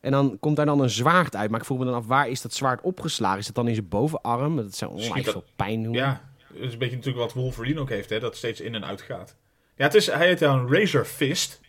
En 0.00 0.10
dan 0.10 0.36
komt 0.40 0.56
daar 0.56 0.66
dan 0.66 0.80
een 0.80 0.90
zwaard 0.90 1.36
uit. 1.36 1.50
Maar 1.50 1.60
ik 1.60 1.66
vroeg 1.66 1.78
me 1.78 1.84
dan 1.84 1.94
af, 1.94 2.06
waar 2.06 2.28
is 2.28 2.42
dat 2.42 2.52
zwaard 2.54 2.80
opgeslagen? 2.80 3.38
Is 3.38 3.46
het 3.46 3.54
dan 3.54 3.68
in 3.68 3.74
zijn 3.74 3.88
bovenarm? 3.88 4.56
Dat 4.56 4.74
zou 4.74 4.90
onwijs 4.90 5.24
dat- 5.24 5.32
veel 5.32 5.44
pijn 5.56 5.82
doen. 5.82 5.92
Ja, 5.92 6.20
dat 6.52 6.62
is 6.62 6.72
een 6.72 6.78
beetje 6.78 6.96
natuurlijk 6.96 7.24
wat 7.24 7.32
Wolverine 7.34 7.80
ook 7.80 7.88
heeft, 7.88 8.10
hè, 8.10 8.20
dat 8.20 8.36
steeds 8.36 8.60
in 8.60 8.74
en 8.74 8.84
uit 8.84 9.02
gaat. 9.02 9.36
Ja, 9.76 9.84
het 9.84 9.94
is, 9.94 10.06
hij 10.06 10.26
heet 10.26 10.38
dan 10.38 10.72
Razor 10.74 11.04
Fist. 11.04 11.60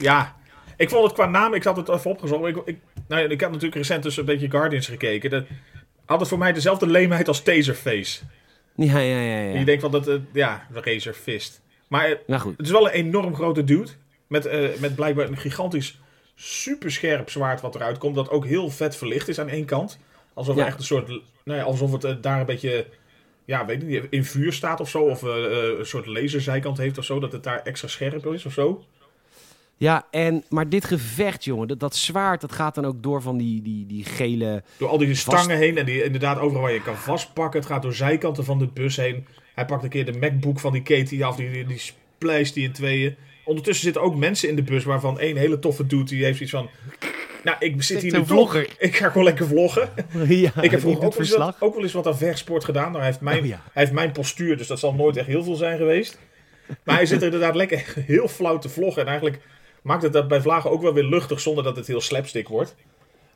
Ja, 0.00 0.36
ik 0.76 0.90
vond 0.90 1.04
het 1.04 1.12
qua 1.12 1.26
naam, 1.26 1.54
ik 1.54 1.64
had 1.64 1.76
het 1.76 1.88
even 1.88 2.10
opgezocht. 2.10 2.44
Ik, 2.46 2.56
ik, 2.64 2.78
nou 3.08 3.22
ja, 3.22 3.28
ik 3.28 3.40
had 3.40 3.50
natuurlijk 3.50 3.76
recent 3.76 4.02
dus 4.02 4.16
een 4.16 4.24
beetje 4.24 4.50
Guardians 4.50 4.86
gekeken. 4.86 5.30
Dat 5.30 5.44
had 6.04 6.20
het 6.20 6.28
voor 6.28 6.38
mij 6.38 6.52
dezelfde 6.52 6.86
leemheid 6.86 7.28
als 7.28 7.42
Taserface. 7.42 8.20
Ja, 8.76 8.98
ja, 8.98 9.20
ja. 9.20 9.38
En 9.40 9.52
ja. 9.52 9.58
je 9.58 9.64
denkt 9.64 9.82
van 9.82 9.90
dat, 9.90 10.08
eh, 10.08 10.14
ja, 10.32 10.66
Razor 10.72 11.12
Fist. 11.12 11.60
Maar 11.88 12.04
eh, 12.10 12.16
Nou 12.26 12.40
goed. 12.40 12.56
het 12.56 12.66
is 12.66 12.72
wel 12.72 12.86
een 12.86 12.92
enorm 12.92 13.34
grote 13.34 13.64
dude. 13.64 13.90
Met, 14.26 14.46
eh, 14.46 14.68
met 14.78 14.94
blijkbaar 14.94 15.28
een 15.28 15.36
gigantisch 15.36 16.00
superscherp 16.34 17.30
zwaard 17.30 17.60
wat 17.60 17.74
eruit 17.74 17.98
komt. 17.98 18.14
Dat 18.14 18.30
ook 18.30 18.46
heel 18.46 18.70
vet 18.70 18.96
verlicht 18.96 19.28
is 19.28 19.38
aan 19.40 19.48
één 19.48 19.64
kant. 19.64 19.98
Alsof 20.34 20.56
Ja. 20.56 20.66
echt 20.66 20.78
een 20.78 20.84
soort. 20.84 21.08
Nou 21.44 21.58
ja, 21.58 21.62
alsof 21.62 21.92
het 21.92 22.04
eh, 22.04 22.14
daar 22.20 22.40
een 22.40 22.46
beetje. 22.46 22.86
Ja, 23.44 23.66
weet 23.66 23.82
niet. 23.82 24.04
In 24.10 24.24
vuur 24.24 24.52
staat 24.52 24.80
of 24.80 24.88
zo. 24.90 25.02
Of 25.02 25.22
een 25.22 25.86
soort 25.86 26.06
laserzijkant 26.06 26.78
heeft 26.78 26.98
of 26.98 27.04
zo. 27.04 27.20
Dat 27.20 27.32
het 27.32 27.42
daar 27.42 27.62
extra 27.62 27.88
scherp 27.88 28.26
is 28.26 28.46
of 28.46 28.52
zo. 28.52 28.84
Ja, 29.78 30.06
en, 30.10 30.44
maar 30.48 30.68
dit 30.68 30.84
gevecht, 30.84 31.44
jongen, 31.44 31.68
dat, 31.68 31.80
dat 31.80 31.96
zwaard, 31.96 32.40
dat 32.40 32.52
gaat 32.52 32.74
dan 32.74 32.84
ook 32.84 33.02
door 33.02 33.22
van 33.22 33.36
die, 33.36 33.62
die, 33.62 33.86
die 33.86 34.04
gele... 34.04 34.62
Door 34.76 34.88
al 34.88 34.98
die 34.98 35.08
Vast- 35.08 35.20
stangen 35.20 35.56
heen. 35.58 35.78
En 35.78 35.84
die 35.86 36.04
inderdaad 36.04 36.38
overal 36.38 36.62
waar 36.62 36.72
je 36.72 36.82
kan 36.82 36.96
vastpakken. 36.96 37.60
Het 37.60 37.68
gaat 37.68 37.82
door 37.82 37.94
zijkanten 37.94 38.44
van 38.44 38.58
de 38.58 38.66
bus 38.66 38.96
heen. 38.96 39.26
Hij 39.54 39.64
pakt 39.66 39.82
een 39.82 39.88
keer 39.88 40.04
de 40.12 40.18
MacBook 40.18 40.60
van 40.60 40.72
die 40.72 40.82
Katie 40.82 41.24
af. 41.24 41.36
Die, 41.36 41.50
die, 41.50 41.66
die 41.66 41.78
splijst 42.18 42.54
die 42.54 42.64
in 42.64 42.72
tweeën. 42.72 43.16
Ondertussen 43.44 43.84
zitten 43.84 44.02
ook 44.02 44.16
mensen 44.16 44.48
in 44.48 44.56
de 44.56 44.62
bus. 44.62 44.84
Waarvan 44.84 45.18
één 45.20 45.36
hele 45.36 45.58
toffe 45.58 45.86
dude. 45.86 46.04
Die 46.04 46.24
heeft 46.24 46.40
iets 46.40 46.50
van. 46.50 46.68
Nou, 47.44 47.56
ik 47.60 47.82
zit 47.82 48.02
hier 48.02 48.18
nu 48.18 48.26
vlogger. 48.26 48.68
Ik 48.78 48.96
ga 48.96 49.08
gewoon 49.08 49.24
lekker 49.24 49.46
vloggen. 49.46 49.90
ja, 50.28 50.62
Ik 50.62 50.70
heb 50.70 50.80
vroeger 50.80 50.82
doet 50.82 50.94
ook 50.94 51.00
wel, 51.00 51.04
eens 51.04 51.14
verslag. 51.16 51.44
wat, 51.58 51.68
ook 51.68 51.74
wel 51.74 51.82
eens 51.82 51.92
wat 51.92 52.06
aan 52.06 52.16
vechtsport 52.18 52.64
gedaan. 52.64 52.86
Nou, 52.86 52.96
hij, 52.96 53.06
heeft 53.06 53.20
mijn, 53.20 53.38
Oh, 53.40 53.46
ja. 53.46 53.60
hij 53.72 53.82
heeft 53.82 53.92
mijn 53.94 54.12
postuur, 54.12 54.56
dus 54.56 54.66
dat 54.66 54.78
zal 54.78 54.94
nooit 54.94 55.16
echt 55.16 55.26
heel 55.26 55.42
veel 55.44 55.54
zijn 55.54 55.76
geweest. 55.78 56.18
Maar 56.84 56.96
hij 56.96 57.06
zit 57.06 57.18
er 57.18 57.24
inderdaad 57.24 57.54
lekker 57.54 57.94
heel 58.06 58.28
flauw 58.28 58.58
te 58.58 58.68
vloggen. 58.68 59.02
En 59.02 59.08
eigenlijk 59.08 59.40
maakt 59.86 60.02
het 60.02 60.12
dat 60.12 60.28
bij 60.28 60.40
Vlagen 60.40 60.70
ook 60.70 60.82
wel 60.82 60.94
weer 60.94 61.04
luchtig 61.04 61.40
zonder 61.40 61.64
dat 61.64 61.76
het 61.76 61.86
heel 61.86 62.00
slapstick 62.00 62.48
wordt. 62.48 62.74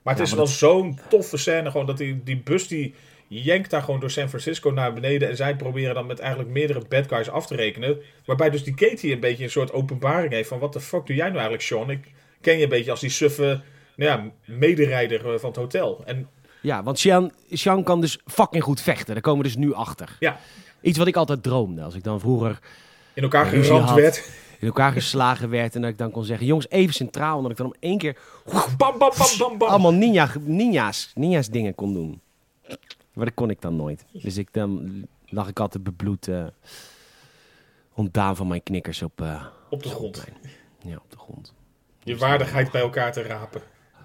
Maar 0.02 0.14
het 0.14 0.22
Ja, 0.22 0.28
is 0.28 0.38
wel 0.38 0.46
zo'n 0.46 0.98
toffe 1.08 1.36
scène. 1.36 1.70
Gewoon 1.70 1.86
dat 1.86 1.98
die, 1.98 2.22
die 2.24 2.36
bus 2.36 2.68
die 2.68 2.94
jenkt 3.28 3.70
daar 3.70 3.82
gewoon 3.82 4.00
door 4.00 4.10
San 4.10 4.28
Francisco 4.28 4.70
naar 4.70 4.92
beneden. 4.92 5.28
En 5.28 5.36
zij 5.36 5.56
proberen 5.56 5.94
dan 5.94 6.06
met 6.06 6.18
eigenlijk 6.18 6.50
meerdere 6.50 6.82
bad 6.88 7.08
guys 7.08 7.28
af 7.30 7.46
te 7.46 7.54
rekenen. 7.56 7.98
Waarbij 8.24 8.50
dus 8.50 8.64
die 8.64 8.74
Katie 8.74 9.12
een 9.12 9.20
beetje 9.20 9.44
een 9.44 9.50
soort 9.50 9.72
openbaring 9.72 10.32
heeft 10.32 10.48
van... 10.48 10.58
Wat 10.58 10.72
de 10.72 10.80
fuck 10.80 11.06
doe 11.06 11.16
jij 11.16 11.24
nou 11.24 11.38
eigenlijk, 11.38 11.62
Sean? 11.62 11.90
Ik 11.90 12.12
ken 12.40 12.56
je 12.56 12.62
een 12.62 12.68
beetje 12.68 12.90
als 12.90 13.00
die 13.00 13.10
suffe 13.10 13.60
nou 13.96 14.10
ja, 14.10 14.30
mederijder 14.44 15.32
eh, 15.32 15.38
van 15.38 15.48
het 15.48 15.58
hotel. 15.58 16.02
En 16.04 16.28
Ja, 16.60 16.82
want 16.82 16.98
Sean, 16.98 17.32
Sean 17.50 17.82
kan 17.82 18.00
dus 18.00 18.18
fucking 18.26 18.62
goed 18.62 18.80
vechten. 18.80 19.12
Daar 19.14 19.22
komen 19.22 19.42
we 19.42 19.46
dus 19.46 19.56
nu 19.56 19.74
achter. 19.74 20.16
ja, 20.18 20.38
Iets 20.80 20.98
wat 20.98 21.06
ik 21.06 21.16
altijd 21.16 21.42
droomde. 21.42 21.82
Als 21.82 21.94
ik 21.94 22.04
dan 22.04 22.20
vroeger 22.20 22.58
in 23.14 23.22
elkaar 23.22 23.46
geramd 23.46 23.90
werd. 23.92 24.30
In 24.60 24.66
elkaar 24.66 24.92
geslagen 24.92 25.50
werd. 25.50 25.74
En 25.74 25.80
dat 25.80 25.90
ik 25.90 25.98
dan 25.98 26.10
kon 26.10 26.24
zeggen, 26.24 26.46
jongens, 26.46 26.68
even 26.68 26.94
centraal. 26.94 27.36
En 27.36 27.42
dat 27.42 27.50
ik 27.50 27.56
dan 27.56 27.66
om 27.66 27.74
één 27.80 27.98
keer 27.98 28.18
Bam, 28.44 28.76
bam, 28.76 28.98
bam, 28.98 29.10
bam, 29.38 29.58
bam. 29.58 29.68
allemaal 29.68 29.92
ninja, 29.92 30.28
ninja's, 30.40 31.12
ninja's 31.14 31.48
dingen 31.48 31.74
kon 31.74 31.92
doen. 31.92 32.20
Maar 33.12 33.24
dat 33.24 33.34
kon 33.34 33.50
ik 33.50 33.60
dan 33.60 33.76
nooit. 33.76 34.04
Dus 34.12 34.36
ik, 34.36 34.52
dan 34.52 34.90
lag 35.26 35.48
ik 35.48 35.60
altijd 35.60 35.82
bebloed 35.84 36.28
eh 36.28 36.46
ontdaan 37.94 38.36
van 38.36 38.48
mijn 38.48 38.62
knikkers 38.62 39.02
op, 39.02 39.20
eh, 39.20 39.44
Op 39.70 39.82
de 39.82 39.88
grond. 39.88 40.24
Ja, 40.78 40.96
op 40.96 41.10
de 41.10 41.16
grond. 41.18 41.54
Je 42.02 42.16
waardigheid 42.16 42.70
bij 42.70 42.80
elkaar 42.80 43.12
te 43.12 43.22
rapen. 43.22 43.62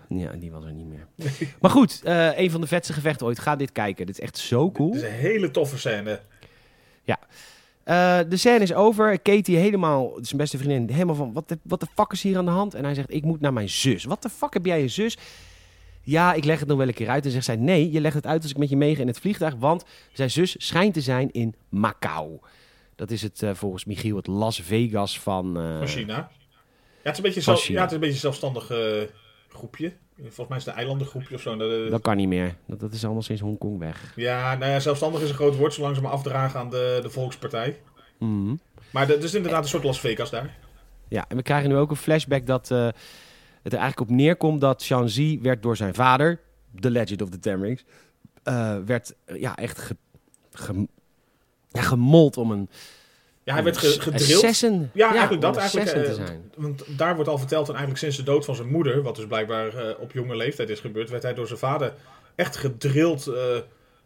Ja, 0.10 0.32
die 0.32 0.52
was 0.52 0.63
er 0.65 0.74
niet 0.74 0.88
meer. 0.88 1.08
maar 1.62 1.72
goed, 1.72 2.02
eh, 2.04 2.38
een 2.38 2.52
van 2.52 2.62
de 2.62 2.68
vetste 2.68 2.94
gevechten 2.94 3.26
ooit. 3.26 3.39
Ga 3.39 3.56
dit 3.56 3.72
kijken. 3.72 4.06
Dit 4.06 4.18
is 4.18 4.24
echt 4.24 4.38
zo 4.38 4.72
cool. 4.72 4.94
Het 4.94 5.02
is 5.04 5.08
een 5.10 5.15
hele 5.15 5.52
toffe 5.52 5.78
scène. 5.78 6.22
Eh, 7.86 8.19
de 8.30 8.38
scène 8.38 8.60
is 8.60 8.74
over. 8.74 9.19
Katie 9.19 9.58
helemaal, 9.58 10.17
zijn 10.21 10.38
beste 10.38 10.58
vriendin, 10.58 10.95
helemaal 10.95 11.15
van... 11.15 11.34
Wat 11.34 11.50
de, 11.50 11.60
wat 11.63 11.80
de 11.80 11.88
fuck 11.95 12.12
is 12.12 12.24
hier 12.24 12.38
aan 12.38 12.45
de 12.45 12.52
hand? 12.52 12.74
En 12.74 12.84
hij 12.84 12.93
zegt, 12.93 13.13
ik 13.13 13.24
moet 13.24 13.41
naar 13.41 13.54
mijn 13.54 13.69
zus. 13.69 14.04
Wat 14.04 14.21
de 14.21 14.30
fuck 14.30 14.54
heb 14.54 14.65
jij 14.65 14.82
een 14.82 14.89
zus? 14.89 15.17
Ja, 16.02 16.34
ik 16.34 16.43
leg 16.43 16.60
het 16.60 16.67
nog 16.67 16.78
wel 16.78 16.88
een 16.88 16.93
keer 16.93 17.10
uit. 17.10 17.26
En 17.26 17.32
zegt 17.32 17.45
zij, 17.45 17.56
nee, 17.56 17.91
je 17.91 18.02
legt 18.02 18.15
het 18.15 18.26
uit 18.26 18.41
als 18.41 18.52
ik 18.52 18.58
met 18.58 18.69
je 18.69 18.78
meega 18.78 19.02
in 19.02 19.08
het 19.08 19.19
vliegtuig. 19.19 19.56
Want 19.60 19.84
zijn 20.13 20.32
zus 20.32 20.56
schijnt 20.58 20.93
te 20.93 21.02
zijn 21.02 21.32
in 21.32 21.56
Macau. 21.69 22.39
Dat 22.95 23.12
is 23.12 23.21
het, 23.21 23.43
eh, 23.43 23.54
volgens 23.54 23.86
Michiel, 23.86 24.15
het 24.15 24.28
Las 24.28 24.62
Vegas 24.62 25.19
van... 25.19 25.58
eh, 25.58 25.78
Van 25.78 25.88
China. 25.88 26.15
Ja, 26.15 26.30
het 27.04 27.12
is 27.12 27.17
een 27.17 27.24
beetje, 27.24 27.41
zelf, 27.41 27.67
ja, 27.67 27.82
het 27.82 27.89
is 27.89 27.95
een 27.95 28.02
beetje 28.02 28.19
zelfstandig 28.19 28.71
groepje. 29.56 29.94
Volgens 30.18 30.48
mij 30.48 30.58
is 30.58 30.63
het 30.65 30.74
een 30.74 30.80
eilandengroepje 30.80 31.36
of 31.36 31.41
zo. 31.41 31.56
Dat- 31.56 31.89
Dat 31.89 32.02
kan 32.02 32.18
niet 32.18 32.28
meer. 32.28 32.56
Dat, 32.68 32.80
dat 32.80 32.94
is 32.94 33.04
allemaal 33.04 33.22
sinds 33.22 33.41
Hongkong 33.41 33.80
weg. 33.80 34.13
Ja, 34.15 34.56
nou 34.56 34.72
ja, 34.72 34.80
zelfstandig 34.80 35.22
is 35.22 35.30
een 35.30 35.36
groot 35.36 35.56
woord, 35.56 35.74
zolang 35.74 35.96
ze 35.96 36.02
maar 36.02 36.12
afdragen 36.12 36.60
aan 36.60 36.70
de, 36.70 37.00
de 37.02 37.10
Volkspartij. 37.10 37.80
Mhm. 38.20 38.56
Maar 38.91 39.08
dat 39.08 39.24
is 39.24 39.34
inderdaad 39.34 39.63
een 39.63 39.70
soort 39.70 39.84
Las 39.84 40.00
Vegas 40.00 40.30
daar. 40.30 40.58
Ja, 41.08 41.26
en 41.28 41.38
we 41.38 41.44
krijgen 41.44 41.70
nu 41.70 41.76
ook 41.76 41.89
een 41.89 41.96
flashback 41.96 42.46
dat 42.46 42.72
eh, 42.72 42.86
het 43.62 43.74
er 43.74 43.80
eigenlijk 43.80 44.00
op 44.00 44.15
neerkomt 44.15 44.62
dat 44.62 44.82
Shanzi 44.82 45.39
werd 45.41 45.63
door 45.63 45.78
zijn 45.78 45.94
vader, 45.94 46.39
The 46.80 46.89
Legend 46.89 47.22
of 47.22 47.30
the 47.30 47.39
Ten 47.39 47.62
Rings, 47.62 47.84
eh, 48.44 48.78
werd 48.86 49.13
eh, 49.26 49.39
ja, 49.41 49.56
echt 49.56 49.80
ge, 49.80 49.96
ge- 50.52 50.88
ja, 51.70 51.82
gemold 51.82 52.38
om 52.38 52.52
een 52.52 52.70
Ja, 53.46 53.54
hij 53.54 53.64
werd 53.64 53.78
gedrild. 54.02 54.40
Ja, 54.94 55.08
eigenlijk 55.12 55.32
om 55.34 55.40
dat. 55.54 55.58
Eigenlijk, 55.58 55.90
eh, 55.90 56.04
te 56.04 56.26
zijn. 56.28 56.52
Want 56.56 56.98
daar 56.98 57.16
wordt 57.16 57.30
al 57.30 57.38
verteld, 57.38 57.64
en 57.68 57.74
eigenlijk 57.74 58.00
sinds 58.04 58.18
de 58.18 58.24
dood 58.24 58.46
van 58.46 58.56
zijn 58.56 58.68
moeder, 58.68 59.02
wat 59.02 59.16
dus 59.16 59.26
blijkbaar 59.28 59.76
eh, 59.76 60.00
op 60.00 60.12
jonge 60.12 60.36
leeftijd 60.36 60.70
is 60.70 60.80
gebeurd, 60.80 61.10
werd 61.10 61.24
hij 61.24 61.34
door 61.34 61.48
zijn 61.48 61.60
vader 61.60 61.94
echt 62.36 62.56
gedrild, 62.58 63.28
eh, 63.28 63.34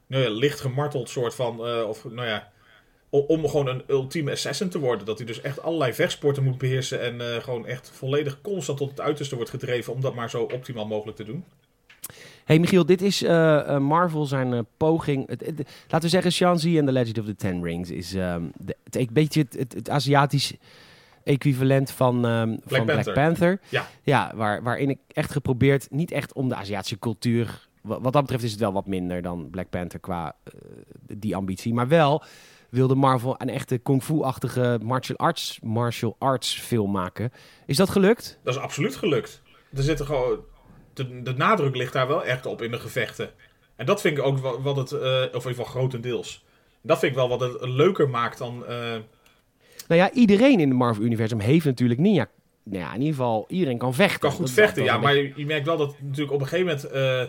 nou 0.07 0.23
ja, 0.23 0.29
licht 0.29 0.59
gemarteld 0.59 1.09
soort 1.09 1.35
van, 1.35 1.59
of 1.87 2.05
nou 2.05 2.27
ja, 2.27 2.51
o- 3.09 3.19
om 3.27 3.47
gewoon 3.49 3.67
een 3.67 3.83
ultieme 3.87 4.31
assassin 4.31 4.69
te 4.69 4.79
worden. 4.79 5.05
Dat 5.05 5.17
hij 5.17 5.27
dus 5.27 5.41
echt 5.41 5.61
allerlei 5.61 5.93
vechtsporten 5.93 6.43
moet 6.43 6.57
beheersen 6.57 7.01
en 7.01 7.41
gewoon 7.41 7.67
echt 7.67 7.91
volledig 7.93 8.41
constant 8.41 8.77
tot 8.77 8.89
het 8.89 9.01
uiterste 9.01 9.35
wordt 9.35 9.49
gedreven 9.49 9.93
om 9.93 10.01
dat 10.01 10.15
maar 10.15 10.29
zo 10.29 10.41
optimaal 10.43 10.85
mogelijk 10.87 11.17
te 11.17 11.23
doen. 11.23 11.43
Hey 12.49 12.59
Michiel, 12.59 12.85
dit 12.85 13.01
is 13.01 13.23
eh, 13.23 13.77
Marvel 13.77 14.25
zijn 14.25 14.53
eh, 14.53 14.59
poging. 14.77 15.27
Het, 15.29 15.45
het- 15.45 15.57
laten 15.81 16.01
we 16.01 16.07
zeggen, 16.09 16.31
Shanzi 16.31 16.77
en 16.77 16.85
The 16.85 16.91
Legend 16.91 17.19
of 17.19 17.25
the 17.25 17.35
Ten 17.35 17.63
Rings 17.63 17.89
is 17.91 18.13
ehm, 18.13 18.43
de- 18.57 18.75
het, 18.83 18.95
een 18.95 19.09
beetje 19.11 19.45
het, 19.57 19.73
het, 19.73 19.89
Aziatisch 19.89 20.53
equivalent 21.23 21.91
van, 21.91 22.25
ehm, 22.25 22.47
van 22.65 22.85
Black 22.85 22.85
Panther. 22.85 23.13
Panther. 23.13 23.59
Ja. 23.69 23.87
Ja, 24.03 24.31
waar, 24.35 24.63
waarin 24.63 24.89
ik 24.89 24.97
echt 25.07 25.31
geprobeerd, 25.31 25.87
niet 25.91 26.11
echt 26.11 26.33
om 26.33 26.49
de 26.49 26.55
Aziatische 26.55 26.99
cultuur. 26.99 27.67
Wat, 27.81 28.01
wat 28.01 28.13
dat 28.13 28.21
betreft 28.21 28.43
is 28.43 28.51
het 28.51 28.59
wel 28.59 28.73
wat 28.73 28.87
minder 28.87 29.21
dan 29.21 29.49
Black 29.49 29.69
Panther 29.69 29.99
qua 29.99 30.35
die 31.13 31.35
ambitie. 31.35 31.73
Maar 31.73 31.87
wel 31.87 32.23
wilde 32.69 32.95
Marvel 32.95 33.35
een 33.37 33.49
echte 33.49 33.77
kung 33.77 34.03
fu-achtige 34.03 34.79
martial 34.83 35.17
arts, 35.17 35.59
martial 35.63 36.15
arts 36.19 36.59
film 36.59 36.91
maken. 36.91 37.31
Is 37.65 37.77
dat 37.77 37.89
gelukt? 37.89 38.39
Dat 38.43 38.55
is 38.55 38.59
absoluut 38.61 38.95
gelukt. 38.95 39.41
Er 39.75 39.83
zitten 39.83 40.05
gewoon, 40.05 40.39
de, 41.07 41.21
de 41.21 41.33
nadruk 41.33 41.75
ligt 41.75 41.93
daar 41.93 42.07
wel 42.07 42.23
echt 42.25 42.45
op 42.45 42.61
in 42.61 42.71
de 42.71 42.79
gevechten. 42.79 43.29
En 43.75 43.85
dat 43.85 44.01
vind 44.01 44.17
ik 44.17 44.23
ook 44.23 44.37
wat 44.63 44.75
het, 44.75 44.91
eh, 44.91 44.99
of 45.01 45.15
in 45.15 45.21
ieder 45.33 45.41
geval 45.41 45.65
grotendeels. 45.65 46.43
Dat 46.81 46.99
vind 46.99 47.11
ik 47.11 47.17
wel 47.17 47.29
wat 47.29 47.39
het 47.39 47.57
leuker 47.61 48.09
maakt 48.09 48.37
dan. 48.37 48.65
eh, 48.65 48.75
Nou 49.87 50.01
ja, 50.01 50.11
iedereen 50.11 50.59
in 50.59 50.69
het 50.69 50.77
Marvel-universum 50.77 51.39
heeft 51.39 51.65
natuurlijk 51.65 51.99
ninja. 51.99 52.29
Nou 52.63 52.79
ja, 52.83 52.93
in 52.93 52.99
ieder 52.99 53.15
geval, 53.15 53.45
iedereen 53.49 53.77
kan 53.77 53.93
vechten. 53.93 54.19
kan 54.19 54.31
goed 54.31 54.39
Dat- 54.45 54.51
vechten, 54.55 54.83
ja. 54.83 54.97
Maar 54.97 55.15
je, 55.15 55.31
je 55.35 55.45
merkt 55.45 55.65
wel 55.65 55.77
dat 55.77 55.95
natuurlijk 56.01 56.31
op 56.31 56.41
een 56.41 56.47
gegeven 56.47 56.65
moment. 56.65 56.85
eh, 56.91 57.23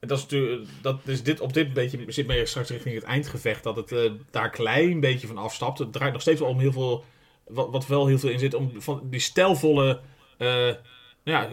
dat 0.00 0.18
is 0.18 0.22
natuurlijk, 0.24 0.68
dat 0.82 1.00
is 1.04 1.22
dit, 1.22 1.40
op 1.40 1.52
dit 1.52 1.72
beetje 1.72 2.04
zit 2.06 2.26
meer 2.26 2.46
straks 2.46 2.70
richting 2.70 2.94
het 2.94 3.04
eindgevecht. 3.04 3.62
Dat 3.62 3.76
het 3.76 3.88
daar 4.30 4.44
een 4.44 4.50
klein 4.50 5.00
beetje 5.00 5.26
van 5.26 5.38
afstapt. 5.38 5.78
Het 5.78 5.92
draait 5.92 6.12
nog 6.12 6.20
steeds 6.22 6.40
wel 6.40 6.48
om 6.48 6.58
heel 6.58 6.72
veel. 6.72 7.04
Wat, 7.46 7.70
wat 7.70 7.86
wel 7.86 8.06
heel 8.06 8.18
veel 8.18 8.30
in 8.30 8.38
zit. 8.38 8.54
Om 8.54 8.72
van 8.76 9.00
die 9.04 9.20
stijlvolle. 9.20 10.00
nou 10.38 10.76
ja, 11.24 11.48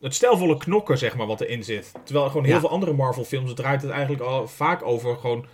het 0.00 0.14
stijlvolle 0.14 0.56
knokken, 0.56 0.98
zeg 0.98 1.16
maar, 1.16 1.26
wat 1.26 1.40
erin 1.40 1.64
zit. 1.64 1.92
Terwijl 2.04 2.26
gewoon 2.28 2.44
heel 2.44 2.54
Ja. 2.54 2.60
veel 2.60 2.70
andere 2.70 2.92
Marvel-films 2.92 3.54
draait 3.54 3.82
het 3.82 3.90
eigenlijk 3.90 4.22
al 4.22 4.48
vaak 4.48 4.82
over 4.82 5.16
gewoon 5.16 5.46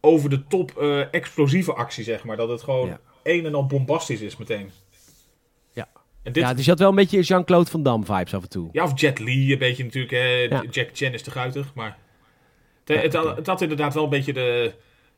over 0.00 0.30
de 0.30 0.46
top 0.46 0.78
eh, 0.78 1.14
explosieve 1.14 1.72
actie, 1.74 2.04
zeg 2.04 2.24
maar. 2.24 2.36
Dat 2.36 2.48
het 2.48 2.62
gewoon 2.62 2.88
Ja. 2.88 3.00
een 3.22 3.46
en 3.46 3.54
al 3.54 3.66
bombastisch 3.66 4.20
is 4.20 4.36
meteen. 4.36 4.70
Ja. 5.72 5.88
En 6.22 6.32
dit, 6.32 6.42
Ja, 6.42 6.54
dus 6.54 6.64
je 6.64 6.70
had 6.70 6.78
wel 6.80 6.88
een 6.88 6.94
beetje 6.94 7.20
Jean-Claude 7.20 7.70
Van 7.70 7.82
Damme 7.82 8.04
vibes 8.06 8.34
af 8.34 8.42
en 8.42 8.48
toe. 8.48 8.68
ja, 8.72 8.84
of 8.84 9.00
Jet 9.00 9.18
Li, 9.18 9.52
een 9.52 9.58
beetje 9.58 9.84
natuurlijk. 9.84 10.12
Hè. 10.12 10.26
Ja. 10.26 10.64
Jack 10.70 10.88
Chan 10.92 11.12
is 11.12 11.22
te 11.22 11.30
guitig, 11.30 11.74
maar... 11.74 11.98
Het, 12.84 13.14
had- 13.14 13.36
het 13.36 13.46
had 13.46 13.60
inderdaad 13.60 13.94
wel 13.94 14.04
een 14.04 14.10
beetje 14.10 14.32
de... 14.32 14.72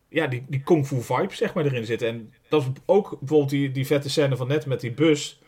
Ja, 0.09 0.27
die, 0.27 0.45
die 0.49 0.61
kung 0.63 0.87
fu 0.87 1.03
vibe, 1.03 1.35
zeg 1.35 1.55
maar, 1.55 1.65
erin 1.65 1.85
zitten. 1.85 2.09
En 2.09 2.33
dat 2.49 2.63
is 2.63 2.69
ook 2.87 3.17
bijvoorbeeld 3.19 3.51
die, 3.51 3.71
die 3.71 3.87
vette 3.87 4.11
scène 4.11 4.37
van 4.37 4.49
net 4.49 4.67
met 4.67 4.81
die 4.81 4.93
bus... 4.93 5.41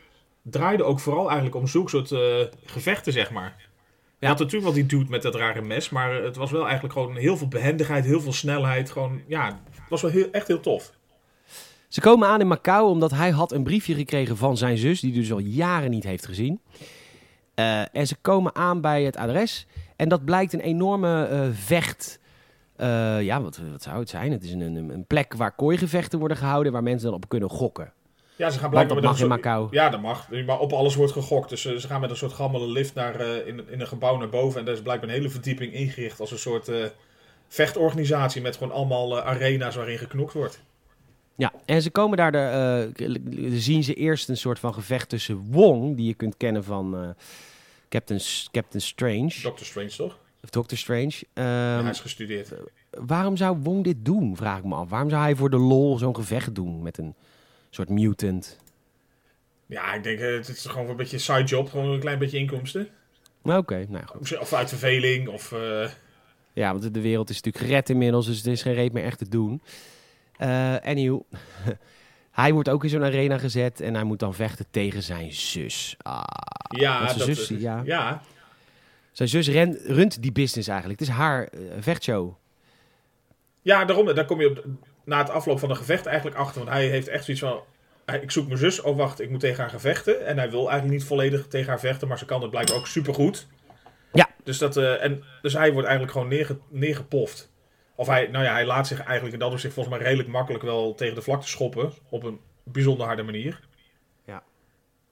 draaide 0.43 0.85
ook 0.85 1.01
vooral 1.01 1.25
eigenlijk 1.25 1.57
om 1.57 1.67
zulke 1.67 1.91
soort 1.91 2.13
eh, 2.13 2.21
gevechten, 2.65 3.13
zeg 3.13 3.31
maar. 3.31 3.71
Je 4.19 4.27
had 4.27 4.39
natuurlijk 4.39 4.65
wel 4.65 4.83
die 4.83 4.87
dude 4.87 5.11
met 5.11 5.23
dat 5.23 5.35
rare 5.35 5.63
mes... 5.63 5.91
maar 5.91 6.15
het 6.23 6.37
was 6.37 6.51
wel 6.51 6.63
eigenlijk 6.63 6.93
gewoon 6.93 7.17
heel 7.17 7.37
veel 7.37 7.49
behendigheid, 7.49 8.05
heel 8.05 8.21
veel 8.21 8.33
snelheid. 8.33 8.91
Gewoon, 8.91 9.21
ja, 9.27 9.61
het 9.71 9.89
was 9.89 10.03
wel 10.03 10.11
heel, 10.11 10.31
echt 10.31 10.47
heel 10.47 10.61
tof. 10.61 10.93
Ze 11.89 12.01
komen 12.01 12.29
aan 12.29 12.41
in 12.41 12.47
Macau 12.47 12.89
omdat 12.89 13.11
hij 13.11 13.31
had 13.31 13.53
een 13.53 13.63
briefje 13.63 13.95
gekregen 13.95 14.37
van 14.37 14.57
zijn 14.57 14.79
zus, 14.79 15.01
die 15.01 15.13
dus 15.13 15.33
al 15.33 15.39
jaren 15.39 15.91
niet 15.91 16.05
heeft 16.05 16.27
gezien. 16.27 16.61
Eh, 17.55 17.97
en 17.97 18.07
ze 18.07 18.17
komen 18.21 18.55
aan 18.55 18.81
bij 18.81 19.03
het 19.03 19.17
adres. 19.17 19.67
En 19.97 20.09
dat 20.09 20.25
blijkt 20.25 20.53
een 20.53 20.61
enorme 20.61 21.25
eh, 21.25 21.49
vecht. 21.53 22.21
ja, 23.21 23.43
wat, 23.43 23.61
wat 23.71 23.83
zou 23.83 23.99
het 23.99 24.09
zijn? 24.09 24.33
Het 24.33 24.45
is 24.45 24.53
een, 24.53 24.61
een, 24.61 24.91
een 24.91 25.07
plek 25.07 25.35
waar 25.35 25.55
kooigevechten 25.55 26.19
worden 26.19 26.37
gehouden, 26.37 26.73
waar 26.73 26.83
mensen 26.83 27.07
dan 27.07 27.17
op 27.17 27.29
kunnen 27.29 27.51
gokken. 27.51 27.93
Ja, 28.43 28.51
ze 28.51 28.59
gaan 28.59 28.71
blijkbaar 28.71 29.01
dat 29.01 29.05
met 29.05 29.13
mag 29.13 29.21
een 29.21 29.37
in 29.37 29.43
Macau. 29.43 29.69
Ja, 29.71 29.91
dat 29.91 30.01
mag. 30.01 30.29
Maar 30.47 30.59
op 30.59 30.73
alles 30.73 30.95
wordt 30.95 31.13
gegokt. 31.13 31.49
Dus 31.49 31.65
eh, 31.65 31.77
ze 31.77 31.87
gaan 31.87 32.01
met 32.01 32.11
een 32.11 32.17
soort 32.17 32.33
gammele 32.33 32.67
lift 32.67 32.95
naar, 32.95 33.21
eh, 33.21 33.47
in, 33.47 33.69
in 33.71 33.81
een 33.81 33.87
gebouw 33.87 34.17
naar 34.17 34.29
boven. 34.29 34.61
En 34.61 34.67
daar 34.67 34.75
is 34.75 34.83
blijkbaar 34.83 35.09
een 35.09 35.15
hele 35.15 35.29
verdieping 35.29 35.73
ingericht 35.73 36.21
als 36.21 36.31
een 36.31 36.39
soort 36.39 36.69
eh, 36.69 36.85
vechtorganisatie. 37.49 38.43
Met 38.43 38.57
gewoon 38.57 38.73
allemaal 38.73 39.21
arena's 39.21 39.75
waarin 39.75 39.99
geknokt 39.99 40.33
wordt. 40.33 40.63
Ja, 41.37 41.53
en 41.65 41.83
ze 41.83 41.91
komen 41.91 42.17
daar, 42.17 42.33
de, 42.33 42.91
zien 43.53 43.85
ze 43.85 43.95
eerst 43.95 44.29
een 44.29 44.37
soort 44.37 44.59
van 44.59 44.75
gevecht 44.75 45.09
tussen 45.09 45.47
Wong, 45.51 45.97
die 45.97 46.07
je 46.07 46.15
kunt 46.15 46.37
kennen 46.37 46.65
van 46.65 47.15
Captain, 47.89 48.21
Captain 48.51 48.83
Strange, 48.83 49.33
Doctor 49.43 49.67
Strange 49.67 49.89
toch? 49.97 50.19
of 50.43 50.51
Doctor 50.51 50.79
Strange. 50.79 51.13
Ehm, 51.33 51.47
Ja, 51.47 51.81
hij 51.83 51.91
is 51.91 52.01
gestudeerd. 52.01 52.53
waarom 52.91 53.37
zou 53.37 53.57
Wong 53.63 53.85
dit 53.85 54.05
doen, 54.05 54.37
vraag 54.37 54.59
ik 54.59 54.65
me 54.65 54.75
af. 54.75 54.89
Waarom 54.89 55.11
zou 55.11 55.23
hij 55.23 55.35
voor 55.35 55.51
de 55.51 55.59
lol 55.59 55.99
zo'n 55.99 56.15
gevecht 56.15 56.55
doen 56.55 56.83
met 56.83 56.99
een 56.99 57.15
soort 57.75 57.89
mutant? 57.89 58.59
Ja, 59.67 59.95
ik 59.95 60.03
denk 60.03 60.19
eh, 60.21 60.33
het 60.35 60.49
is 60.49 60.65
gewoon 60.67 60.89
een 60.89 60.97
beetje 60.97 61.17
een 61.17 61.23
side 61.23 61.45
job. 61.45 61.69
Gewoon 61.71 61.89
een 61.91 62.01
klein 62.01 62.19
beetje 62.19 62.39
inkomsten. 62.39 62.89
Nou, 63.43 63.59
Oké, 63.61 63.87
nou 63.89 64.05
goed. 64.07 64.39
Of 64.39 64.53
uit 64.53 64.69
verveling. 64.69 65.29
Of, 65.29 65.53
eh, 65.53 65.89
Ja, 66.53 66.71
want 66.73 66.95
de- 66.95 67.01
wereld 67.01 67.31
is 67.31 67.37
natuurlijk 67.37 67.65
gered 67.65 67.91
inmiddels, 67.91 68.27
dus 68.27 68.45
er 68.45 68.53
is 68.53 68.63
geen 68.63 68.75
reet 68.75 68.93
meer 68.93 69.05
echt 69.05 69.19
te 69.19 69.29
doen. 69.29 69.63
Anyhow, 70.83 71.21
hij 72.31 72.53
wordt 72.53 72.69
ook 72.69 72.85
in 72.85 72.91
zo'n 72.91 73.03
arena 73.05 73.39
gezet 73.39 73.81
en 73.81 73.95
hij 73.95 74.05
moet 74.05 74.19
dan 74.19 74.35
vechten 74.35 74.67
tegen 74.71 75.03
zijn 75.03 75.33
zus. 75.33 75.97
Ah, 76.03 76.23
ja, 76.77 77.07
zijn 77.07 77.19
dat, 77.19 77.27
zus, 77.37 77.51
eh, 77.51 77.61
ja. 77.61 77.83
ja. 77.85 78.23
Zijn 79.13 79.29
zus 79.29 79.49
ren, 79.49 79.79
runt 79.85 80.23
die 80.23 80.33
business 80.33 80.69
eigenlijk. 80.69 81.01
Het 81.01 81.09
is 81.09 81.15
haar 81.15 81.49
vechtshow. 81.79 82.35
Ja, 83.63 83.85
daarom. 83.85 84.15
Dan 84.15 84.27
kom 84.27 84.41
je 84.41 84.51
op, 84.51 84.65
na 85.05 85.19
het 85.19 85.31
afloop 85.31 85.59
van 85.59 85.71
een 85.71 85.77
gevecht 85.77 86.07
eigenlijk 86.07 86.37
achter. 86.37 86.61
Want 86.61 86.73
hij 86.73 86.87
heeft 86.87 87.09
echt 87.09 87.25
zoiets 87.25 87.43
van... 87.43 87.63
Ik 88.21 88.31
zoek 88.31 88.47
mijn 88.47 88.59
zus. 88.59 88.81
Oh, 88.81 88.97
wacht. 88.97 89.21
Ik 89.21 89.31
moet 89.31 89.41
tegen 89.41 89.61
haar 89.61 89.71
gaan 89.71 89.81
vechten. 89.81 90.27
En 90.27 90.39
hij 90.39 90.51
wil 90.51 90.71
eigenlijk 90.71 90.99
niet 90.99 91.05
volledig 91.05 91.47
tegen 91.47 91.69
haar 91.69 91.81
vechten. 91.81 92.09
Maar 92.09 92.19
ze 92.19 92.25
kan 92.25 92.41
het 92.41 92.51
blijkbaar 92.51 92.77
ook 92.77 92.87
supergoed. 92.87 93.47
Ja. 94.13 94.29
Dus, 94.45 94.59
dat, 94.59 94.77
eh, 94.77 95.05
en, 95.05 95.25
dus 95.43 95.53
hij 95.53 95.73
wordt 95.73 95.89
eigenlijk 95.89 96.17
gewoon 96.17 96.33
neerge, 96.33 96.59
neergepoft. 96.69 97.51
Of 97.95 98.07
hij, 98.07 98.27
nou 98.27 98.45
ja, 98.45 98.53
hij 98.53 98.67
laat 98.67 98.87
zich 98.87 99.01
eigenlijk 99.01 99.33
in 99.33 99.39
dat 99.41 99.53
opzicht 99.53 99.75
volgens 99.75 99.97
mij 99.97 100.05
redelijk 100.05 100.29
makkelijk 100.29 100.65
wel 100.65 100.95
tegen 100.95 101.15
de 101.15 101.23
vlakte 101.23 101.49
schoppen. 101.49 101.93
Op 102.09 102.23
een 102.23 102.41
bijzonder 102.65 103.07
harde 103.07 103.23
manier. 103.23 103.61
Ja. 104.27 104.43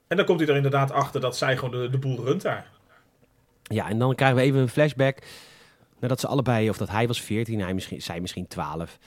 En 0.07 0.17
dan 0.17 0.25
komt 0.25 0.39
hij 0.39 0.49
er 0.49 0.55
inderdaad 0.55 0.91
achter 0.91 1.21
dat 1.21 1.37
zij 1.37 1.57
gewoon 1.57 1.81
de, 1.81 1.89
de 1.89 1.97
boel 1.97 2.23
runt 2.23 2.41
daar. 2.41 2.69
Ja, 3.63 3.89
en 3.89 3.99
dan 3.99 4.15
krijgen 4.15 4.37
we 4.37 4.43
even 4.43 4.59
een 4.59 4.69
flashback. 4.69 5.17
Nadat 5.99 6.19
ze 6.19 6.27
allebei, 6.27 6.69
of 6.69 6.77
dat 6.77 6.89
hij 6.89 7.07
was 7.07 7.21
14, 7.21 7.59
hij 7.59 7.73
misschien, 7.73 8.01
zij 8.01 8.19
misschien 8.19 8.47
12. 8.47 8.97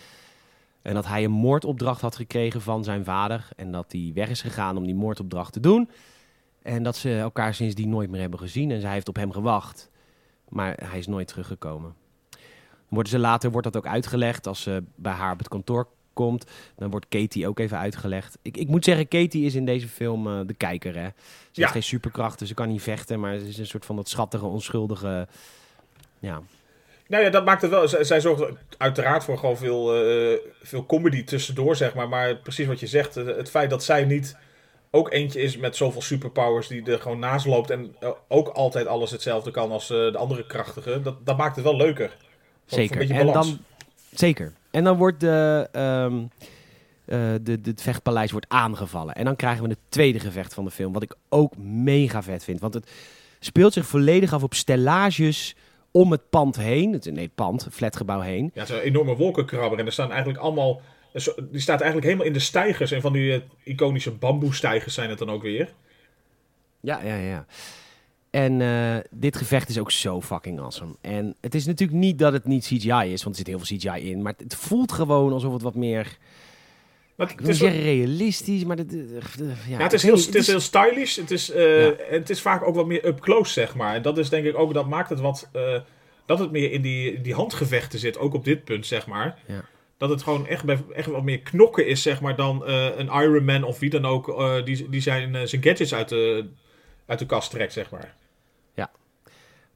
En 0.85 0.95
dat 0.95 1.07
hij 1.07 1.25
een 1.25 1.31
moordopdracht 1.31 2.01
had 2.01 2.17
gekregen 2.17 2.61
van 2.61 2.85
zijn 2.85 3.05
vader. 3.05 3.49
En 3.57 3.73
dat 3.73 3.93
hij 3.93 4.11
weg 4.15 4.29
is 4.29 4.41
gegaan 4.41 4.77
om 4.77 4.85
die 4.85 4.95
moordopdracht 4.95 5.53
te 5.53 5.61
doen. 5.61 5.91
En 6.63 6.83
dat 6.83 6.97
ze 6.97 7.19
elkaar 7.19 7.55
sindsdien 7.55 7.89
nooit 7.89 8.11
meer 8.11 8.21
hebben 8.21 8.39
gezien. 8.39 8.71
En 8.71 8.81
zij 8.81 8.93
heeft 8.93 9.09
op 9.09 9.17
hem 9.17 9.33
gewacht. 9.33 9.91
Maar 10.49 10.79
hij 10.85 10.99
is 10.99 11.07
nooit 11.07 11.29
teruggekomen. 11.29 11.95
Worden 12.89 13.13
ze 13.13 13.19
later 13.19 13.51
wordt 13.51 13.73
dat 13.73 13.77
ook 13.77 13.93
uitgelegd 13.93 14.47
als 14.47 14.63
ze 14.63 14.83
bij 14.95 15.13
haar 15.13 15.33
op 15.33 15.39
het 15.39 15.49
kantoor 15.49 15.89
komt. 16.13 16.51
Dan 16.77 16.91
wordt 16.91 17.09
Katie 17.09 17.49
ook 17.49 17.59
even 17.59 17.79
uitgelegd. 17.79 18.39
Ik, 18.43 18.57
ik 18.57 18.69
moet 18.69 18.85
zeggen, 18.85 19.09
Katie 19.09 19.45
is 19.45 19.55
in 19.55 19.65
deze 19.65 19.89
film 19.89 20.27
eh, 20.27 20.41
de 20.47 20.55
kijker. 20.55 20.95
Hè? 20.97 21.07
Ze 21.07 21.13
Ja. 21.53 21.61
heeft 21.61 21.73
geen 21.73 21.83
superkrachten, 21.83 22.47
ze 22.47 22.55
kan 22.55 22.69
niet 22.69 22.83
vechten. 22.83 23.21
Maar 23.21 23.39
ze 23.39 23.49
is 23.49 23.59
een 23.59 23.67
soort 23.67 23.85
van 23.85 23.97
dat 23.97 24.09
schattige, 24.09 24.45
onschuldige... 24.47 25.29
Ja, 26.19 26.43
Nou 27.07 27.25
ja, 27.25 27.31
dat 27.31 27.45
maakt 27.45 27.63
het 27.63 27.71
wel. 27.71 27.89
Zij, 27.89 28.05
zij 28.05 28.21
zorgt 28.21 28.45
uiteraard 28.79 29.25
voor 29.25 29.39
gewoon 29.39 29.57
veel, 29.57 29.95
eh, 29.95 30.39
veel 30.63 30.87
comedy 30.87 31.25
tussendoor, 31.25 31.77
zeg 31.77 31.95
maar. 31.95 32.09
Maar 32.09 32.37
precies 32.37 32.67
wat 32.67 32.81
je 32.81 32.87
zegt, 32.87 33.15
het 33.15 33.51
feit 33.51 33.71
dat 33.71 33.85
zij 33.85 34.05
niet 34.05 34.37
ook 34.95 35.13
eentje 35.13 35.41
is 35.41 35.57
met 35.57 35.77
zoveel 35.77 36.03
superpowers 36.03 36.69
die 36.69 36.85
er 36.85 37.01
gewoon 37.01 37.19
naast 37.19 37.47
loopt 37.47 37.71
en 37.71 37.97
eh, 38.01 38.11
ook 38.29 38.49
altijd 38.49 38.87
alles 38.87 39.11
hetzelfde 39.11 39.51
kan 39.51 39.71
als 39.71 39.91
eh, 39.91 39.97
de 39.97 40.19
andere 40.19 40.47
krachtigen, 40.47 41.03
dat, 41.03 41.27
dat 41.27 41.37
maakt 41.37 41.57
het 41.57 41.65
wel 41.65 41.77
leuker. 41.77 42.17
Voor- 42.67 42.79
zeker. 42.79 43.11
En 43.11 43.27
dan, 43.27 43.59
zeker. 44.15 44.53
En 44.71 44.85
dan 44.85 44.97
wordt 44.97 45.21
de, 45.21 45.69
ehm, 45.73 46.23
eh, 47.05 47.35
de, 47.43 47.61
de, 47.61 47.71
het 47.71 47.83
vechtpaleis 47.83 48.31
wordt 48.31 48.49
aangevallen. 48.49 49.15
En 49.15 49.25
dan 49.25 49.37
krijgen 49.37 49.63
we 49.63 49.69
het 49.69 49.79
tweede 49.89 50.21
gevecht 50.21 50.55
van 50.55 50.65
de 50.65 50.71
film. 50.71 50.93
Wat 50.93 51.03
ik 51.03 51.15
ook 51.29 51.57
mega 51.57 52.23
vet 52.23 52.45
vind. 52.45 52.61
Want 52.61 52.75
het 52.75 52.91
speelt 53.41 53.73
zich 53.73 53.87
volledig 53.87 54.33
af 54.33 54.43
op 54.43 54.55
stellages 54.55 55.57
om 55.97 56.11
het 56.11 56.31
pand 56.31 56.57
heen. 56.57 56.93
Het, 56.93 57.05
nee, 57.05 57.25
het 57.25 57.35
pand, 57.35 57.65
het 57.65 57.75
flatgebouw 57.75 58.21
heen. 58.21 58.51
Ja, 58.55 58.65
zo'n 58.65 58.79
enorme 58.79 59.17
wolkenkrabber. 59.17 59.79
En 59.79 59.87
er 59.87 59.93
staan 59.93 60.11
eigenlijk 60.11 60.39
allemaal. 60.39 60.81
Die 61.51 61.61
staat 61.61 61.81
eigenlijk 61.81 62.05
helemaal 62.05 62.27
in 62.27 62.33
de 62.33 62.39
stijgers. 62.39 62.91
En 62.91 63.01
van 63.01 63.13
die 63.13 63.33
eh, 63.33 63.41
iconische 63.65 64.11
bamboestijgers 64.11 64.95
zijn 64.95 65.11
het 65.11 65.19
dan 65.19 65.31
ook 65.31 65.43
weer. 65.43 65.73
Ja, 66.81 67.03
ja, 67.03 67.17
ja. 67.17 67.47
En 68.31 68.61
eh, 68.61 68.97
dit 69.11 69.37
gevecht 69.37 69.69
is 69.69 69.79
ook 69.79 69.91
zo 69.91 70.21
fucking 70.21 70.61
awesome. 70.61 70.95
En 71.01 71.35
het 71.41 71.55
is 71.55 71.67
natuurlijk 71.67 71.99
niet 71.99 72.19
dat 72.19 72.33
het 72.33 72.45
niet 72.45 72.65
CGI 72.65 73.13
is, 73.13 73.23
want 73.23 73.37
er 73.37 73.45
zit 73.45 73.47
heel 73.47 73.59
veel 73.59 73.77
CGI 73.77 74.11
in. 74.11 74.23
Maar 74.23 74.35
het 74.37 74.55
voelt 74.55 74.93
gewoon 74.93 75.33
alsof 75.33 75.53
het 75.53 75.63
wat 75.63 75.75
meer, 75.75 76.19
Maar 77.17 77.31
ik 77.31 77.39
het 77.39 77.49
is 77.49 77.59
zeggen 77.59 77.83
realistisch, 77.83 78.65
maar... 78.65 78.77
Het, 78.77 78.93
eh, 78.93 79.69
ja, 79.69 79.77
Ja, 79.77 79.83
het 79.83 79.93
is 79.93 80.03
heel, 80.03 80.17
het 80.17 80.35
is 80.35 80.47
heel 80.47 80.61
stylish. 80.61 81.17
Het 81.17 81.31
is, 81.31 81.51
eh, 81.51 81.85
Ja. 81.85 81.93
en 81.93 82.19
het 82.19 82.31
is 82.31 82.41
vaak 82.41 82.63
ook 82.67 82.75
wat 82.75 82.87
meer 82.87 83.07
up 83.07 83.21
close, 83.21 83.53
zeg 83.53 83.75
maar. 83.75 83.95
En 83.95 84.03
dat 84.03 84.19
is 84.19 84.29
denk 84.29 84.45
ik 84.47 84.59
ook, 84.59 84.75
dat 84.75 84.89
maakt 84.89 85.09
het 85.11 85.21
wat. 85.21 85.49
eh, 85.53 85.75
dat 86.27 86.39
het 86.39 86.51
meer 86.51 86.73
in 86.73 86.83
die, 86.83 87.21
die 87.21 87.35
handgevechten 87.35 87.99
zit, 87.99 88.19
ook 88.19 88.35
op 88.35 88.45
dit 88.45 88.65
punt, 88.65 88.87
zeg 88.87 89.07
maar. 89.07 89.39
Ja. 89.47 89.65
Dat 89.99 90.11
het 90.11 90.23
gewoon 90.23 90.47
echt, 90.47 90.65
bij- 90.65 90.85
echt 90.95 91.09
wat 91.09 91.23
meer 91.23 91.39
knokken 91.41 91.87
is, 91.87 92.03
zeg 92.03 92.21
maar, 92.21 92.37
dan 92.37 92.67
eh, 92.67 92.87
een 92.97 93.07
Iron 93.23 93.45
Man 93.45 93.63
of 93.65 93.79
wie 93.79 93.91
dan 93.91 94.05
ook, 94.07 94.29
eh, 94.29 94.65
die, 94.65 94.89
die 94.89 95.01
zijn, 95.01 95.35
eh, 95.35 95.43
zijn 95.47 95.63
gadgets 95.63 95.95
uit 95.95 96.09
de, 96.09 96.47
uit 97.07 97.19
de 97.19 97.27
kast 97.27 97.51
trekt, 97.51 97.73
zeg 97.73 97.91
maar. 97.91 98.15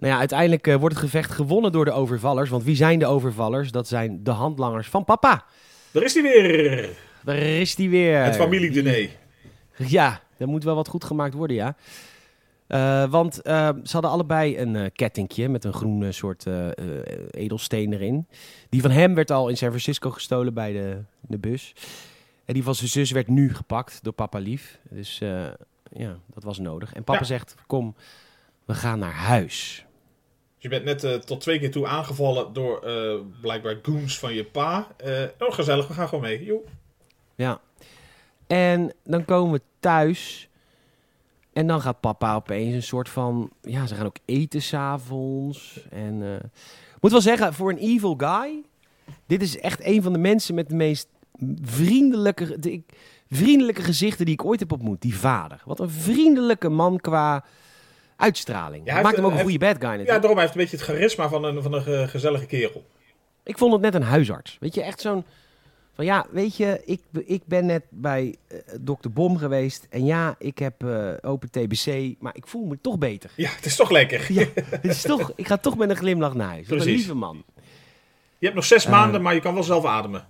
Nou 0.01 0.13
ja, 0.13 0.19
uiteindelijk 0.19 0.67
eh, 0.67 0.75
wordt 0.77 0.95
het 0.95 1.05
gevecht 1.05 1.31
gewonnen 1.31 1.73
door 1.73 1.85
de 1.85 1.91
overvallers. 1.93 2.51
Want 2.51 2.65
wie 2.65 2.77
zijn 2.77 2.99
de 2.99 3.07
overvallers? 3.07 3.71
Dat 3.71 3.89
zijn 3.89 4.21
de 4.23 4.31
handlangers 4.31 4.89
van 4.89 5.05
papa. 5.05 5.45
Daar 5.91 6.03
is 6.03 6.15
hij 6.15 6.23
weer! 6.23 6.89
Daar 7.29 7.39
is 7.39 7.75
die 7.75 7.91
weer. 7.91 8.23
Het 8.23 8.37
familiediner. 8.37 9.09
Ja, 9.77 10.21
er 10.37 10.49
moet 10.49 10.65
wel 10.65 10.75
wat 10.75 10.89
goed 10.89 11.05
gemaakt 11.05 11.35
worden, 11.35 11.57
ja. 11.57 11.77
Eh, 12.67 13.11
want 13.11 13.43
eh, 13.43 13.69
ze 13.83 13.93
hadden 13.93 14.11
allebei 14.11 14.59
een 14.59 14.77
eh 14.77 14.91
kettingje 14.93 15.49
met 15.49 15.65
een 15.65 15.73
groene 15.73 16.13
soort 16.13 16.45
edelsteen 17.31 17.93
erin. 17.93 18.27
Die 18.69 18.81
van 18.81 18.91
hem 18.91 19.15
werd 19.15 19.31
al 19.31 19.49
in 19.49 19.57
San 19.57 19.69
Francisco 19.69 20.11
gestolen 20.11 20.55
bij 20.55 20.73
de, 20.73 21.03
de 21.21 21.39
bus. 21.39 21.75
En 22.45 22.55
die 22.55 22.63
van 22.63 22.75
zijn 22.75 22.89
zus 22.89 23.11
werd 23.11 23.29
nu 23.29 23.55
gepakt 23.55 23.99
door 24.03 24.13
papa 24.13 24.39
lief. 24.39 24.79
Dus 24.91 25.19
ja, 25.93 26.19
dat 26.35 26.43
was 26.43 26.59
nodig. 26.59 26.93
En 26.93 27.05
papa 27.05 27.19
Ja. 27.19 27.25
zegt, 27.25 27.55
kom, 27.67 27.95
we 28.65 28.75
gaan 28.75 28.99
naar 28.99 29.15
huis. 29.15 29.85
Dus 30.55 30.63
je 30.63 30.69
bent 30.69 30.85
net 30.85 31.27
tot 31.27 31.41
twee 31.41 31.59
keer 31.59 31.71
toe 31.71 31.87
aangevallen 31.87 32.53
door 32.53 32.91
blijkbaar 33.41 33.79
goons 33.83 34.19
van 34.19 34.35
je 34.35 34.45
pa. 34.45 34.87
Oh, 35.39 35.53
gezellig, 35.55 35.89
we 35.89 35.95
gaan 35.95 36.09
gewoon 36.09 36.25
mee. 36.25 36.45
Joe. 36.45 36.61
Ja. 37.39 37.61
En 38.47 38.93
dan 39.05 39.25
komen 39.25 39.53
we 39.53 39.61
thuis. 39.81 40.49
En 41.53 41.67
dan 41.67 41.81
gaat 41.81 42.01
papa 42.01 42.35
opeens 42.35 42.75
een 42.75 42.83
soort 42.83 43.09
van... 43.09 43.51
Ja, 43.63 43.87
ze 43.87 43.95
gaan 43.95 44.07
ook 44.07 44.19
eten 44.25 44.63
s'avonds. 44.63 45.87
En 45.91 46.23
eh, 46.23 46.35
ik 46.95 47.01
moet 47.01 47.11
wel 47.11 47.21
zeggen, 47.21 47.55
voor 47.55 47.71
een 47.71 47.79
evil 47.79 48.15
guy... 48.17 48.63
Dit 49.27 49.43
is 49.43 49.59
echt 49.59 49.85
een 49.85 50.03
van 50.03 50.13
de 50.13 50.19
mensen 50.19 50.55
met 50.55 50.69
de 50.69 50.75
meest 50.75 51.09
vriendelijke, 51.63 52.59
de, 52.59 52.83
vriendelijke 53.31 53.83
gezichten 53.83 54.25
die 54.25 54.35
ik 54.35 54.45
ooit 54.45 54.61
heb 54.61 54.73
ontmoet. 54.73 55.01
Die 55.03 55.17
vader. 55.17 55.63
Wat 55.65 55.81
een 55.81 55.91
vriendelijke 55.91 56.69
man 56.69 57.01
qua 57.01 57.45
uitstraling. 58.17 58.87
Ja, 58.87 59.01
maakt 59.01 59.17
hem 59.17 59.25
ook 59.25 59.33
een 59.33 59.41
goede 59.41 59.59
bad 59.59 59.69
guy 59.77 59.81
natuurlijk. 59.81 60.09
Ja, 60.09 60.19
daarom 60.19 60.39
hij 60.39 60.41
heeft 60.43 60.55
een 60.57 60.61
beetje 60.61 60.77
het 60.77 60.87
charisma 60.87 61.29
van 61.29 61.45
een, 61.45 61.63
van 61.63 61.73
een 61.73 61.83
ge- 61.83 62.07
gezellige 62.09 62.47
kerel. 62.47 62.85
Ik 63.43 63.59
vond 63.59 63.73
het 63.73 63.83
net 63.83 63.95
een 63.95 64.03
huisarts. 64.03 64.57
Weet 64.61 64.75
je, 64.75 64.83
echt 64.83 65.01
zo'n... 65.01 65.25
Van 65.99 66.07
ja, 66.07 66.27
weet 66.31 66.57
je, 66.57 66.83
ik, 66.85 67.01
ik 67.25 67.43
ben 67.47 67.67
net 67.67 67.85
bij 67.91 68.37
eh, 68.49 68.59
dokter 68.81 69.13
Bom 69.13 69.37
geweest. 69.39 69.87
En 69.91 70.05
ja, 70.05 70.35
ik 70.39 70.59
heb 70.59 70.85
eh, 70.85 71.13
open 71.21 71.51
TBC, 71.51 72.15
maar 72.21 72.37
ik 72.37 72.47
voel 72.47 72.67
me 72.67 72.79
toch 72.81 72.99
beter. 72.99 73.31
Ja, 73.37 73.51
het 73.51 73.65
is 73.65 73.77
toch 73.77 73.91
lekker. 73.91 74.33
Ja, 74.33 74.47
het 74.71 74.85
is 74.85 75.03
toch, 75.03 75.33
ik 75.37 75.47
ga 75.47 75.57
toch 75.57 75.77
met 75.77 75.91
een 75.91 75.97
glimlach 75.97 76.35
naar 76.35 76.49
huis. 76.49 76.69
Wat 76.69 76.71
een 76.71 76.77
Precies. 76.85 76.97
lieve 76.97 77.15
man. 77.15 77.45
Je 78.39 78.45
hebt 78.45 78.55
nog 78.55 78.65
zes 78.65 78.85
Eh. 78.85 78.91
maanden, 78.91 79.23
maar 79.23 79.35
je 79.35 79.41
kan 79.41 79.55
wel 79.55 79.63
zelf 79.63 79.85
ademen. 79.85 80.27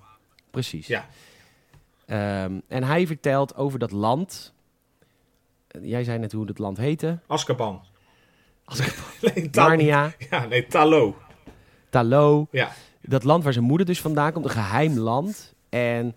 Precies. 0.50 0.87
Ja. 0.87 1.09
Ehm, 2.07 2.61
en 2.68 2.85
hij 2.85 3.07
vertelt 3.07 3.57
over 3.57 3.78
dat 3.78 3.90
land. 3.90 4.54
Jij 5.83 6.04
zei 6.04 6.18
net 6.18 6.33
hoe 6.33 6.46
dat 6.46 6.59
land 6.59 6.76
heette. 6.76 7.18
Azkaban. 7.26 7.83
Azkaban. 8.64 9.04
Narnia, 9.52 10.12
Ja, 10.31 10.46
nee, 10.46 10.66
Talo. 10.66 11.16
Talo. 11.90 12.46
Ja. 12.50 12.72
Dat 13.02 13.24
land 13.24 13.44
waar 13.44 13.52
zijn 13.52 13.64
moeder 13.64 13.87
dus 13.87 14.00
vandaan 14.00 14.33
komt. 14.33 14.44
Een 14.44 14.50
geheim 14.50 14.98
land. 14.98 15.57
En 15.68 16.16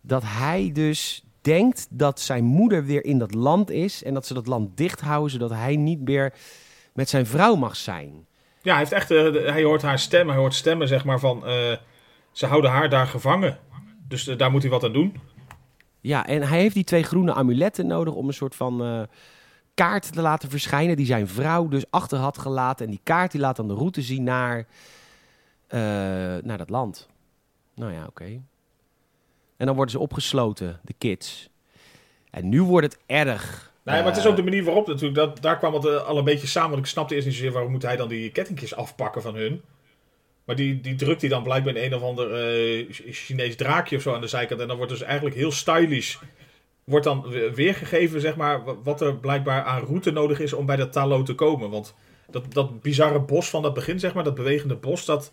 dat 0.00 0.22
hij 0.26 0.70
dus 0.72 1.22
denkt 1.40 1.86
dat 1.90 2.20
zijn 2.20 2.44
moeder 2.44 2.84
weer 2.84 3.04
in 3.04 3.18
dat 3.18 3.34
land 3.34 3.70
is. 3.70 4.02
En 4.02 4.14
dat 4.14 4.26
ze 4.26 4.34
dat 4.34 4.46
land 4.46 4.76
dicht 4.76 5.00
houden, 5.00 5.30
zodat 5.30 5.50
hij 5.50 5.76
niet 5.76 6.00
meer 6.00 6.34
met 6.92 7.08
zijn 7.08 7.26
vrouw 7.26 7.54
mag 7.54 7.76
zijn. 7.76 8.26
Ja, 8.62 8.70
hij, 8.70 8.78
heeft 8.78 8.92
echt, 8.92 9.10
eh, 9.10 9.32
hij 9.32 9.62
hoort 9.62 9.82
haar 9.82 9.98
stem. 9.98 10.28
Hij 10.28 10.36
hoort 10.36 10.54
stemmen, 10.54 10.88
zeg 10.88 11.04
maar, 11.04 11.20
van... 11.20 11.46
eh, 11.46 11.76
ze 12.32 12.46
houden 12.46 12.70
haar 12.70 12.88
daar 12.88 13.06
gevangen. 13.06 13.58
Dus 14.08 14.26
eh, 14.26 14.38
daar 14.38 14.50
moet 14.50 14.62
hij 14.62 14.70
wat 14.70 14.84
aan 14.84 14.92
doen. 14.92 15.20
Ja, 16.00 16.26
en 16.26 16.42
hij 16.42 16.58
heeft 16.58 16.74
die 16.74 16.84
twee 16.84 17.02
groene 17.02 17.32
amuletten 17.32 17.86
nodig 17.86 18.14
om 18.14 18.26
een 18.26 18.34
soort 18.34 18.54
van 18.54 19.06
kaart 19.74 20.12
te 20.12 20.20
laten 20.20 20.50
verschijnen. 20.50 20.96
Die 20.96 21.06
zijn 21.06 21.28
vrouw 21.28 21.68
dus 21.68 21.90
achter 21.90 22.18
had 22.18 22.38
gelaten. 22.38 22.84
En 22.84 22.90
die 22.90 23.00
kaart 23.02 23.32
die 23.32 23.40
laat 23.40 23.56
dan 23.56 23.68
de 23.68 23.74
route 23.74 24.02
zien 24.02 24.22
naar, 24.22 24.66
naar 26.42 26.58
dat 26.58 26.70
land. 26.70 27.08
Nou 27.74 27.92
ja, 27.92 28.06
oké. 28.06 28.40
En 29.58 29.66
dan 29.66 29.74
worden 29.74 29.92
ze 29.92 29.98
opgesloten, 30.00 30.80
de 30.84 30.94
kids. 30.98 31.48
En 32.30 32.48
nu 32.48 32.62
wordt 32.62 32.86
het 32.92 33.02
erg. 33.06 33.72
Nee, 33.84 33.96
maar 33.96 34.06
het 34.06 34.16
is 34.16 34.24
Eh, 34.24 34.30
ook 34.30 34.36
de 34.36 34.42
manier 34.42 34.64
waarop 34.64 34.86
natuurlijk. 34.86 35.14
Dat, 35.14 35.42
daar 35.42 35.58
kwam 35.58 35.74
het 35.74 35.84
eh, 35.86 36.06
al 36.06 36.18
een 36.18 36.24
beetje 36.24 36.46
samen. 36.46 36.70
Want 36.70 36.82
ik 36.82 36.86
snapte 36.90 37.14
eerst 37.14 37.26
niet 37.26 37.36
zozeer 37.36 37.52
waarom 37.52 37.70
moet 37.70 37.82
hij 37.82 37.96
dan 37.96 38.08
die 38.08 38.30
kettingjes 38.30 38.74
afpakken 38.74 39.22
van 39.22 39.34
hun. 39.34 39.62
Maar 40.44 40.56
die, 40.56 40.80
die 40.80 40.94
drukt 40.94 41.20
hij 41.20 41.30
dan 41.30 41.42
blijkbaar 41.42 41.76
in 41.76 41.84
een 41.84 41.94
of 41.94 42.02
ander 42.02 42.34
eh, 42.34 42.86
Chinees 42.90 43.56
draakje 43.56 43.96
of 43.96 44.02
zo 44.02 44.14
aan 44.14 44.20
de 44.20 44.26
zijkant. 44.26 44.60
En 44.60 44.68
dan 44.68 44.76
wordt 44.76 44.92
dus 44.92 45.02
eigenlijk 45.02 45.36
heel 45.36 45.52
stylish. 45.52 46.16
Wordt 46.84 47.04
dan 47.04 47.22
we- 47.28 47.54
weergegeven, 47.54 48.20
zeg 48.20 48.36
maar, 48.36 48.64
wa- 48.64 48.76
wat 48.82 49.00
er 49.00 49.16
blijkbaar 49.16 49.62
aan 49.62 49.84
route 49.84 50.10
nodig 50.10 50.40
is 50.40 50.52
om 50.52 50.66
bij 50.66 50.76
dat 50.76 50.92
Talo 50.92 51.22
te 51.22 51.34
komen. 51.34 51.70
Want 51.70 51.94
dat, 52.30 52.52
dat 52.54 52.80
bizarre 52.82 53.20
bos 53.20 53.50
van 53.50 53.62
dat 53.62 53.74
begin, 53.74 53.98
zeg 54.00 54.14
maar, 54.14 54.24
dat 54.24 54.34
bewegende 54.34 54.76
bos, 54.76 55.04
dat 55.04 55.32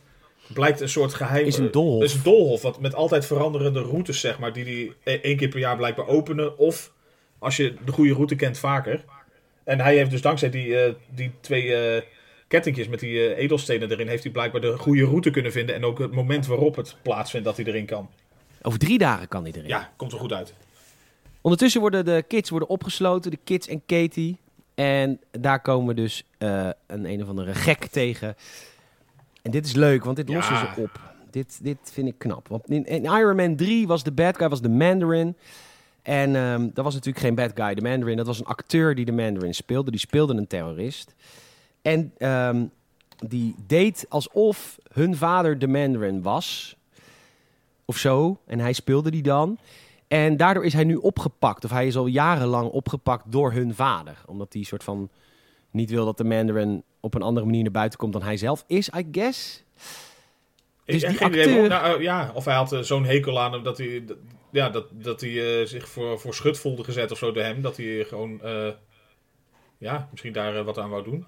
blijkt 0.54 0.82
een 0.82 0.90
soort 0.90 1.14
geheim... 1.14 1.46
Is 1.46 1.58
een 1.58 1.72
doolhof. 1.72 2.04
is 2.04 2.14
een 2.14 2.24
doolhof, 2.24 2.62
wat 2.62 2.80
met 2.80 2.96
altijd 2.96 3.26
veranderende 3.26 3.82
routes, 3.82 4.20
zeg 4.20 4.40
maar, 4.40 4.54
die 4.54 4.66
die 4.66 4.94
e- 5.04 5.20
één 5.22 5.38
keer 5.38 5.50
per 5.50 5.60
jaar 5.60 5.78
blijkbaar 5.78 6.08
openen. 6.08 6.58
Of, 6.58 6.92
als 7.40 7.58
je 7.58 7.74
de 7.86 7.92
goede 7.92 8.14
route 8.14 8.36
kent, 8.36 8.58
vaker. 8.58 9.04
En 9.66 9.80
hij 9.80 9.96
heeft 9.96 10.12
dus 10.12 10.22
dankzij 10.22 10.50
die, 10.50 10.80
eh, 10.80 10.94
die 11.10 11.32
twee 11.42 11.76
eh, 11.76 12.02
kettingjes 12.48 12.88
met 12.88 13.00
die 13.00 13.28
eh, 13.28 13.44
edelstenen 13.44 13.92
erin 13.92 14.08
heeft 14.08 14.24
hij 14.24 14.32
blijkbaar 14.32 14.62
de 14.62 14.78
goede 14.78 15.04
route 15.04 15.30
kunnen 15.30 15.52
vinden. 15.52 15.76
En 15.76 15.86
ook 15.86 16.00
het 16.00 16.12
moment 16.12 16.46
waarop 16.46 16.76
het 16.76 16.96
plaatsvindt 17.02 17.46
dat 17.46 17.58
hij 17.58 17.66
erin 17.66 17.86
kan. 17.86 18.10
Over 18.62 18.80
drie 18.80 18.98
dagen 18.98 19.28
kan 19.28 19.44
hij 19.44 19.52
erin. 19.52 19.68
Ja, 19.68 19.94
komt 19.96 20.12
er 20.12 20.20
goed 20.20 20.34
uit. 20.34 20.54
Ondertussen 21.42 21.82
worden 21.82 22.06
de 22.06 22.24
kids 22.28 22.50
worden 22.50 22.70
opgesloten, 22.70 23.32
de 23.32 23.40
kids 23.44 23.68
en 23.68 23.82
Katie. 23.86 24.38
En 24.76 25.20
daar 25.32 25.62
komen 25.62 25.96
we 25.96 26.02
dus 26.02 26.24
een 26.40 27.06
een 27.06 27.22
of 27.22 27.28
andere 27.28 27.54
gek 27.54 27.86
tegen. 27.86 28.36
En 29.46 29.52
dit 29.52 29.66
is 29.66 29.74
leuk, 29.74 30.04
want 30.04 30.16
dit 30.16 30.28
Ja. 30.30 30.36
lossen 30.36 30.58
ze 30.58 30.82
op. 30.82 31.00
Dit, 31.32 31.60
dit 31.64 31.78
vind 31.84 32.08
ik 32.08 32.18
knap. 32.18 32.48
Want 32.48 32.70
in, 32.70 32.86
in 32.86 33.04
Iron 33.04 33.36
Man 33.36 33.56
3 33.56 33.88
was 33.88 34.04
de 34.04 34.12
bad 34.12 34.38
guy 34.38 34.50
was 34.50 34.62
de 34.62 34.70
Mandarin. 34.70 35.36
En 36.02 36.36
ehm, 36.36 36.70
dat 36.74 36.84
was 36.84 36.94
natuurlijk 36.94 37.26
geen 37.26 37.36
bad 37.36 37.52
guy, 37.56 37.74
de 37.76 37.82
Mandarin. 37.82 38.18
Dat 38.18 38.26
was 38.26 38.40
een 38.40 38.46
acteur 38.46 38.96
die 38.96 39.06
de 39.06 39.12
Mandarin 39.12 39.54
speelde. 39.54 39.92
Die 39.92 40.00
speelde 40.00 40.34
een 40.34 40.48
terrorist. 40.48 41.16
En 41.82 42.14
ehm, 42.18 42.66
die 43.28 43.56
deed 43.68 44.06
alsof 44.10 44.78
hun 44.94 45.16
vader 45.16 45.60
de 45.60 45.68
Mandarin 45.68 46.22
was. 46.22 46.76
Of 47.86 47.98
zo. 47.98 48.38
En 48.46 48.60
hij 48.60 48.74
speelde 48.74 49.12
die 49.12 49.24
dan. 49.24 49.58
En 50.08 50.38
daardoor 50.38 50.66
is 50.66 50.74
hij 50.74 50.84
nu 50.84 50.96
opgepakt. 50.96 51.64
Of 51.66 51.72
hij 51.72 51.88
is 51.88 51.98
al 51.98 52.06
jarenlang 52.08 52.70
opgepakt 52.70 53.24
door 53.32 53.52
hun 53.52 53.76
vader. 53.76 54.18
Omdat 54.26 54.54
hij 54.54 54.64
soort 54.64 54.84
van 54.84 55.10
niet 55.76 55.90
wil 55.90 56.06
dat 56.06 56.18
de 56.18 56.24
Mandarin 56.24 56.84
op 57.00 57.14
een 57.14 57.22
andere 57.22 57.46
manier 57.46 57.64
naar 57.64 57.72
buiten 57.72 58.00
komt 58.00 58.14
dan 58.14 58.22
hij 58.22 58.38
zelf 58.38 58.64
is, 58.68 58.90
I 58.98 59.08
guess. 59.12 59.64
Dus 60.86 61.04
ik 61.04 61.20
heb 61.20 61.32
die 61.34 61.42
acteur- 61.42 61.68
Nou, 61.70 62.02
ja, 62.02 62.32
of 62.34 62.46
hij 62.46 62.56
had 62.56 62.72
eh, 62.74 62.80
zo'n 62.80 63.06
hekel 63.06 63.40
aan 63.40 63.54
hem 63.54 63.64
dat 63.64 63.78
hij, 63.78 64.04
ja, 64.52 64.70
dat, 64.70 64.86
dat 64.92 65.22
hij 65.22 65.60
eh, 65.62 65.68
zich 65.68 65.90
voor, 65.90 66.20
voor 66.20 66.34
schut 66.34 66.58
voelde 66.60 66.84
gezet 66.84 67.12
of 67.12 67.18
zo 67.18 67.32
door 67.32 67.44
hem. 67.44 67.62
Dat 67.62 67.78
hij 67.78 68.04
gewoon, 68.04 68.42
eh, 68.42 68.70
ja, 69.78 70.08
misschien 70.12 70.34
daar 70.34 70.64
wat 70.64 70.78
aan 70.78 70.90
wou 70.90 71.04
doen. 71.04 71.26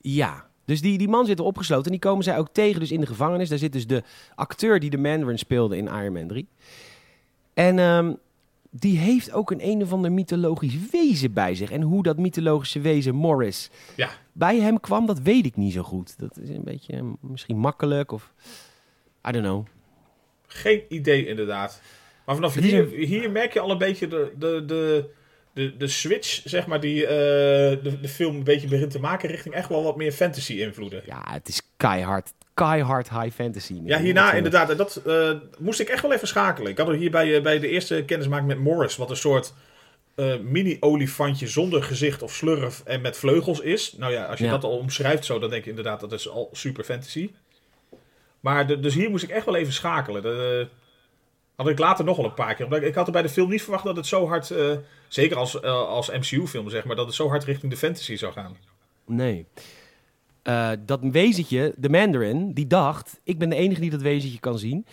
Ja. 0.00 0.48
Dus 0.64 0.80
die, 0.80 0.98
die 0.98 1.08
man 1.08 1.26
zit 1.26 1.38
er 1.38 1.44
opgesloten. 1.44 1.84
En 1.84 1.90
die 1.90 2.00
komen 2.00 2.24
zij 2.24 2.38
ook 2.38 2.48
tegen 2.52 2.80
dus 2.80 2.92
in 2.92 3.00
de 3.00 3.06
gevangenis. 3.06 3.48
Daar 3.48 3.58
zit 3.58 3.72
dus 3.72 3.86
de 3.86 4.02
acteur 4.34 4.80
die 4.80 4.90
de 4.90 4.98
Mandarin 4.98 5.38
speelde 5.38 5.76
in 5.76 5.86
Iron 5.86 6.12
Man 6.12 6.26
3. 6.28 6.48
En 7.54 7.78
ehm, 7.78 8.12
die 8.70 8.98
heeft 8.98 9.32
ook 9.32 9.50
een 9.50 9.66
een 9.68 9.82
of 9.82 9.92
ander 9.92 10.12
mythologisch 10.12 10.74
wezen 10.90 11.32
bij 11.32 11.54
zich. 11.54 11.70
En 11.70 11.82
hoe 11.82 12.02
dat 12.02 12.18
mythologische 12.18 12.80
wezen 12.80 13.14
Morris 13.14 13.70
Ja. 13.96 14.10
bij 14.32 14.58
hem 14.60 14.80
kwam, 14.80 15.06
dat 15.06 15.20
weet 15.20 15.46
ik 15.46 15.56
niet 15.56 15.72
zo 15.72 15.82
goed. 15.82 16.18
Dat 16.18 16.38
is 16.38 16.48
een 16.48 16.64
beetje 16.64 16.92
eh, 16.92 17.02
misschien 17.20 17.56
makkelijk 17.58 18.12
of... 18.12 18.32
I 19.28 19.32
don't 19.32 19.44
know. 19.44 19.66
Geen 20.46 20.82
idee 20.88 21.26
inderdaad. 21.26 21.80
Maar 22.26 22.34
vanaf 22.34 22.54
hier, 22.54 22.88
hier 22.88 23.30
merk 23.30 23.52
je 23.52 23.60
al 23.60 23.70
een 23.70 23.78
beetje 23.78 24.08
de, 24.08 24.32
de, 24.38 24.62
de, 24.66 25.10
de, 25.52 25.76
de 25.76 25.86
switch, 25.88 26.40
zeg 26.44 26.66
maar, 26.66 26.80
die 26.80 27.06
eh, 27.06 27.12
de, 27.82 27.98
de 28.00 28.08
film 28.08 28.36
een 28.36 28.44
beetje 28.44 28.68
begint 28.68 28.90
te 28.90 29.00
maken 29.00 29.28
richting 29.28 29.54
echt 29.54 29.68
wel 29.68 29.82
wat 29.82 29.96
meer 29.96 30.12
fantasy 30.12 30.52
invloeden. 30.52 31.02
Ja, 31.06 31.22
het 31.30 31.48
is 31.48 31.62
keihard, 31.76 32.32
keihard 32.56 33.10
high 33.10 33.34
fantasy. 33.34 33.80
Ja, 33.84 33.98
hierna 33.98 34.32
inderdaad. 34.32 34.70
en 34.70 34.76
Dat 34.76 34.96
eh, 34.96 35.30
moest 35.58 35.80
ik 35.80 35.88
echt 35.88 36.02
wel 36.02 36.12
even 36.12 36.28
schakelen. 36.28 36.70
Ik 36.70 36.78
had 36.78 36.88
er 36.88 36.94
hier 36.94 37.10
bij, 37.10 37.36
eh, 37.36 37.42
bij 37.42 37.58
de 37.58 37.68
eerste 37.68 38.02
kennismaking 38.06 38.48
met 38.48 38.58
Morris, 38.58 38.96
wat 38.96 39.10
een 39.10 39.16
soort 39.16 39.54
eh, 40.14 40.38
mini-olifantje 40.38 41.46
zonder 41.46 41.82
gezicht 41.82 42.22
of 42.22 42.32
slurf 42.34 42.82
en 42.84 43.00
met 43.00 43.16
vleugels 43.16 43.60
is. 43.60 43.92
Nou 43.92 44.12
ja, 44.12 44.24
als 44.24 44.38
je 44.38 44.44
Ja. 44.44 44.50
dat 44.50 44.64
al 44.64 44.78
omschrijft 44.78 45.24
zo, 45.24 45.38
dan 45.38 45.50
denk 45.50 45.64
je 45.64 45.70
inderdaad 45.70 46.00
dat 46.00 46.12
is 46.12 46.28
al 46.28 46.48
super 46.52 46.84
fantasy. 46.84 47.30
Maar 48.40 48.66
de, 48.66 48.80
dus 48.80 48.94
hier 48.94 49.10
moest 49.10 49.24
ik 49.24 49.30
echt 49.30 49.44
wel 49.46 49.56
even 49.56 49.72
schakelen. 49.72 50.22
De, 50.22 50.68
had 51.56 51.68
ik 51.68 51.78
later 51.78 52.04
nog 52.04 52.16
wel 52.16 52.26
een 52.26 52.34
paar 52.34 52.54
keer. 52.54 52.72
Ik 52.76 52.82
ik 52.82 52.94
had 52.94 53.06
er 53.06 53.12
bij 53.12 53.22
de 53.22 53.28
film 53.28 53.50
niet 53.50 53.62
verwacht 53.62 53.84
dat 53.84 53.96
het 53.96 54.06
zo 54.06 54.28
hard, 54.28 54.54
zeker 55.08 55.36
als, 55.36 55.62
als 55.62 56.10
MCU-film 56.10 56.70
zeg 56.70 56.84
maar, 56.84 56.96
dat 56.96 57.06
het 57.06 57.14
zo 57.14 57.28
hard 57.28 57.44
richting 57.44 57.72
de 57.72 57.78
fantasy 57.78 58.16
zou 58.16 58.32
gaan. 58.32 58.56
Nee. 59.06 59.46
Eh, 60.46 60.70
dat 60.84 61.00
wezentje, 61.02 61.74
de 61.76 61.88
Mandarin, 61.88 62.52
die 62.52 62.66
dacht... 62.66 63.20
ik 63.22 63.38
ben 63.38 63.48
de 63.48 63.56
enige 63.56 63.80
die 63.80 63.90
dat 63.90 64.02
wezentje 64.02 64.40
kan 64.40 64.58
zien. 64.58 64.86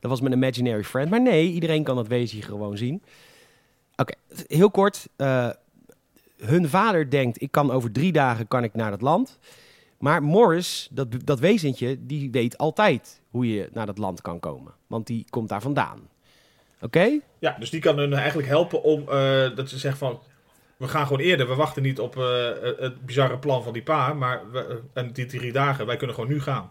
Dat 0.00 0.10
was 0.10 0.20
mijn 0.20 0.32
imaginary 0.32 0.84
friend. 0.84 1.10
Maar 1.10 1.22
nee, 1.22 1.52
iedereen 1.52 1.82
kan 1.82 1.96
dat 1.96 2.06
wezentje 2.06 2.48
gewoon 2.48 2.76
zien. 2.76 3.02
Oké, 3.96 4.14
heel 4.46 4.70
kort. 4.70 5.08
eh, 5.16 5.48
hun 6.36 6.68
vader 6.68 7.10
denkt, 7.10 7.42
ik 7.42 7.50
kan 7.50 7.70
over 7.70 7.92
drie 7.92 8.12
dagen 8.12 8.48
kan 8.48 8.64
ik 8.64 8.74
naar 8.74 8.90
dat 8.90 9.00
land. 9.00 9.38
Maar 9.98 10.22
Morris, 10.22 10.88
dat, 10.90 11.08
dat 11.24 11.40
wezentje, 11.40 12.06
die 12.06 12.30
weet 12.30 12.58
altijd 12.58 13.20
hoe 13.30 13.54
je 13.54 13.68
naar 13.72 13.86
dat 13.86 13.98
land 13.98 14.20
kan 14.20 14.40
komen. 14.40 14.72
Want 14.86 15.06
die 15.06 15.24
komt 15.30 15.48
daar 15.48 15.62
vandaan. 15.62 16.08
Oké? 16.80 17.20
Ja, 17.38 17.56
dus 17.58 17.70
die 17.70 17.80
kan 17.80 17.98
hun 17.98 18.12
eigenlijk 18.12 18.48
helpen 18.48 18.82
om 18.82 19.00
eh, 19.00 19.56
dat 19.56 19.68
ze 19.68 19.78
zeggen 19.78 19.98
van. 19.98 20.20
We 20.78 20.88
gaan 20.88 21.06
gewoon 21.06 21.22
eerder. 21.22 21.48
We 21.48 21.54
wachten 21.54 21.82
niet 21.82 22.00
op 22.00 22.16
eh, 22.16 22.48
het 22.78 23.06
bizarre 23.06 23.38
plan 23.38 23.62
van 23.62 23.72
die 23.72 23.82
pa. 23.82 24.12
Maar 24.12 24.50
we, 24.52 24.80
en 24.92 25.12
die 25.12 25.26
drie 25.26 25.52
dagen. 25.52 25.86
Wij 25.86 25.96
kunnen 25.96 26.14
gewoon 26.16 26.30
nu 26.30 26.40
gaan. 26.40 26.70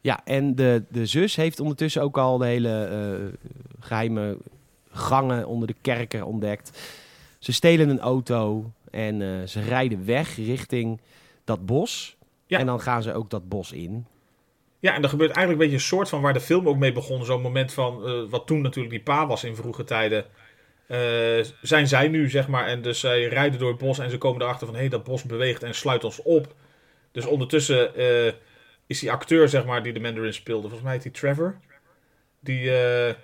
Ja, 0.00 0.20
en 0.24 0.54
de, 0.54 0.82
de 0.88 1.06
zus 1.06 1.36
heeft 1.36 1.60
ondertussen 1.60 2.02
ook 2.02 2.18
al 2.18 2.38
de 2.38 2.46
hele 2.46 2.84
eh, 2.84 3.48
geheime 3.80 4.36
gangen 4.90 5.46
onder 5.46 5.68
de 5.68 5.74
kerken 5.80 6.24
ontdekt. 6.26 6.78
Ze 7.38 7.52
stelen 7.52 7.88
een 7.88 8.00
auto 8.00 8.70
en 8.90 9.22
eh, 9.22 9.46
ze 9.46 9.60
rijden 9.60 10.06
weg 10.06 10.36
richting 10.36 11.00
dat 11.44 11.66
bos. 11.66 12.16
Ja. 12.46 12.58
En 12.58 12.66
dan 12.66 12.80
gaan 12.80 13.02
ze 13.02 13.14
ook 13.14 13.30
dat 13.30 13.48
bos 13.48 13.72
in. 13.72 14.06
Ja, 14.78 14.94
en 14.94 15.02
er 15.02 15.08
gebeurt 15.08 15.30
eigenlijk 15.30 15.60
een 15.64 15.70
beetje 15.70 15.84
een 15.84 15.90
soort 15.96 16.08
van 16.08 16.20
waar 16.20 16.32
de 16.32 16.40
film 16.40 16.68
ook 16.68 16.76
mee 16.76 16.92
begon. 16.92 17.24
Zo'n 17.24 17.40
moment 17.40 17.72
van. 17.72 18.06
eh, 18.06 18.12
wat 18.30 18.46
toen 18.46 18.60
natuurlijk 18.60 18.94
die 18.94 19.02
pa 19.02 19.26
was 19.26 19.44
in 19.44 19.56
vroege 19.56 19.84
tijden. 19.84 20.24
Eh, 20.86 21.44
zijn 21.62 21.88
zij 21.88 22.08
nu, 22.08 22.30
zeg 22.30 22.48
maar. 22.48 22.66
En 22.66 22.82
dus 22.82 23.00
zij 23.00 23.24
rijden 23.24 23.58
door 23.58 23.68
het 23.70 23.78
bos. 23.78 23.98
En 23.98 24.10
ze 24.10 24.18
komen 24.18 24.42
erachter 24.42 24.66
van. 24.66 24.74
Hé, 24.74 24.80
hey, 24.80 24.90
dat 24.90 25.04
bos 25.04 25.22
beweegt 25.22 25.62
en 25.62 25.74
sluit 25.74 26.04
ons 26.04 26.22
op. 26.22 26.54
Dus 27.12 27.26
ondertussen 27.26 27.94
eh, 27.96 28.32
is 28.86 28.98
die 29.00 29.10
acteur, 29.12 29.48
zeg 29.48 29.64
maar. 29.64 29.82
Die 29.82 29.92
de 29.92 30.00
Mandarin 30.00 30.34
speelde. 30.34 30.60
Volgens 30.62 30.82
mij 30.82 30.92
heet 30.92 31.02
die 31.02 31.12
Trevor. 31.12 31.56
Die. 32.40 32.76
eh, 32.76 33.14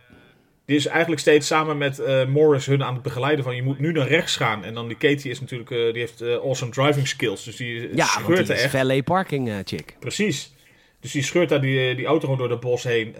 die 0.64 0.78
is 0.78 0.86
eigenlijk 0.86 1.20
steeds 1.20 1.46
samen 1.46 1.78
met 1.78 2.02
Morris 2.28 2.66
hun 2.66 2.84
aan 2.84 2.94
het 2.94 3.02
begeleiden 3.02 3.44
van 3.44 3.56
je 3.56 3.62
moet 3.62 3.78
nu 3.78 3.92
naar 3.92 4.08
rechts 4.08 4.36
gaan. 4.36 4.64
En 4.64 4.74
dan 4.74 4.88
die 4.88 4.96
Katie 4.96 5.30
is 5.30 5.40
natuurlijk, 5.40 5.68
die 5.70 5.92
heeft 6.02 6.22
awesome 6.22 6.70
driving 6.72 7.08
skills. 7.08 7.44
Dus 7.44 7.56
die 7.56 7.96
Ja, 7.96 8.04
scheurt 8.04 8.26
want 8.26 8.38
er 8.38 8.44
die 8.44 8.54
echt. 8.54 8.70
valet 8.70 9.04
parking 9.04 9.62
chick. 9.64 9.96
Precies. 10.00 10.52
Dus 11.00 11.12
die 11.12 11.22
scheurt 11.22 11.48
daar 11.48 11.60
die, 11.60 11.94
die 11.94 12.06
auto 12.06 12.20
gewoon 12.20 12.38
door 12.38 12.50
het 12.50 12.60
bos 12.60 12.82
heen. 12.82 13.14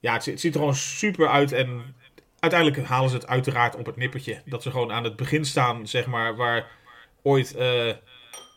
Ja, 0.00 0.12
het, 0.12 0.24
het 0.24 0.40
ziet 0.40 0.54
er 0.54 0.60
gewoon 0.60 0.74
super 0.74 1.28
uit. 1.28 1.52
En 1.52 1.94
uiteindelijk 2.50 2.88
halen 2.88 3.10
ze 3.10 3.16
het 3.16 3.26
uiteraard 3.26 3.76
op 3.76 3.86
het 3.86 3.96
nippertje. 3.96 4.42
Dat 4.44 4.62
ze 4.62 4.70
gewoon 4.70 4.92
aan 4.92 5.04
het 5.04 5.16
begin 5.16 5.44
staan, 5.44 5.86
zeg 5.86 6.06
maar, 6.06 6.36
waar 6.36 6.66
ooit 7.22 7.54
eh, 7.54 7.92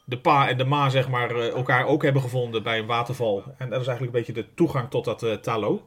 de 0.05 0.17
pa 0.21 0.49
en 0.49 0.57
de 0.57 0.65
ma, 0.65 0.89
zeg 0.89 1.09
maar, 1.09 1.35
eh, 1.35 1.49
elkaar 1.49 1.85
ook 1.85 2.03
hebben 2.03 2.21
gevonden 2.21 2.63
bij 2.63 2.79
een 2.79 2.85
waterval. 2.85 3.43
En 3.57 3.69
dat 3.69 3.81
is 3.81 3.87
eigenlijk 3.87 4.17
een 4.17 4.23
beetje 4.23 4.41
de 4.41 4.53
toegang 4.55 4.89
tot 4.89 5.05
dat 5.05 5.23
eh, 5.23 5.33
talo. 5.33 5.81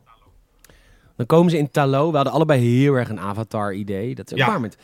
Dan 1.17 1.27
komen 1.27 1.51
ze 1.51 1.59
in 1.59 1.71
Talo. 1.71 2.11
We 2.11 2.17
hadden 2.17 2.33
allebei 2.35 2.61
heel 2.61 2.95
erg 2.95 3.09
een 3.09 3.21
Avatar-idee. 3.21 4.15
Dat 4.15 4.31
is 4.33 4.39
Ja. 4.39 4.47
waar 4.47 4.61
met... 4.61 4.79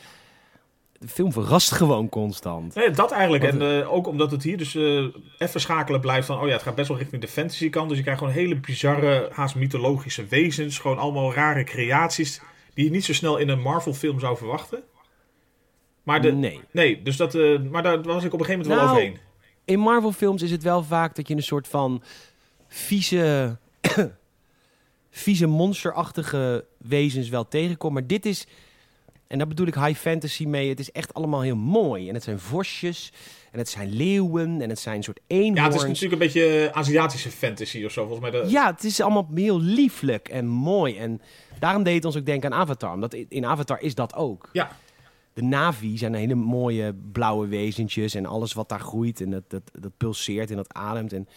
De 0.99 1.07
film 1.07 1.31
verrast 1.31 1.71
gewoon 1.71 2.09
constant. 2.09 2.75
Nee, 2.75 2.89
dat 2.89 3.11
eigenlijk. 3.11 3.43
Want, 3.43 3.61
en 3.61 3.87
ook 3.87 4.07
omdat 4.07 4.31
het 4.31 4.43
hier 4.43 4.57
dus 4.57 4.75
eh, 4.75 5.05
even 5.37 5.61
schakelen 5.61 6.01
blijft 6.01 6.27
van... 6.27 6.39
oh 6.39 6.47
ja, 6.47 6.53
het 6.53 6.61
gaat 6.61 6.75
best 6.75 6.87
wel 6.87 6.97
richting 6.97 7.21
de 7.21 7.27
fantasy 7.27 7.69
kant. 7.69 7.87
Dus 7.87 7.97
je 7.97 8.03
krijgt 8.03 8.21
gewoon 8.21 8.35
hele 8.35 8.55
bizarre, 8.59 9.29
haast 9.31 9.55
mythologische 9.55 10.25
wezens. 10.25 10.79
Gewoon 10.79 10.97
allemaal 10.97 11.33
rare 11.33 11.63
creaties... 11.63 12.41
die 12.77 12.85
je 12.85 12.91
niet 12.91 13.05
zo 13.05 13.13
snel 13.13 13.37
in 13.37 13.49
een 13.49 13.61
Marvel 13.61 13.93
film 13.93 14.19
zou 14.19 14.37
verwachten. 14.37 14.83
Maar 16.03 16.21
de, 16.21 16.31
Nee. 16.31 16.61
nee, 16.71 17.01
dus 17.01 17.17
dat, 17.17 17.35
eh, 17.35 17.59
maar 17.59 17.83
daar 17.83 18.01
was 18.01 18.23
ik 18.23 18.33
op 18.33 18.39
een 18.39 18.45
gegeven 18.45 18.67
moment 18.67 18.67
wel 18.67 18.77
Nou, 18.77 18.89
overheen. 18.89 19.17
In 19.65 19.79
Marvel-films 19.79 20.41
is 20.41 20.51
het 20.51 20.63
wel 20.63 20.83
vaak 20.83 21.15
dat 21.15 21.27
je 21.27 21.35
een 21.35 21.43
soort 21.43 21.67
van 21.67 22.03
vieze, 22.67 23.57
vieze 25.09 25.47
monsterachtige 25.47 26.65
wezens 26.77 27.29
wel 27.29 27.47
tegenkomt. 27.47 27.93
Maar 27.93 28.07
dit 28.07 28.25
is, 28.25 28.45
en 29.27 29.37
daar 29.37 29.47
bedoel 29.47 29.67
ik 29.67 29.75
high 29.75 29.99
fantasy 29.99 30.45
mee, 30.45 30.69
het 30.69 30.79
is 30.79 30.91
echt 30.91 31.13
allemaal 31.13 31.41
heel 31.41 31.55
mooi. 31.55 32.07
En 32.07 32.13
het 32.13 32.23
zijn 32.23 32.39
vosjes, 32.39 33.11
en 33.51 33.59
het 33.59 33.69
zijn 33.69 33.93
leeuwen, 33.93 34.61
en 34.61 34.69
het 34.69 34.79
zijn 34.79 34.97
een 34.97 35.03
soort 35.03 35.19
eenhoorns. 35.27 35.57
Ja, 35.57 35.63
het 35.63 35.75
is 35.75 35.83
natuurlijk 36.01 36.11
een 36.11 36.27
beetje 36.27 36.69
Aziatische 36.73 37.31
fantasy 37.31 37.85
of 37.85 37.91
zo. 37.91 38.07
Volgens 38.07 38.31
mij 38.31 38.41
de, 38.41 38.49
Ja, 38.49 38.71
het 38.71 38.83
is 38.83 39.01
allemaal 39.01 39.29
heel 39.35 39.61
lieflijk 39.61 40.29
en 40.29 40.47
mooi. 40.47 40.97
En 40.97 41.21
daarom 41.59 41.83
deed 41.83 41.95
het 41.95 42.05
ons 42.05 42.17
ook 42.17 42.25
denken 42.25 42.53
aan 42.53 42.59
Avatar. 42.59 42.93
Omdat 42.93 43.13
in 43.13 43.45
Avatar 43.45 43.81
is 43.81 43.95
dat 43.95 44.15
ook. 44.15 44.49
Ja. 44.51 44.71
De 45.33 45.43
Navi 45.43 45.97
zijn 45.97 46.13
hele 46.13 46.35
mooie 46.35 46.93
blauwe 47.11 47.47
wezentjes. 47.47 48.15
En 48.15 48.25
alles 48.25 48.53
wat 48.53 48.69
daar 48.69 48.79
groeit. 48.79 49.21
En 49.21 49.29
dat, 49.29 49.43
dat, 49.47 49.61
dat 49.79 49.91
pulseert 49.97 50.49
en 50.49 50.55
dat 50.55 50.73
ademt. 50.73 51.13
En 51.13 51.27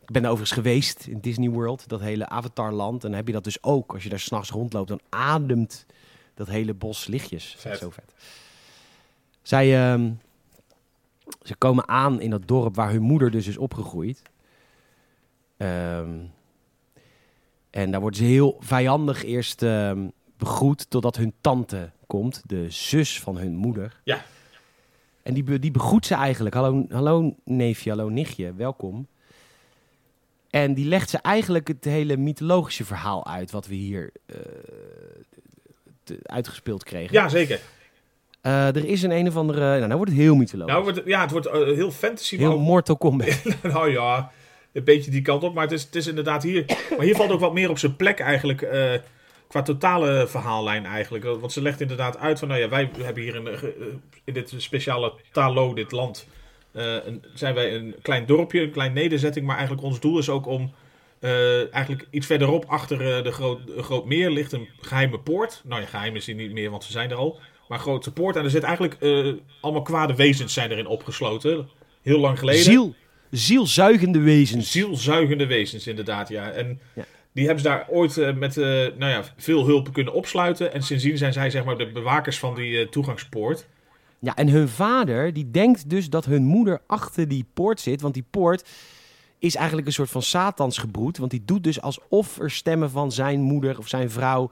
ik 0.00 0.10
ben 0.10 0.22
daar 0.22 0.30
overigens 0.30 0.58
geweest 0.58 1.06
in 1.06 1.20
Disney 1.20 1.48
World. 1.48 1.88
Dat 1.88 2.00
hele 2.00 2.28
Avatarland. 2.28 3.04
En 3.04 3.08
dan 3.08 3.18
heb 3.18 3.26
je 3.26 3.32
dat 3.32 3.44
dus 3.44 3.62
ook. 3.62 3.92
Als 3.92 4.02
je 4.02 4.08
daar 4.08 4.18
s'nachts 4.18 4.50
rondloopt, 4.50 4.88
dan 4.88 5.00
ademt 5.08 5.86
dat 6.34 6.48
hele 6.48 6.74
bos 6.74 7.06
lichtjes. 7.06 7.54
Vet. 7.58 7.78
Zo 7.78 7.90
vet. 7.90 8.14
Zij, 9.42 9.92
ehm, 9.92 10.10
ze 11.42 11.56
komen 11.56 11.88
aan 11.88 12.20
in 12.20 12.30
dat 12.30 12.48
dorp 12.48 12.74
waar 12.74 12.90
hun 12.90 13.02
moeder 13.02 13.30
dus 13.30 13.46
is 13.46 13.56
opgegroeid. 13.56 14.22
Ehm, 15.56 16.18
en 17.74 17.90
daar 17.90 18.00
worden 18.00 18.18
ze 18.18 18.24
heel 18.24 18.56
vijandig 18.60 19.24
eerst 19.24 19.62
ehm, 19.62 20.06
begroet 20.36 20.90
totdat 20.90 21.16
hun 21.16 21.32
tante 21.40 21.90
komt, 22.06 22.42
de 22.46 22.70
zus 22.70 23.20
van 23.20 23.36
hun 23.36 23.54
moeder. 23.56 24.00
Ja. 24.04 24.24
En 25.22 25.34
die, 25.34 25.58
die 25.58 25.70
begroet 25.70 26.06
ze 26.06 26.14
eigenlijk. 26.14 26.54
Hallo, 26.54 26.86
hallo 26.88 27.34
neefje, 27.44 27.90
hallo 27.90 28.08
nichtje, 28.08 28.54
welkom. 28.54 29.06
En 30.50 30.74
die 30.74 30.86
legt 30.86 31.10
ze 31.10 31.18
eigenlijk 31.18 31.68
het 31.68 31.84
hele 31.84 32.16
mythologische 32.16 32.84
verhaal 32.84 33.26
uit... 33.26 33.50
wat 33.50 33.66
we 33.66 33.74
hier 33.74 34.10
eh, 34.26 34.36
te- 36.02 36.18
uitgespeeld 36.22 36.84
kregen. 36.84 37.12
Ja, 37.12 37.28
zeker. 37.28 37.60
Eh, 38.40 38.66
er 38.66 38.84
is 38.84 39.02
een 39.02 39.10
een 39.10 39.28
of 39.28 39.36
andere... 39.36 39.60
Nou, 39.60 39.78
nou 39.80 39.94
wordt 39.96 40.10
het 40.10 40.20
heel 40.20 40.34
mythologisch. 40.36 40.72
Nou, 40.72 40.84
wordt 40.84 41.02
ja, 41.04 41.20
het 41.20 41.30
wordt 41.30 41.46
eh, 41.46 41.52
heel 41.62 41.90
fantasy. 41.90 42.36
maar 42.36 42.44
heel 42.48 42.54
ook- 42.58 42.64
Mortal 42.64 42.96
Kombat. 42.96 43.42
nou 43.62 43.90
ja, 43.90 44.30
een 44.74 44.84
beetje 44.84 45.10
die 45.10 45.22
kant 45.22 45.42
op. 45.42 45.54
Maar 45.54 45.62
het 45.64 45.72
is, 45.72 45.82
het 45.82 45.94
is 45.94 46.06
inderdaad 46.06 46.42
hier. 46.42 46.64
Maar 46.96 47.04
hier 47.06 47.16
valt 47.16 47.30
ook 47.30 47.40
wat 47.40 47.52
meer 47.54 47.70
op 47.70 47.78
zijn 47.78 47.96
plek 47.96 48.18
eigenlijk. 48.20 48.62
eh, 48.62 48.92
qua 49.48 49.62
totale 49.62 50.26
verhaallijn 50.28 50.86
eigenlijk. 50.86 51.24
Want 51.24 51.52
ze 51.52 51.62
legt 51.62 51.80
inderdaad 51.80 52.18
uit 52.18 52.38
van. 52.38 52.48
Nou 52.48 52.60
ja, 52.60 52.68
wij 52.68 52.90
hebben 53.02 53.22
hier 53.22 53.34
in, 53.34 53.46
eh, 53.48 53.62
in 54.24 54.34
dit 54.34 54.54
speciale 54.56 55.12
Talo, 55.32 55.74
dit 55.74 55.92
land. 55.92 56.26
eh, 56.72 56.96
zijn 57.34 57.54
wij 57.54 57.74
een 57.74 57.94
klein 58.02 58.26
dorpje, 58.26 58.60
een 58.62 58.70
klein 58.70 58.92
nederzetting. 58.92 59.46
Maar 59.46 59.56
eigenlijk 59.56 59.86
ons 59.86 60.00
doel 60.00 60.18
is 60.18 60.28
ook 60.28 60.46
om. 60.46 60.72
eigenlijk 61.70 62.06
iets 62.10 62.26
verderop 62.26 62.64
achter 62.66 63.22
de 63.24 63.32
groot, 63.32 63.60
groot 63.78 64.04
meer 64.04 64.30
ligt 64.30 64.52
een 64.52 64.68
geheime 64.80 65.18
poort. 65.18 65.62
Nou 65.64 65.80
ja, 65.80 65.86
geheim 65.86 66.16
is 66.16 66.24
die 66.24 66.34
niet 66.34 66.52
meer, 66.52 66.70
want 66.70 66.84
ze 66.84 66.92
zijn 66.92 67.10
er 67.10 67.16
al. 67.16 67.38
Maar 67.68 67.78
grote 67.78 68.12
poort. 68.12 68.36
En 68.36 68.44
er 68.44 68.50
zit 68.50 68.62
eigenlijk 68.62 68.96
allemaal 69.60 69.82
kwade 69.82 70.14
wezens 70.14 70.52
zijn 70.52 70.70
erin 70.70 70.86
opgesloten. 70.86 71.68
Heel 72.02 72.18
lang 72.18 72.38
geleden. 72.38 72.62
Ziel, 72.62 72.94
zielzuigende 73.36 74.18
wezens. 74.18 74.70
Zielzuigende 74.70 75.46
wezens, 75.46 75.86
inderdaad, 75.86 76.28
ja. 76.28 76.50
En 76.50 76.80
Ja. 76.94 77.04
die 77.32 77.44
hebben 77.46 77.62
ze 77.62 77.68
daar 77.68 77.86
ooit 77.88 78.18
eh, 78.18 78.34
met 78.34 78.56
eh, 78.56 78.64
nou 78.96 79.06
ja, 79.12 79.22
veel 79.36 79.66
hulp 79.66 79.92
kunnen 79.92 80.12
opsluiten. 80.12 80.72
En 80.72 80.82
sindsdien 80.82 81.18
zijn 81.18 81.32
zij 81.32 81.50
zeg 81.50 81.64
maar 81.64 81.78
de 81.78 81.90
bewakers 81.92 82.38
van 82.38 82.54
die 82.54 82.78
eh, 82.78 82.88
toegangspoort. 82.88 83.66
Ja, 84.18 84.36
en 84.36 84.48
hun 84.48 84.68
vader, 84.68 85.32
die 85.32 85.50
denkt 85.50 85.90
dus 85.90 86.10
dat 86.10 86.24
hun 86.24 86.44
moeder 86.44 86.80
achter 86.86 87.28
die 87.28 87.46
poort 87.54 87.80
zit. 87.80 88.00
Want 88.00 88.14
die 88.14 88.24
poort 88.30 88.68
is 89.38 89.54
eigenlijk 89.54 89.86
een 89.86 89.92
soort 89.92 90.10
van 90.10 90.22
Satans 90.22 90.78
gebroed. 90.78 91.18
Want 91.18 91.30
die 91.30 91.42
doet 91.44 91.64
dus 91.64 91.80
alsof 91.80 92.38
er 92.38 92.50
stemmen 92.50 92.90
van 92.90 93.12
zijn 93.12 93.40
moeder 93.40 93.78
of 93.78 93.88
zijn 93.88 94.10
vrouw 94.10 94.50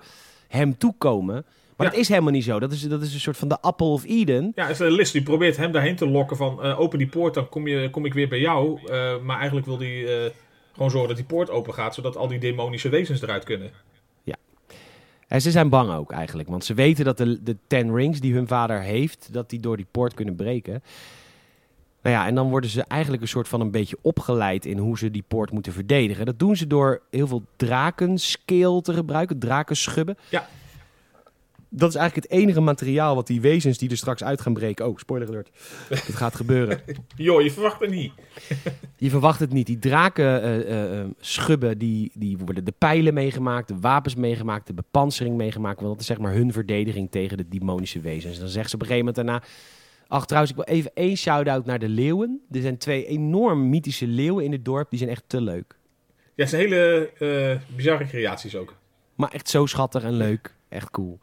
hem 0.48 0.78
toekomen. 0.78 1.44
Maar 1.82 1.90
Ja. 1.90 1.96
dat 1.96 2.00
is 2.00 2.08
helemaal 2.08 2.32
niet 2.32 2.44
zo. 2.44 2.58
Dat 2.60 2.72
is, 2.72 2.82
dat 2.82 3.02
is 3.02 3.14
een 3.14 3.20
soort 3.20 3.36
van 3.36 3.48
de 3.48 3.60
Apple 3.60 3.86
of 3.86 4.04
Eden. 4.04 4.52
Ja, 4.54 4.70
Liz 4.78 5.10
die 5.10 5.22
probeert 5.22 5.56
hem 5.56 5.72
daarheen 5.72 5.96
te 5.96 6.08
lokken 6.08 6.36
van 6.36 6.62
eh, 6.62 6.80
open 6.80 6.98
die 6.98 7.08
poort, 7.08 7.34
dan 7.34 7.48
kom, 7.48 7.66
je, 7.66 7.90
kom 7.90 8.04
ik 8.04 8.14
weer 8.14 8.28
bij 8.28 8.40
jou. 8.40 8.80
Eh, 8.86 9.18
maar 9.22 9.36
eigenlijk 9.36 9.66
wil 9.66 9.76
die 9.76 10.06
eh, 10.06 10.30
gewoon 10.72 10.90
zorgen 10.90 11.08
dat 11.08 11.16
die 11.16 11.26
poort 11.26 11.50
open 11.50 11.74
gaat, 11.74 11.94
zodat 11.94 12.16
al 12.16 12.28
die 12.28 12.38
demonische 12.38 12.88
wezens 12.88 13.22
eruit 13.22 13.44
kunnen. 13.44 13.70
En 15.32 15.40
ze 15.40 15.50
zijn 15.50 15.68
bang 15.68 15.92
ook 15.92 16.12
eigenlijk. 16.12 16.48
Want 16.48 16.64
ze 16.64 16.74
weten 16.74 17.04
dat 17.04 17.16
de, 17.16 17.42
de 17.42 17.56
ten 17.66 17.94
rings 17.94 18.20
die 18.20 18.34
hun 18.34 18.46
vader 18.46 18.80
heeft, 18.80 19.28
dat 19.32 19.50
die 19.50 19.60
door 19.60 19.76
die 19.76 19.86
poort 19.90 20.14
kunnen 20.14 20.36
breken. 20.36 20.82
Nou 22.02 22.16
ja, 22.16 22.26
en 22.26 22.34
dan 22.34 22.50
worden 22.50 22.70
ze 22.70 22.84
eigenlijk 22.88 23.22
een 23.22 23.28
soort 23.28 23.48
van 23.48 23.60
een 23.60 23.70
beetje 23.70 23.98
opgeleid 24.02 24.66
in 24.66 24.78
hoe 24.78 24.98
ze 24.98 25.10
die 25.10 25.24
poort 25.28 25.50
moeten 25.50 25.72
verdedigen. 25.72 26.26
Dat 26.26 26.38
doen 26.38 26.56
ze 26.56 26.66
door 26.66 27.02
heel 27.10 27.26
veel 27.26 27.42
drakenscale 27.56 28.82
te 28.82 28.94
gebruiken, 28.94 29.38
drakenschubben. 29.38 30.16
Ja. 30.28 30.48
Dat 31.74 31.88
is 31.88 31.94
eigenlijk 31.94 32.28
het 32.28 32.40
enige 32.40 32.60
materiaal 32.60 33.14
wat 33.14 33.26
die 33.26 33.40
wezens 33.40 33.78
die 33.78 33.90
er 33.90 33.96
straks 33.96 34.24
uit 34.24 34.40
gaan 34.40 34.52
breken... 34.52 34.86
Oh, 34.86 34.98
spoiler 34.98 35.28
alert. 35.28 35.50
Dat 35.88 35.98
gaat 35.98 36.34
gebeuren. 36.34 36.80
Joh, 37.16 37.42
je 37.42 37.50
verwacht 37.50 37.80
het 37.80 37.90
niet. 37.90 38.12
Je 38.96 39.10
verwacht 39.10 39.40
het 39.40 39.52
niet. 39.52 39.66
Die 39.66 39.78
draken 39.78 40.66
eh, 40.66 41.04
schubben, 41.20 41.78
die, 41.78 42.10
die 42.14 42.38
worden 42.38 42.64
de 42.64 42.74
pijlen 42.78 43.14
meegemaakt, 43.14 43.68
de 43.68 43.78
wapens 43.80 44.14
meegemaakt, 44.14 44.66
de 44.66 44.74
bepansering 44.74 45.36
meegemaakt. 45.36 45.80
Want 45.80 45.92
dat 45.92 46.00
is 46.00 46.06
zeg 46.06 46.18
maar 46.18 46.32
hun 46.32 46.52
verdediging 46.52 47.10
tegen 47.10 47.36
de 47.36 47.48
demonische 47.48 48.00
wezens. 48.00 48.38
Dan 48.38 48.48
zegt 48.48 48.68
ze 48.70 48.74
op 48.74 48.80
een 48.80 48.86
gegeven 48.86 49.12
moment 49.14 49.26
daarna... 49.26 49.42
Ach, 50.08 50.26
trouwens, 50.26 50.52
ik 50.52 50.64
wil 50.64 50.74
even 50.74 50.90
één 50.94 51.16
shout-out 51.16 51.64
naar 51.66 51.78
de 51.78 51.88
leeuwen. 51.88 52.40
Er 52.50 52.60
zijn 52.60 52.78
twee 52.78 53.06
enorm 53.06 53.68
mythische 53.68 54.06
leeuwen 54.06 54.44
in 54.44 54.52
het 54.52 54.64
dorp. 54.64 54.90
Die 54.90 54.98
zijn 54.98 55.10
echt 55.10 55.24
te 55.26 55.40
leuk. 55.40 55.76
Ja, 56.34 56.42
het 56.42 56.48
zijn 56.48 56.62
hele 56.62 57.10
bizarre 57.76 58.06
creaties 58.06 58.56
ook. 58.56 58.74
Maar 59.14 59.30
echt 59.32 59.48
zo 59.48 59.66
schattig 59.66 60.02
en 60.02 60.12
leuk. 60.12 60.54
Echt 60.68 60.90
cool. 60.90 61.18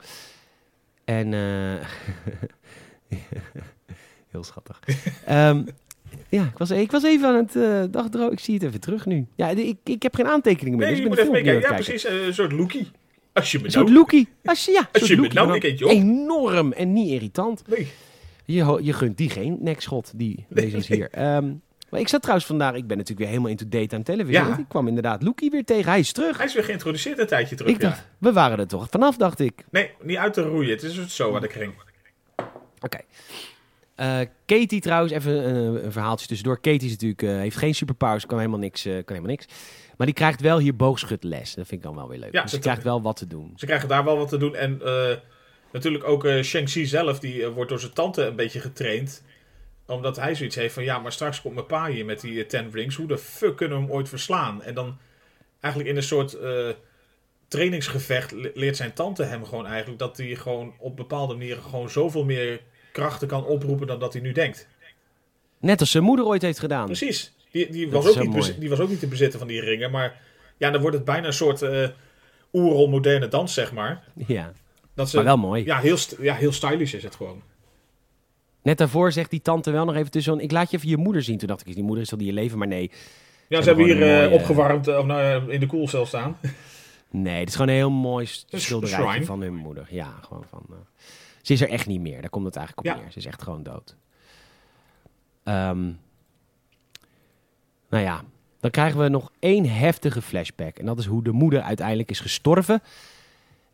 En... 1.10 1.34
eh, 1.34 1.88
Heel 4.32 4.44
schattig. 4.44 4.80
Ehm, 5.26 5.64
ja, 6.30 6.44
ik 6.44 6.58
was, 6.58 6.72
ik 6.72 6.92
was 6.92 7.04
even 7.04 7.28
aan 7.28 7.36
het 7.36 7.56
uh, 7.56 7.84
dagdroog. 7.92 8.32
Ik 8.32 8.40
zie 8.40 8.54
het 8.54 8.64
even 8.64 8.80
terug 8.80 9.06
nu. 9.06 9.26
Ja, 9.36 9.50
ik, 9.50 9.78
ik 9.84 10.04
heb 10.04 10.16
geen 10.16 10.28
aantekeningen 10.28 10.78
meer. 10.80 10.88
Nee, 10.88 10.96
dus 10.96 11.04
ik 11.06 11.10
moet 11.10 11.18
even 11.20 11.34
een 11.34 11.48
aan 11.48 11.54
Ja, 11.54 11.60
kijken. 11.60 11.76
precies. 11.86 12.06
eh, 12.06 12.26
een 12.26 12.34
soort 12.34 12.52
lookie. 12.52 12.88
Als 13.34 13.52
je 13.52 13.58
me 13.60 13.66
Een 13.66 13.72
nou... 13.72 13.86
soort 13.86 13.98
lookie. 13.98 14.28
Als 14.44 14.66
je, 14.66 14.72
ja, 14.72 14.78
Als 14.80 14.88
soort 14.92 15.08
je 15.08 15.18
me 15.18 15.28
nou 15.28 15.54
een 15.54 15.60
keertje 15.60 15.86
op. 15.86 15.92
Enorm 15.92 16.72
en 16.72 16.94
niet 16.94 17.10
irritant. 17.10 17.64
Nee. 17.68 17.88
Je, 18.46 18.80
je 18.82 18.94
gunt 18.94 19.18
die 19.18 19.30
geen 19.30 19.58
nekschot, 19.62 20.12
die 20.16 20.46
wezens 20.50 20.88
hier. 20.88 21.10
Ehm, 21.10 21.52
maar 21.92 22.00
ik 22.00 22.08
zat 22.08 22.22
trouwens 22.22 22.48
vandaag, 22.48 22.74
ik 22.74 22.88
ben 22.88 22.98
natuurlijk 22.98 23.20
weer 23.20 23.28
helemaal 23.28 23.52
into 23.52 23.66
daytime. 23.70 24.32
Ja. 24.32 24.48
want 24.48 24.60
Ik 24.60 24.66
kwam 24.68 24.88
inderdaad 24.88 25.24
Loekie 25.24 25.50
weer 25.50 25.66
tegen. 25.66 25.90
Hij 25.90 26.00
is 26.00 26.12
terug. 26.12 26.38
Hij 26.38 26.46
is 26.46 26.54
weer 26.54 26.64
geïntroduceerd 26.64 27.20
een 27.20 27.28
tijdje 27.28 27.56
terug. 27.56 27.76
Ik 27.76 27.82
ja. 27.82 27.88
dacht, 27.88 28.08
we 28.18 28.34
waren 28.34 28.60
er 28.60 28.68
toch 28.68 28.88
vanaf, 28.90 29.18
dacht 29.18 29.40
ik. 29.40 29.66
Nee, 29.72 29.92
niet 30.02 30.18
uit 30.18 30.34
te 30.34 30.42
roeien. 30.42 30.70
Het 30.70 30.84
is 30.84 30.98
het 30.98 31.12
zo 31.12 31.32
wat 31.32 31.44
ik 31.44 31.52
ging. 31.52 31.74
Oké. 32.80 33.00
Eh, 33.96 34.20
Katie 34.46 34.82
trouwens, 34.82 35.14
even 35.14 35.56
een, 35.56 35.86
een 35.86 35.92
verhaaltje 35.92 36.28
tussendoor. 36.28 36.60
Katie 36.60 36.86
is 36.86 36.92
natuurlijk, 36.92 37.22
eh, 37.22 37.30
heeft 37.30 37.58
geen 37.58 37.76
superpowers, 37.76 38.26
kan 38.26 38.38
helemaal, 38.38 38.60
niks, 38.60 38.86
eh, 38.86 38.92
kan 38.94 39.04
helemaal 39.16 39.30
niks. 39.30 39.46
Maar 39.98 40.08
die 40.08 40.16
krijgt 40.16 40.42
wel 40.42 40.58
hier 40.60 40.76
boogschutles. 40.76 41.54
Dat 41.54 41.68
vind 41.68 41.82
ik 41.82 41.88
dan 41.88 41.96
wel 41.96 42.08
weer 42.10 42.20
leuk. 42.20 42.34
Ja, 42.34 42.42
dus 42.42 42.52
dat- 42.52 42.60
krijgt 42.60 42.84
wel 42.84 43.02
wat 43.02 43.16
te 43.16 43.28
doen. 43.28 43.54
Ze 43.56 43.66
krijgen 43.66 43.88
daar 43.90 44.04
wel 44.04 44.18
wat 44.18 44.30
te 44.30 44.38
doen. 44.38 44.56
En 44.56 44.82
natuurlijk 45.72 46.04
ook 46.04 46.28
Shang-Chi 46.44 46.86
zelf, 46.86 47.20
die 47.20 47.48
wordt 47.48 47.70
door 47.70 47.80
zijn 47.80 47.94
tante 47.94 48.24
een 48.26 48.36
beetje 48.36 48.60
getraind. 48.60 49.24
Omdat 49.90 50.16
hij 50.16 50.36
zoiets 50.36 50.56
heeft 50.56 50.74
van, 50.74 50.84
ja, 50.84 51.00
maar 51.00 51.12
straks 51.12 51.42
komt 51.42 51.54
mijn 51.54 51.66
pa 51.66 51.88
hier 51.88 52.06
met 52.06 52.22
die 52.22 52.42
eh, 52.42 52.48
Ten 52.48 52.70
Rings. 52.74 52.96
Hoe 52.96 53.08
de 53.08 53.18
fuck 53.18 53.56
kunnen 53.56 53.78
we 53.78 53.84
hem 53.84 53.94
ooit 53.94 54.10
verslaan? 54.10 54.62
En 54.64 54.74
dan 54.74 54.98
eigenlijk 55.60 55.92
in 55.94 55.98
een 55.98 56.08
soort 56.08 56.34
eh, 56.34 56.68
trainingsgevecht 57.48 58.32
le- 58.32 58.52
leert 58.54 58.76
zijn 58.78 58.94
tante 58.94 59.24
hem 59.24 59.46
gewoon 59.46 59.66
eigenlijk... 59.66 60.00
dat 60.00 60.18
hij 60.18 60.36
gewoon 60.36 60.74
op 60.78 60.96
bepaalde 60.96 61.34
manieren 61.34 61.64
gewoon 61.64 61.90
zoveel 61.90 62.26
meer 62.26 62.62
krachten 62.92 63.28
kan 63.28 63.46
oproepen 63.46 63.88
dan 63.88 64.00
dat 64.00 64.14
hij 64.14 64.22
nu 64.22 64.32
denkt. 64.32 64.68
Net 65.60 65.80
als 65.80 65.92
zijn 65.92 66.04
moeder 66.04 66.26
ooit 66.26 66.42
heeft 66.42 66.60
gedaan. 66.60 66.86
Precies. 66.86 67.34
Die, 67.52 67.70
die, 67.72 67.90
was 67.90 68.06
is 68.06 68.18
ook 68.18 68.28
niet 68.28 68.60
die 68.60 68.70
was 68.70 68.80
ook 68.80 68.90
niet 68.90 69.00
te 69.00 69.08
bezitten 69.08 69.40
van 69.40 69.48
die 69.48 69.62
ringen. 69.62 69.92
Maar 69.92 70.22
ja, 70.58 70.72
dan 70.72 70.82
wordt 70.82 70.96
het 70.96 71.06
bijna 71.06 71.28
een 71.28 71.34
soort 71.34 71.62
eh 71.62 71.88
oerol 72.54 72.88
moderne 72.88 73.28
dans, 73.28 73.54
zeg 73.54 73.72
maar. 73.74 74.04
Ja, 74.28 74.54
Dat 74.94 75.10
ze, 75.10 75.16
maar 75.16 75.26
wel 75.26 75.38
mooi. 75.38 75.66
ja, 75.66 75.80
heel, 75.80 75.98
ja, 76.20 76.36
heel 76.36 76.52
stylish 76.52 76.94
is 76.94 77.04
het 77.04 77.16
gewoon. 77.16 77.42
Net 78.62 78.78
daarvoor 78.78 79.12
zegt 79.12 79.30
die 79.30 79.42
tante 79.42 79.72
wel 79.72 79.86
nog 79.86 79.96
even 79.96 80.12
tussen. 80.12 80.40
Ik 80.40 80.52
laat 80.52 80.72
je 80.72 80.78
even 80.78 80.90
je 80.90 80.98
moeder 80.98 81.24
zien. 81.24 81.38
Toen 81.38 81.48
dacht 81.48 81.62
ik, 81.62 81.68
is 81.68 81.76
die 81.76 81.84
moeder 81.84 82.04
is 82.04 82.12
al 82.12 82.18
die 82.18 82.28
je 82.28 82.34
leven? 82.34 82.58
Maar 82.58 82.68
nee. 82.68 82.92
Ja, 83.48 83.62
Ze 83.62 83.68
hebben 83.68 83.86
hier 83.86 84.02
eh, 84.02 84.22
een 84.24 84.32
opgewarmd 84.32 84.88
eh, 84.88 84.98
of 84.98 85.06
nou, 85.06 85.52
in 85.52 85.60
de 85.60 85.66
koelcel 85.66 86.06
staan. 86.06 86.38
Nee, 87.12 87.40
het 87.40 87.48
is 87.50 87.54
gewoon 87.56 87.70
een 87.70 87.76
heel 87.76 87.90
mooi 87.92 88.26
s- 88.26 88.46
Een 88.50 88.62
schilderijtje 88.62 89.08
shrine. 89.10 89.26
van 89.26 89.42
hun 89.42 89.56
moeder. 89.56 89.88
Ja, 89.90 90.14
gewoon 90.22 90.44
van... 90.50 90.66
eh, 90.70 90.76
ze 91.42 91.54
is 91.54 91.62
er 91.62 91.70
echt 91.70 91.88
niet 91.88 92.02
meer. 92.02 92.22
Daar 92.22 92.30
komt 92.30 92.46
het 92.46 92.56
eigenlijk 92.56 92.88
op 92.88 92.94
Ja. 92.96 93.02
neer. 93.02 93.12
Ze 93.12 93.18
is 93.18 93.26
echt 93.26 93.42
gewoon 93.42 93.64
dood. 93.64 93.96
Ehm, 95.44 95.82
nou 97.90 98.04
ja, 98.04 98.22
dan 98.60 98.72
krijgen 98.72 99.00
we 99.00 99.10
nog 99.10 99.32
één 99.40 99.66
heftige 99.70 100.22
flashback. 100.22 100.78
En 100.78 100.86
dat 100.86 101.00
is 101.00 101.06
hoe 101.06 101.24
de 101.24 101.32
moeder 101.32 101.62
uiteindelijk 101.62 102.10
is 102.10 102.20
gestorven. 102.20 102.82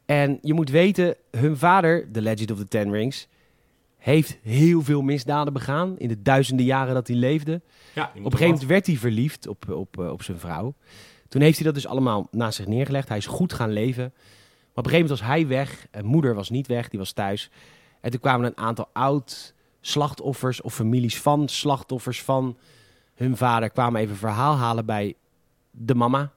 En 0.06 0.40
je 0.42 0.54
moet 0.54 0.70
weten, 0.70 1.16
hun 1.32 1.58
vader, 1.58 2.12
The 2.12 2.22
Legend 2.22 2.52
of 2.52 2.58
the 2.58 2.68
Ten 2.68 2.92
Rings... 2.92 3.28
heeft 4.06 4.38
heel 4.42 4.82
veel 4.82 5.02
misdaden 5.02 5.54
begaan 5.54 5.98
in 5.98 6.08
de 6.08 6.22
duizenden 6.22 6.66
jaren 6.66 6.94
dat 6.94 7.08
hij 7.08 7.16
leefde. 7.16 7.62
Ja, 7.94 8.04
Op 8.04 8.16
een 8.16 8.24
gegeven 8.24 8.46
moment 8.46 8.66
werd 8.66 8.86
hij 8.86 8.96
verliefd 8.96 9.48
op, 9.48 9.70
op, 9.70 10.00
eh, 10.00 10.12
op 10.12 10.24
zijn 10.24 10.40
vrouw. 10.40 10.74
Toen 11.28 11.42
heeft 11.42 11.56
hij 11.56 11.66
dat 11.66 11.76
dus 11.76 11.88
allemaal 11.88 12.28
naast 12.32 12.56
zich 12.56 12.68
neergelegd. 12.68 13.08
Hij 13.08 13.18
is 13.18 13.26
goed 13.26 13.54
gaan 13.54 13.72
leven. 13.72 14.04
Maar 14.04 14.84
op 14.84 14.86
een 14.86 14.92
gegeven 14.92 15.00
moment 15.00 15.20
was 15.20 15.30
hij 15.30 15.48
weg. 15.48 15.88
En 15.92 16.06
moeder 16.06 16.36
was 16.36 16.50
niet 16.50 16.68
weg, 16.68 16.90
die 16.90 17.00
was 17.00 17.12
thuis. 17.12 17.50
En 18.02 18.12
toen 18.12 18.20
kwamen 18.20 18.46
een 18.46 18.58
aantal 18.58 18.90
oud 18.94 19.54
slachtoffers 19.82 20.62
of 20.62 20.74
families 20.74 21.22
van 21.22 21.48
slachtoffers 21.48 22.24
van 22.24 22.58
hun 23.16 23.38
vader... 23.38 23.70
kwamen 23.70 24.02
even 24.02 24.16
verhaal 24.16 24.56
halen 24.56 24.86
bij 24.86 25.16
de 25.72 25.96
mama. 25.96 26.32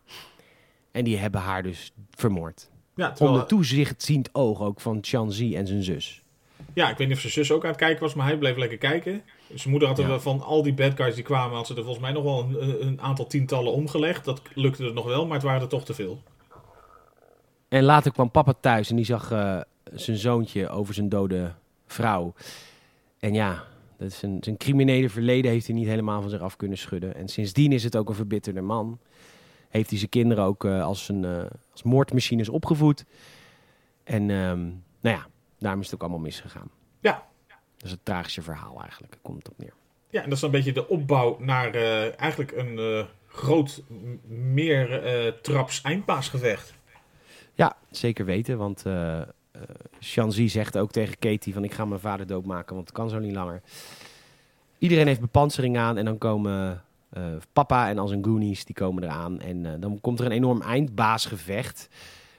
En 0.90 1.04
die 1.04 1.16
hebben 1.18 1.40
haar 1.40 1.62
dus 1.62 1.92
vermoord. 2.10 2.70
Ja, 2.94 3.08
terwijl, 3.08 3.30
Onder 3.30 3.48
toezichtziend 3.48 4.34
oog 4.34 4.60
ook 4.60 4.80
van 4.80 4.98
Chanzi 5.00 5.56
en 5.56 5.66
zijn 5.66 5.82
zus. 5.82 6.22
Ja, 6.72 6.90
ik 6.90 6.96
weet 6.96 7.06
niet 7.06 7.16
of 7.16 7.22
zijn 7.22 7.32
zus 7.32 7.52
ook 7.52 7.62
aan 7.62 7.68
het 7.70 7.78
kijken 7.78 8.02
was, 8.02 8.14
maar 8.14 8.26
hij 8.26 8.38
bleef 8.38 8.56
lekker 8.56 8.78
kijken. 8.78 9.22
Zijn 9.54 9.70
moeder 9.70 9.88
had 9.88 9.98
er 9.98 10.08
Ja. 10.08 10.18
van 10.18 10.40
al 10.40 10.62
die 10.62 10.74
bad 10.74 10.96
guys 10.96 11.14
die 11.14 11.24
kwamen, 11.24 11.56
had 11.56 11.66
ze 11.66 11.74
er 11.74 11.82
volgens 11.82 12.04
mij 12.04 12.12
nog 12.12 12.22
wel 12.22 12.38
een, 12.60 12.86
een 12.86 13.00
aantal 13.00 13.26
tientallen 13.26 13.72
omgelegd. 13.72 14.24
Dat 14.24 14.42
lukte 14.54 14.84
er 14.84 14.92
nog 14.92 15.04
wel, 15.06 15.24
maar 15.26 15.34
het 15.34 15.46
waren 15.46 15.60
er 15.62 15.68
toch 15.68 15.84
te 15.84 15.94
veel. 15.94 16.22
En 17.68 17.82
later 17.82 18.12
kwam 18.12 18.30
papa 18.30 18.54
thuis 18.60 18.90
en 18.90 18.96
die 18.96 19.04
zag 19.04 19.30
eh, 19.30 19.60
zijn 19.92 20.16
zoontje 20.16 20.68
over 20.68 20.94
zijn 20.94 21.08
dode 21.08 21.52
vrouw. 21.86 22.34
En 23.18 23.34
ja, 23.34 23.64
dat 23.98 24.08
is 24.08 24.22
een, 24.22 24.38
zijn 24.40 24.56
criminele 24.56 25.08
verleden 25.08 25.50
heeft 25.50 25.66
hij 25.66 25.74
niet 25.74 25.86
helemaal 25.86 26.20
van 26.20 26.30
zich 26.30 26.40
af 26.40 26.56
kunnen 26.56 26.78
schudden. 26.78 27.14
En 27.14 27.28
sindsdien 27.28 27.72
is 27.72 27.84
het 27.84 27.96
ook 27.96 28.08
een 28.08 28.14
verbitterde 28.14 28.60
man. 28.60 28.98
Heeft 29.68 29.88
hij 29.88 29.98
zijn 29.98 30.10
kinderen 30.10 30.44
ook 30.44 30.64
eh, 30.64 30.82
als, 30.84 31.08
een, 31.08 31.24
eh, 31.24 31.44
als 31.72 31.82
moordmachines 31.82 32.48
opgevoed. 32.48 33.04
En 34.04 34.30
ehm, 34.30 34.60
nou 35.00 35.16
ja, 35.16 35.26
daarom 35.58 35.80
is 35.80 35.86
het 35.86 35.94
ook 35.94 36.00
allemaal 36.00 36.20
misgegaan. 36.20 36.70
Ja. 37.00 37.26
Dat 37.46 37.86
is 37.86 37.90
het 37.90 38.04
tragische 38.04 38.42
verhaal 38.42 38.80
eigenlijk, 38.80 39.12
daar 39.12 39.22
komt 39.22 39.38
het 39.38 39.48
op 39.48 39.58
neer. 39.58 39.72
Ja, 40.10 40.22
en 40.22 40.24
dat 40.24 40.34
is 40.34 40.40
dan 40.40 40.50
een 40.50 40.56
beetje 40.56 40.72
de 40.72 40.88
opbouw 40.88 41.36
naar 41.40 41.74
eh, 41.74 42.20
eigenlijk 42.20 42.52
een 42.52 42.78
eh, 42.78 43.04
groot 43.26 43.82
meer 44.26 45.04
eh, 45.04 45.32
traps 45.42 45.82
eindpaasgevecht. 45.82 46.74
Ja, 47.54 47.76
zeker 47.90 48.24
weten, 48.24 48.58
want 48.58 48.86
eh, 48.86 49.20
Shanzi 50.00 50.48
zegt 50.48 50.78
ook 50.78 50.90
tegen 50.90 51.18
Katie 51.18 51.52
van 51.52 51.64
ik 51.64 51.72
ga 51.72 51.84
mijn 51.84 52.00
vader 52.00 52.26
doodmaken, 52.26 52.74
want 52.74 52.88
het 52.88 52.96
kan 52.96 53.10
zo 53.10 53.18
niet 53.18 53.34
langer. 53.34 53.60
Iedereen 54.78 55.06
heeft 55.06 55.20
bepansering 55.20 55.78
aan 55.78 55.96
en 55.96 56.04
dan 56.04 56.18
komen 56.18 56.82
papa 57.52 57.88
en 57.88 57.98
als 57.98 58.10
een 58.10 58.24
Goonies, 58.24 58.64
die 58.64 58.74
komen 58.74 59.02
eraan. 59.02 59.40
En 59.40 59.80
dan 59.80 60.00
komt 60.00 60.20
er 60.20 60.26
een 60.26 60.32
enorm 60.32 60.62
eindbaasgevecht. 60.62 61.88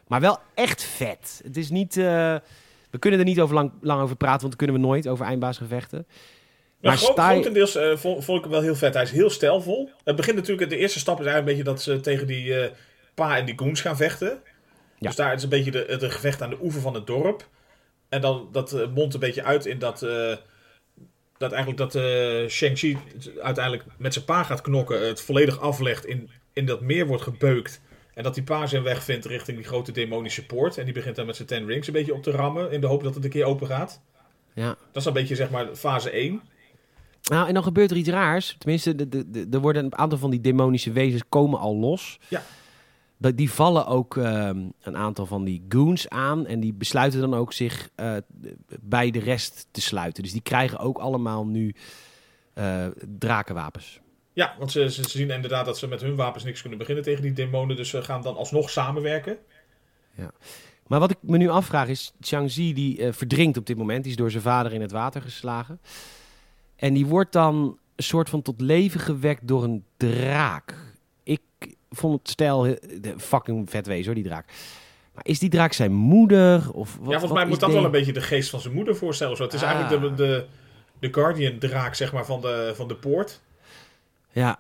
Maar 0.08 0.22
wel 0.22 0.38
echt 0.54 0.84
vet. 0.84 1.42
Het 1.44 1.58
is 1.58 1.70
niet... 1.70 1.96
we 2.90 3.00
kunnen 3.00 3.20
er 3.20 3.26
niet 3.26 3.40
over 3.40 3.56
lang, 3.56 3.72
lang 3.82 4.02
over 4.02 4.16
praten, 4.16 4.40
want 4.40 4.52
dat 4.52 4.66
kunnen 4.66 4.82
we 4.82 4.88
nooit 4.88 5.08
over 5.08 5.26
eindbaasgevechten. 5.26 6.08
Maar 6.82 7.00
Maar 7.16 7.26
grotendeels 7.26 7.76
eh, 7.76 7.98
vond, 7.98 8.24
vond 8.24 8.38
ik 8.38 8.44
hem 8.44 8.54
wel 8.54 8.62
heel 8.62 8.76
vet. 8.76 8.94
Hij 8.94 9.04
is 9.04 9.12
heel 9.12 9.30
stijlvol. 9.30 9.90
Het 10.04 10.16
begint 10.16 10.36
natuurlijk, 10.36 10.70
de 10.70 10.78
eerste 10.78 11.00
stap 11.00 11.20
is 11.20 11.26
eigenlijk 11.26 11.58
een 11.58 11.64
beetje 11.64 11.74
dat 11.74 11.82
ze 11.82 12.00
tegen 12.00 12.28
die 12.28 12.60
eh, 12.60 12.72
pa 13.14 13.38
en 13.38 13.46
die 13.46 13.58
goons 13.58 13.82
gaan 13.82 13.98
vechten. 13.98 14.28
Ja. 14.28 15.08
Dus 15.08 15.16
daar 15.16 15.34
is 15.34 15.44
een 15.44 15.50
beetje 15.50 15.72
de, 15.72 15.86
het 15.88 16.04
gevecht 16.04 16.42
aan 16.42 16.50
de 16.50 16.62
oever 16.62 16.82
van 16.82 16.94
het 16.94 17.08
dorp. 17.08 17.48
En 18.10 18.22
dan 18.22 18.50
dat 18.52 18.74
eh, 18.74 18.88
mondt 18.94 19.14
een 19.14 19.20
beetje 19.20 19.44
uit 19.44 19.66
in 19.66 19.80
dat, 19.80 20.00
dat 21.38 21.52
eigenlijk 21.52 21.78
dat 21.78 21.94
Shang-Chi 22.52 22.98
uiteindelijk 23.42 23.86
met 23.98 24.14
zijn 24.14 24.26
pa 24.26 24.44
gaat 24.44 24.62
knokken, 24.62 25.08
het 25.08 25.22
volledig 25.22 25.60
aflegt, 25.60 26.06
in, 26.06 26.30
in 26.54 26.66
dat 26.66 26.82
meer 26.82 27.08
wordt 27.08 27.24
gebeukt. 27.24 27.82
En 28.20 28.26
dat 28.26 28.34
die 28.34 28.44
pa 28.44 28.66
zijn 28.66 28.84
weg 28.84 29.04
vindt 29.04 29.26
richting 29.26 29.58
die 29.58 29.66
grote 29.66 29.92
demonische 29.92 30.46
poort. 30.46 30.78
En 30.78 30.86
die 30.86 30.94
begint 30.94 31.16
dan 31.16 31.26
met 31.26 31.36
zijn 31.36 31.48
ten 31.48 31.66
rings 31.66 31.88
een 31.88 31.94
beetje 31.94 32.14
op 32.14 32.24
te 32.24 32.32
rammen, 32.32 32.72
in 32.72 32.82
de 32.82 32.88
hoop 32.88 33.04
dat 33.04 33.16
het 33.16 33.24
een 33.24 33.30
keer 33.30 33.46
open 33.46 33.68
gaat. 33.68 34.02
Ja. 34.54 34.68
Dat 34.68 34.78
is 35.02 35.06
een 35.06 35.14
beetje 35.14 35.36
zeg 35.36 35.50
maar 35.50 35.76
fase 35.76 36.10
1. 36.10 36.42
Nou, 37.24 37.48
en 37.48 37.54
dan 37.54 37.64
gebeurt 37.64 37.92
er 37.92 37.98
iets 37.98 38.10
raars. 38.10 38.56
Tenminste, 38.58 38.96
de, 38.96 39.10
de, 39.10 39.30
de- 39.30 39.48
er 39.52 39.60
worden 39.60 39.86
een 39.86 39.98
aantal 39.98 40.18
van 40.18 40.30
die 40.30 40.42
demonische 40.42 40.92
wezens 40.92 41.24
komen 41.30 41.60
al 41.60 41.76
los. 41.76 42.20
Ja. 42.28 42.44
Dat, 43.18 43.38
die 43.38 43.52
vallen 43.52 43.86
ook 43.88 44.18
ehm, 44.18 44.58
een 44.82 44.98
aantal 44.98 45.26
van 45.26 45.44
die 45.44 45.66
goons 45.70 46.10
aan. 46.10 46.46
En 46.46 46.60
die 46.60 46.74
besluiten 46.74 47.20
dan 47.20 47.34
ook 47.34 47.54
zich 47.54 47.90
eh, 47.96 48.16
bij 48.82 49.12
de 49.12 49.20
rest 49.20 49.68
te 49.72 49.82
sluiten. 49.82 50.24
Dus 50.24 50.32
die 50.32 50.42
krijgen 50.42 50.80
ook 50.80 50.98
allemaal 50.98 51.46
nu 51.46 51.76
eh, 52.54 52.86
drakenwapens. 53.18 54.00
Ja, 54.40 54.56
want 54.58 54.72
ze, 54.72 54.92
ze 54.92 55.10
zien 55.10 55.30
inderdaad 55.30 55.66
dat 55.66 55.78
ze 55.78 55.88
met 55.88 56.02
hun 56.02 56.16
wapens 56.16 56.44
niks 56.44 56.62
kunnen 56.62 56.80
beginnen 56.80 57.04
tegen 57.04 57.22
die 57.22 57.34
demonen. 57.34 57.76
Dus 57.76 57.90
ze 57.90 58.02
gaan 58.02 58.22
dan 58.22 58.36
alsnog 58.36 58.70
samenwerken. 58.70 59.38
Maar 60.88 61.00
wat 61.00 61.12
ik 61.12 61.18
me 61.22 61.38
nu 61.38 61.50
afvraag 61.50 61.88
is, 61.88 62.14
Chang-Zi 62.22 62.74
die 62.74 63.04
eh, 63.06 63.14
verdrinkt 63.14 63.58
op 63.58 63.66
dit 63.66 63.78
moment. 63.78 64.02
Die 64.04 64.12
is 64.12 64.18
door 64.18 64.32
zijn 64.32 64.44
vader 64.44 64.74
in 64.74 64.82
het 64.82 64.92
water 64.92 65.22
geslagen. 65.22 65.80
En 66.76 66.94
die 66.94 67.06
wordt 67.06 67.32
dan 67.32 67.78
een 67.96 68.04
soort 68.04 68.30
van 68.30 68.42
tot 68.42 68.62
leven 68.62 69.00
gewekt 69.00 69.48
door 69.48 69.64
een 69.64 69.84
draak. 69.98 70.76
Ik 71.24 71.42
vond 71.90 72.20
het 72.20 72.30
stijl 72.30 72.64
heel- 72.64 72.80
de 73.02 73.14
fucking 73.18 73.70
vet 73.70 73.88
wezen 73.88 74.06
hoor, 74.06 74.16
die 74.16 74.24
draak. 74.24 74.46
Maar 75.14 75.26
is 75.26 75.40
die 75.40 75.50
draak 75.50 75.74
zijn 75.74 75.94
moeder? 75.94 76.72
Of 76.74 76.96
wat, 77.02 77.12
ja, 77.12 77.20
volgens 77.20 77.40
mij 77.40 77.50
moet 77.50 77.60
dat 77.60 77.72
wel 77.72 77.86
een 77.86 77.92
beetje 77.92 78.14
de 78.14 78.22
geest 78.22 78.50
van 78.50 78.60
zijn 78.60 78.74
moeder 78.74 78.96
voorstellen. 78.96 79.38
Zo. 79.38 79.44
Het 79.44 79.54
is 79.54 79.64
Ah. 79.64 79.72
eigenlijk 79.72 80.02
de, 80.18 80.24
de, 80.24 80.46
de 81.00 81.14
Guardian-draak 81.14 81.96
zeg 81.96 82.14
maar, 82.14 82.26
van, 82.26 82.42
de, 82.42 82.72
van 82.76 82.88
de 82.88 82.96
poort. 82.96 83.42
Ja, 84.32 84.60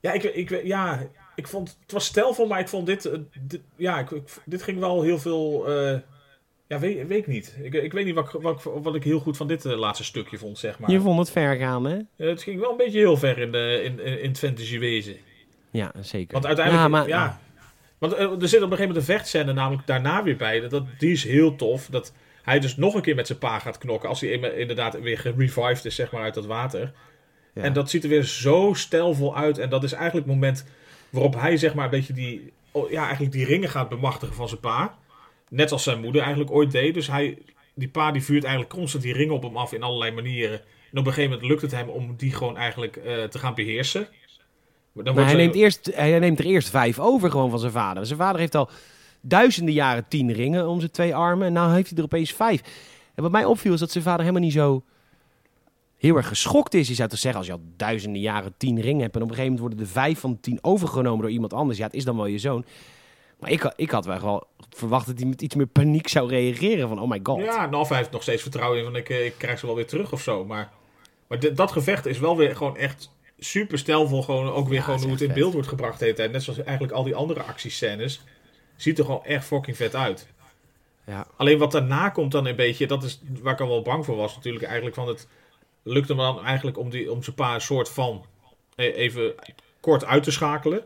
Ja, 0.00 0.12
ik, 0.12 0.22
ik, 0.22 0.62
ja, 0.64 1.06
ik 1.34 1.48
vond 1.48 1.76
het 1.82 1.92
was 1.92 2.04
stijlvol, 2.04 2.46
maar 2.46 2.60
ik 2.60 2.68
vond 2.68 2.86
dit, 2.86 3.04
eh, 3.04 3.18
dit 3.40 3.60
ja, 3.76 3.98
ik, 3.98 4.10
ik- 4.10 4.36
dit 4.44 4.62
ging 4.62 4.78
wel 4.78 5.02
heel 5.02 5.18
veel. 5.18 5.66
eh, 5.68 5.98
ja, 6.66 6.78
weet, 6.78 7.06
weet 7.06 7.18
ik 7.18 7.26
niet. 7.26 7.56
Ik, 7.62 7.74
ik 7.74 7.92
weet 7.92 8.04
niet 8.04 8.14
wat, 8.14 8.34
ik- 8.34 8.40
wat, 8.40 8.62
wat 8.82 8.94
ik 8.94 9.04
heel 9.04 9.18
goed 9.20 9.36
van 9.36 9.46
dit 9.46 9.64
eh, 9.64 9.78
laatste 9.78 10.04
stukje 10.04 10.38
vond, 10.38 10.58
zeg 10.58 10.78
maar. 10.78 10.90
je 10.90 11.00
vond 11.00 11.18
het 11.18 11.30
ver 11.30 11.56
gaan 11.56 11.84
hè? 11.84 11.98
Het 12.16 12.42
ging 12.42 12.60
wel 12.60 12.70
een 12.70 12.76
beetje 12.76 12.98
heel 12.98 13.16
ver 13.16 13.38
in, 13.38 13.52
de, 13.52 13.80
in, 13.84 14.00
in, 14.00 14.28
het. 14.28 15.18
Ja, 15.70 15.92
zeker. 16.00 16.32
Want 16.32 16.46
uiteindelijk, 16.46 16.94
Ja, 17.06 17.18
ja, 17.18 17.24
maar- 17.26 17.38
Want 17.98 18.42
er 18.42 18.48
zit 18.48 18.62
op 18.62 18.70
een 18.70 18.76
gegeven 18.76 18.78
moment 18.78 18.96
een 18.96 19.02
vechtscène 19.14 19.52
namelijk 19.52 19.86
daarna 19.86 20.22
weer 20.22 20.36
bij. 20.36 20.68
Dat, 20.68 20.84
die 20.98 21.12
is 21.12 21.24
heel 21.24 21.56
tof. 21.56 21.86
Dat 21.86 22.12
hij 22.42 22.58
dus 22.58 22.76
nog 22.76 22.94
een 22.94 23.02
keer 23.02 23.14
met 23.14 23.26
zijn 23.26 23.38
pa 23.38 23.58
gaat 23.58 23.78
knokken. 23.78 24.08
Als 24.08 24.20
hij 24.20 24.30
inderdaad 24.56 25.00
weer 25.00 25.18
gerevived 25.18 25.84
is, 25.84 25.94
zeg 25.94 26.12
maar, 26.12 26.22
uit 26.22 26.34
dat 26.34 26.46
water. 26.46 26.92
Ja. 27.58 27.64
En 27.64 27.72
dat 27.72 27.90
ziet 27.90 28.02
er 28.02 28.08
weer 28.08 28.24
zo 28.24 28.72
stijlvol 28.74 29.36
uit. 29.36 29.58
En 29.58 29.68
dat 29.68 29.84
is 29.84 29.92
eigenlijk 29.92 30.26
het 30.26 30.34
moment 30.34 30.64
waarop 31.10 31.34
hij, 31.34 31.56
zeg 31.56 31.74
maar, 31.74 31.84
een 31.84 31.90
beetje 31.90 32.12
die, 32.12 32.52
oh, 32.70 32.90
ja, 32.90 33.02
eigenlijk 33.02 33.32
die 33.32 33.44
ringen 33.44 33.68
gaat 33.68 33.88
bemachtigen 33.88 34.34
van 34.34 34.48
zijn 34.48 34.60
pa. 34.60 34.98
Net 35.48 35.72
als 35.72 35.82
zijn 35.82 36.00
moeder 36.00 36.20
eigenlijk 36.20 36.50
ooit 36.50 36.70
deed. 36.70 36.94
Dus 36.94 37.06
hij, 37.06 37.38
die 37.74 37.88
pa 37.88 38.12
die 38.12 38.22
vuurt 38.22 38.44
eigenlijk 38.44 38.74
constant 38.74 39.02
die 39.02 39.12
ringen 39.12 39.34
op 39.34 39.42
hem 39.42 39.56
af 39.56 39.72
in 39.72 39.82
allerlei 39.82 40.12
manieren. 40.12 40.60
En 40.92 40.98
op 40.98 41.06
een 41.06 41.12
gegeven 41.12 41.30
moment 41.30 41.48
lukt 41.48 41.62
het 41.62 41.70
hem 41.70 41.88
om 41.88 42.14
die 42.16 42.32
gewoon 42.32 42.56
eigenlijk 42.56 42.96
eh, 42.96 43.24
te 43.24 43.38
gaan 43.38 43.54
beheersen. 43.54 44.08
Maar 44.92 45.04
dan 45.04 45.14
Maar 45.14 45.24
hij 45.24 45.34
neemt, 45.34 45.54
eerst, 45.54 45.90
hij 45.94 46.18
neemt 46.18 46.38
er 46.38 46.44
eerst 46.44 46.70
vijf 46.70 46.98
over 46.98 47.30
gewoon 47.30 47.50
van 47.50 47.58
zijn 47.58 47.72
vader. 47.72 48.06
Zijn 48.06 48.18
vader 48.18 48.40
heeft 48.40 48.54
al 48.54 48.70
duizenden 49.20 49.74
jaren 49.74 50.08
tien 50.08 50.32
ringen 50.32 50.68
om 50.68 50.78
zijn 50.78 50.90
twee 50.90 51.14
armen. 51.14 51.46
En 51.46 51.52
nu 51.52 51.74
heeft 51.74 51.88
hij 51.88 51.98
er 51.98 52.04
opeens 52.04 52.32
vijf. 52.32 52.60
En 53.14 53.22
wat 53.22 53.32
mij 53.32 53.44
opviel 53.44 53.72
is 53.72 53.80
dat 53.80 53.90
zijn 53.90 54.04
vader 54.04 54.20
helemaal 54.20 54.42
niet 54.42 54.52
zo 54.52 54.82
heel 55.98 56.16
erg 56.16 56.28
geschokt 56.28 56.74
is. 56.74 56.88
Je 56.88 56.94
zou 56.94 57.08
toch 57.08 57.18
zeggen, 57.18 57.38
als 57.40 57.48
je 57.48 57.54
al 57.54 57.62
duizenden 57.76 58.20
jaren 58.20 58.54
tien 58.56 58.80
ringen 58.80 59.02
hebt... 59.02 59.14
en 59.16 59.22
op 59.22 59.28
een 59.28 59.34
gegeven 59.34 59.52
moment 59.56 59.60
worden 59.74 59.86
er 59.86 59.92
vijf 60.02 60.18
van 60.20 60.30
de 60.32 60.40
tien 60.40 60.58
overgenomen 60.62 61.20
door 61.22 61.30
iemand 61.30 61.52
anders. 61.52 61.78
Ja, 61.78 61.84
het 61.84 61.94
is 61.94 62.04
dan 62.04 62.16
wel 62.16 62.26
je 62.26 62.38
zoon. 62.38 62.64
Maar 63.40 63.50
ik, 63.50 63.60
had- 63.60 63.72
ik 63.76 63.90
had 63.90 64.04
wel 64.04 64.18
gewoon 64.18 64.44
verwacht 64.70 65.06
dat 65.06 65.18
hij 65.18 65.28
met 65.28 65.42
iets 65.42 65.54
meer 65.54 65.66
paniek 65.66 66.08
zou 66.08 66.28
reageren. 66.28 66.88
Van, 66.88 67.00
oh 67.00 67.08
my 67.08 67.20
god. 67.22 67.40
Ja, 67.44 67.66
nou, 67.66 67.86
hij 67.86 67.96
heeft 67.96 68.10
nog 68.10 68.22
steeds 68.22 68.42
vertrouwen 68.42 68.78
in 68.78 68.84
van 68.84 68.96
ik, 68.96 69.08
eh, 69.08 69.24
ik 69.24 69.34
krijg 69.36 69.58
ze 69.58 69.66
wel 69.66 69.74
weer 69.74 69.86
terug 69.86 70.12
of 70.12 70.22
zo. 70.22 70.44
Maar, 70.44 70.70
maar 71.28 71.54
dat 71.54 71.72
gevecht 71.72 72.06
is 72.06 72.18
wel 72.18 72.36
weer 72.36 72.56
gewoon 72.56 72.76
echt 72.76 73.10
super 73.38 73.78
stijlvol. 73.78 74.22
Gewoon 74.22 74.52
ook 74.52 74.68
weer 74.68 74.78
Ja, 74.78 74.84
gewoon 74.84 75.00
hoe 75.00 75.10
het 75.10 75.20
in 75.20 75.26
vet. 75.26 75.36
beeld 75.36 75.52
wordt 75.52 75.68
gebracht 75.68 75.98
de 75.98 76.04
hele 76.04 76.16
tijd. 76.16 76.32
Net 76.32 76.42
zoals 76.42 76.62
eigenlijk 76.62 76.92
al 76.96 77.04
die 77.04 77.14
andere 77.14 77.42
actiescènes. 77.42 78.20
Ziet 78.76 78.98
er 78.98 79.04
gewoon 79.04 79.24
echt 79.24 79.44
fucking 79.46 79.76
vet 79.76 79.94
uit. 79.94 80.26
Ja. 81.06 81.26
Alleen 81.36 81.58
wat 81.58 81.72
daarna 81.72 82.08
komt 82.08 82.32
dan 82.32 82.46
een 82.46 82.56
beetje, 82.56 82.86
dat 82.86 83.02
is 83.02 83.20
waar 83.42 83.52
ik 83.52 83.60
al 83.60 83.68
wel 83.68 83.82
bang 83.82 84.04
voor 84.04 84.16
was 84.16 84.34
natuurlijk. 84.36 84.64
Eigenlijk 84.64 84.94
van 84.96 85.08
het 85.08 85.26
lukte 85.88 86.14
me 86.14 86.20
dan 86.22 86.44
eigenlijk 86.44 86.78
om, 86.78 86.90
die, 86.90 87.12
om 87.12 87.22
zijn 87.22 87.36
pa 87.36 87.54
een 87.54 87.60
soort 87.60 87.88
van 87.88 88.24
eh, 88.74 88.96
even 88.96 89.34
kort 89.80 90.04
uit 90.04 90.22
te 90.22 90.30
schakelen. 90.30 90.82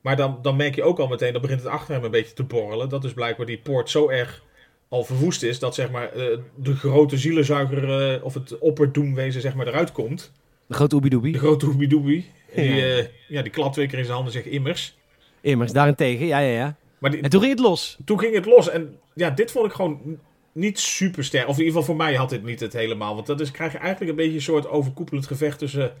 Maar 0.00 0.16
dan, 0.16 0.38
dan 0.42 0.56
merk 0.56 0.74
je 0.74 0.82
ook 0.82 0.98
al 0.98 1.06
meteen, 1.08 1.32
dan 1.32 1.42
begint 1.42 1.60
het 1.62 1.68
achter 1.70 1.94
hem 1.94 2.04
een 2.04 2.10
beetje 2.10 2.34
te 2.34 2.42
borrelen. 2.44 2.88
Dat 2.88 3.04
is 3.04 3.12
blijkbaar 3.12 3.46
die 3.46 3.58
poort 3.58 3.90
zo 3.90 4.08
erg 4.08 4.42
al 4.88 5.04
verwoest 5.04 5.42
is, 5.42 5.58
dat 5.58 5.74
zeg 5.74 5.90
maar 5.90 6.12
eh, 6.12 6.38
de 6.54 6.74
grote 6.74 7.18
zielenzuiger 7.18 8.12
eh, 8.14 8.24
of 8.24 8.34
het 8.34 8.58
opperdoemwezen 8.58 9.40
zeg 9.40 9.54
maar 9.54 9.66
eruit 9.66 9.92
komt. 9.92 10.32
De 10.66 10.74
grote 10.74 10.94
oebidoebie. 10.94 11.32
De 11.32 11.38
grote 11.38 11.66
hoebidoebie. 11.66 12.30
En 12.54 12.62
Die, 12.62 12.74
Ja. 12.74 12.96
eh, 12.96 13.04
ja, 13.28 13.42
die 13.42 13.50
klapt 13.52 13.76
in 13.76 13.90
zijn 13.90 14.06
handen 14.06 14.24
en 14.26 14.32
zegt 14.32 14.46
immers. 14.46 14.96
Immers, 15.40 15.72
daarentegen. 15.72 16.26
Ja, 16.26 16.38
ja, 16.38 16.52
ja. 16.58 16.76
Maar 16.98 17.10
die, 17.10 17.22
En 17.22 17.30
toen 17.30 17.40
ging 17.40 17.52
het 17.52 17.62
los. 17.62 17.98
toen 18.04 18.18
ging 18.18 18.34
het 18.34 18.46
los. 18.46 18.68
En 18.70 18.98
ja, 19.14 19.30
dit 19.30 19.50
vond 19.50 19.66
ik 19.66 19.72
gewoon 19.72 20.18
niet 20.54 20.78
super 20.78 21.24
sterk. 21.24 21.48
Of 21.48 21.58
in 21.58 21.64
ieder 21.64 21.80
geval 21.80 21.94
voor 21.94 22.04
mij 22.04 22.14
had 22.14 22.30
dit 22.30 22.44
niet 22.44 22.60
het 22.60 22.72
helemaal. 22.72 23.14
Want 23.14 23.26
dat 23.26 23.40
is, 23.40 23.50
krijg 23.50 23.72
je 23.72 23.78
eigenlijk 23.78 24.10
een 24.10 24.16
beetje 24.16 24.34
een 24.34 24.42
soort 24.42 24.68
overkoepelend 24.68 25.26
gevecht 25.26 25.58
tussen 25.58 25.94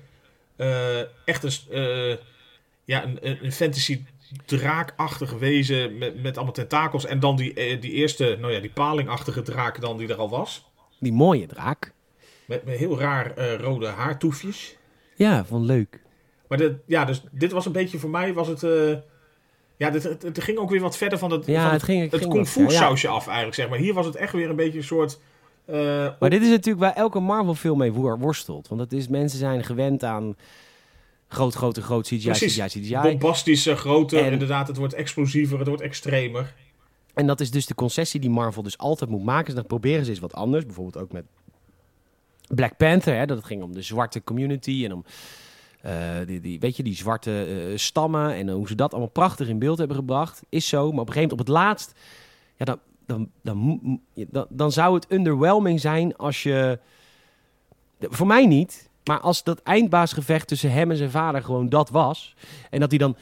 eh, 0.56 1.00
echt 1.24 1.42
een, 1.42 1.52
eh, 1.70 2.16
ja, 2.84 3.04
een, 3.04 3.44
een 3.44 3.52
fantasy 3.52 4.04
draakachtig 4.46 5.32
wezen 5.32 5.98
met, 5.98 6.22
met 6.22 6.36
allemaal 6.36 6.54
tentakels. 6.54 7.06
En 7.06 7.20
dan 7.20 7.36
die, 7.36 7.54
eh, 7.54 7.80
die 7.80 7.92
eerste, 7.92 8.36
nou 8.40 8.52
ja, 8.52 8.60
die 8.60 8.70
palingachtige 8.70 9.42
draak 9.42 9.80
dan 9.80 9.96
die 9.96 10.08
er 10.08 10.16
al 10.16 10.30
was. 10.30 10.70
Die 11.00 11.12
mooie 11.12 11.46
draak. 11.46 11.92
Met, 12.44 12.64
met 12.64 12.76
heel 12.76 12.98
raar 12.98 13.56
rode 13.56 13.86
haartoefjes. 13.86 14.76
Ja, 15.16 15.44
vond 15.44 15.64
leuk. 15.64 16.00
Maar 16.48 16.58
dit, 16.58 16.72
ja, 16.86 17.04
dus 17.04 17.22
dit 17.30 17.52
was 17.52 17.66
een 17.66 17.72
beetje 17.72 17.98
voor 17.98 18.10
mij 18.10 18.32
was 18.32 18.48
het... 18.48 18.62
ja, 19.76 19.90
het, 19.92 20.02
het 20.22 20.42
ging 20.42 20.58
ook 20.58 20.70
weer 20.70 20.80
wat 20.80 20.96
verder 20.96 21.18
van 21.18 21.30
het, 21.30 21.46
Ja, 21.46 21.62
van 21.62 21.72
het 21.72 21.82
ging, 21.82 22.02
het 22.02 22.10
het 22.12 22.20
ging 22.20 22.32
kung 22.32 22.44
wat 22.44 22.52
fu 22.54 22.62
ver, 22.62 22.70
ja. 22.72 22.78
sausje 22.78 23.08
af 23.08 23.26
eigenlijk, 23.26 23.56
zeg 23.56 23.68
maar. 23.68 23.78
Hier 23.78 23.94
was 23.94 24.06
het 24.06 24.16
echt 24.16 24.32
weer 24.32 24.50
een 24.50 24.56
beetje 24.56 24.78
een 24.78 24.84
soort... 24.84 25.20
eh, 25.64 26.08
Maar 26.20 26.30
dit 26.30 26.42
is 26.42 26.48
natuurlijk 26.48 26.84
waar 26.84 26.94
elke 26.94 27.20
Marvel 27.20 27.54
film 27.54 27.78
mee 27.78 27.92
worstelt. 27.92 28.68
Want 28.68 28.80
het 28.80 28.92
is, 28.92 29.08
mensen 29.08 29.38
zijn 29.38 29.64
gewend 29.64 30.04
aan 30.04 30.36
groot, 31.28 31.54
grote, 31.54 31.82
groot 31.82 32.06
CGI, 32.06 32.18
Precies. 32.24 32.56
CGI, 32.58 32.80
CGI. 32.80 32.96
bombastischer, 33.02 33.76
groter, 33.76 34.24
En- 34.24 34.32
inderdaad. 34.32 34.68
Het 34.68 34.76
wordt 34.76 34.94
explosiever, 34.94 35.58
het 35.58 35.68
wordt 35.68 35.82
extremer. 35.82 36.54
En 37.14 37.26
dat 37.26 37.40
is 37.40 37.50
dus 37.50 37.66
de 37.66 37.74
concessie 37.74 38.20
die 38.20 38.30
Marvel 38.30 38.62
dus 38.62 38.78
altijd 38.78 39.10
moet 39.10 39.24
maken. 39.24 39.44
Dus 39.44 39.54
dan 39.54 39.66
proberen 39.66 40.04
ze 40.04 40.10
eens 40.10 40.20
wat 40.20 40.34
anders. 40.34 40.64
Bijvoorbeeld 40.66 41.04
ook 41.04 41.12
met 41.12 41.24
Black 42.48 42.76
Panther. 42.76 43.16
Hè, 43.16 43.26
dat 43.26 43.36
het 43.36 43.46
ging 43.46 43.62
om 43.62 43.72
de 43.74 43.82
zwarte 43.82 44.24
community 44.24 44.82
en 44.84 44.92
om 44.92 45.04
die, 46.26 46.40
die, 46.40 46.60
weet 46.60 46.76
je, 46.76 46.82
die 46.82 46.94
zwarte 46.94 47.44
eh, 47.44 47.76
stammen. 47.78 48.34
En 48.34 48.48
hoe 48.48 48.68
ze 48.68 48.74
dat 48.74 48.90
allemaal 48.90 49.10
prachtig 49.10 49.48
in 49.48 49.58
beeld 49.58 49.78
hebben 49.78 49.96
gebracht. 49.96 50.42
Is 50.48 50.68
zo. 50.68 50.90
Maar 50.90 51.00
op 51.00 51.08
een 51.08 51.12
gegeven 51.12 51.36
moment 51.36 51.40
op 51.40 51.46
het 51.46 51.64
laatst... 51.64 51.94
Ja, 52.56 52.64
dan, 52.64 52.78
dan, 53.06 53.30
dan, 53.42 54.00
dan, 54.14 54.46
dan 54.48 54.72
zou 54.72 54.94
het 54.94 55.12
underwhelming 55.12 55.80
zijn 55.80 56.16
als 56.16 56.42
je... 56.42 56.78
Voor 58.00 58.26
mij 58.26 58.46
niet. 58.46 58.90
Maar 59.04 59.20
als 59.20 59.42
dat 59.42 59.62
eindbaasgevecht 59.62 60.48
tussen 60.48 60.72
hem 60.72 60.90
en 60.90 60.96
zijn 60.96 61.10
vader 61.10 61.42
gewoon 61.42 61.68
dat 61.68 61.90
was. 61.90 62.34
En 62.70 62.80
dat 62.80 62.90
hij 62.90 62.98
dan 62.98 63.16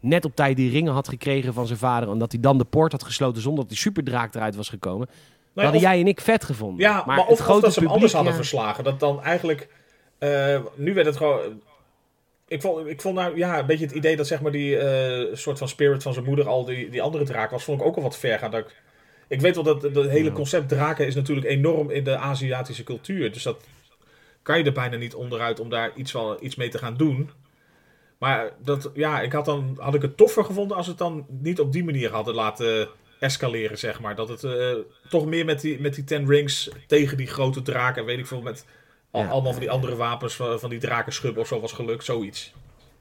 net 0.00 0.24
op 0.24 0.36
tijd 0.36 0.56
die 0.56 0.70
ringen 0.70 0.92
had 0.92 1.08
gekregen 1.08 1.54
van 1.54 1.66
zijn 1.66 1.78
vader. 1.78 2.10
En 2.10 2.18
dat 2.18 2.32
hij 2.32 2.40
dan 2.40 2.58
de 2.58 2.64
poort 2.64 2.92
had 2.92 3.04
gesloten 3.04 3.42
zonder 3.42 3.60
dat 3.60 3.68
die 3.68 3.78
superdraak 3.78 4.34
eruit 4.34 4.56
was 4.56 4.68
gekomen. 4.68 5.06
Nou, 5.06 5.68
hadden 5.68 5.76
of- 5.76 5.92
jij 5.92 6.00
en 6.00 6.06
ik 6.06 6.20
vet 6.20 6.44
gevonden. 6.44 6.80
Ja, 6.80 7.02
maar, 7.06 7.16
het 7.16 7.26
of, 7.26 7.32
of 7.32 7.38
grote 7.38 7.60
dat 7.60 7.72
ze 7.72 7.80
hem 7.80 7.88
publiek, 7.88 7.92
anders 7.92 8.12
hadden 8.12 8.32
ja. 8.32 8.38
verslagen. 8.38 8.84
Dat 8.84 9.00
dan 9.00 9.22
eigenlijk... 9.22 9.68
eh, 10.18 10.60
nu 10.74 10.94
werd 10.94 11.06
het 11.06 11.16
gewoon... 11.16 11.40
Ik 12.48 12.60
vond, 12.60 12.86
ik 12.86 13.00
vond 13.00 13.16
nou 13.16 13.36
ja, 13.36 13.58
een 13.58 13.66
beetje 13.66 13.86
het 13.86 13.94
idee 13.94 14.16
dat 14.16 14.26
zeg 14.26 14.40
maar 14.40 14.52
die 14.52 14.78
eh, 14.78 15.34
soort 15.36 15.58
van 15.58 15.68
spirit 15.68 16.02
van 16.02 16.12
zijn 16.12 16.24
moeder 16.24 16.48
al 16.48 16.64
die, 16.64 16.90
die 16.90 17.02
andere 17.02 17.24
draak 17.24 17.50
was, 17.50 17.64
vond 17.64 17.80
ik 17.80 17.86
ook 17.86 17.96
al 17.96 18.02
wat 18.02 18.18
ver 18.18 18.38
gaan. 18.38 18.50
Dat 18.50 18.60
ik, 18.60 18.74
ik 19.28 19.40
weet 19.40 19.54
wel 19.54 19.64
dat 19.64 19.94
dat 19.94 20.08
hele 20.08 20.32
concept 20.32 20.68
draken 20.68 21.06
is 21.06 21.14
natuurlijk 21.14 21.46
enorm 21.46 21.90
in 21.90 22.04
de 22.04 22.16
Aziatische 22.16 22.84
cultuur. 22.84 23.32
Dus 23.32 23.42
dat 23.42 23.64
kan 24.42 24.58
je 24.58 24.64
er 24.64 24.72
bijna 24.72 24.96
niet 24.96 25.14
onderuit 25.14 25.60
om 25.60 25.68
daar 25.68 25.92
iets, 25.94 26.12
wel, 26.12 26.44
iets 26.44 26.54
mee 26.54 26.68
te 26.68 26.78
gaan 26.78 26.96
doen. 26.96 27.30
Maar 28.18 28.50
dat, 28.62 28.90
ja, 28.94 29.20
ik 29.20 29.32
had, 29.32 29.44
dan, 29.44 29.76
had 29.80 29.94
ik 29.94 30.02
het 30.02 30.16
toffer 30.16 30.44
gevonden 30.44 30.76
als 30.76 30.86
het 30.86 30.98
dan 30.98 31.26
niet 31.28 31.60
op 31.60 31.72
die 31.72 31.84
manier 31.84 32.10
hadden 32.10 32.34
laten 32.34 32.88
escaleren, 33.20 33.78
zeg 33.78 34.00
maar. 34.00 34.14
Dat 34.14 34.28
het 34.28 34.44
eh, 34.44 34.72
toch 35.08 35.26
meer 35.26 35.44
met 35.44 35.60
die, 35.60 35.80
met 35.80 35.94
die 35.94 36.04
Ten 36.04 36.28
Rings 36.28 36.70
tegen 36.86 37.16
die 37.16 37.26
grote 37.26 37.62
draken, 37.62 38.04
weet 38.04 38.18
ik 38.18 38.26
veel, 38.26 38.42
met 38.42 38.66
al- 39.14 39.22
Ja. 39.22 39.28
allemaal 39.28 39.52
van 39.52 39.60
die 39.60 39.70
andere 39.70 39.96
wapens 39.96 40.34
van, 40.36 40.60
van 40.60 40.70
die 40.70 40.78
drakenschub 40.78 41.36
of 41.38 41.46
zo 41.46 41.60
was 41.60 41.72
gelukt, 41.72 42.04
zoiets. 42.04 42.52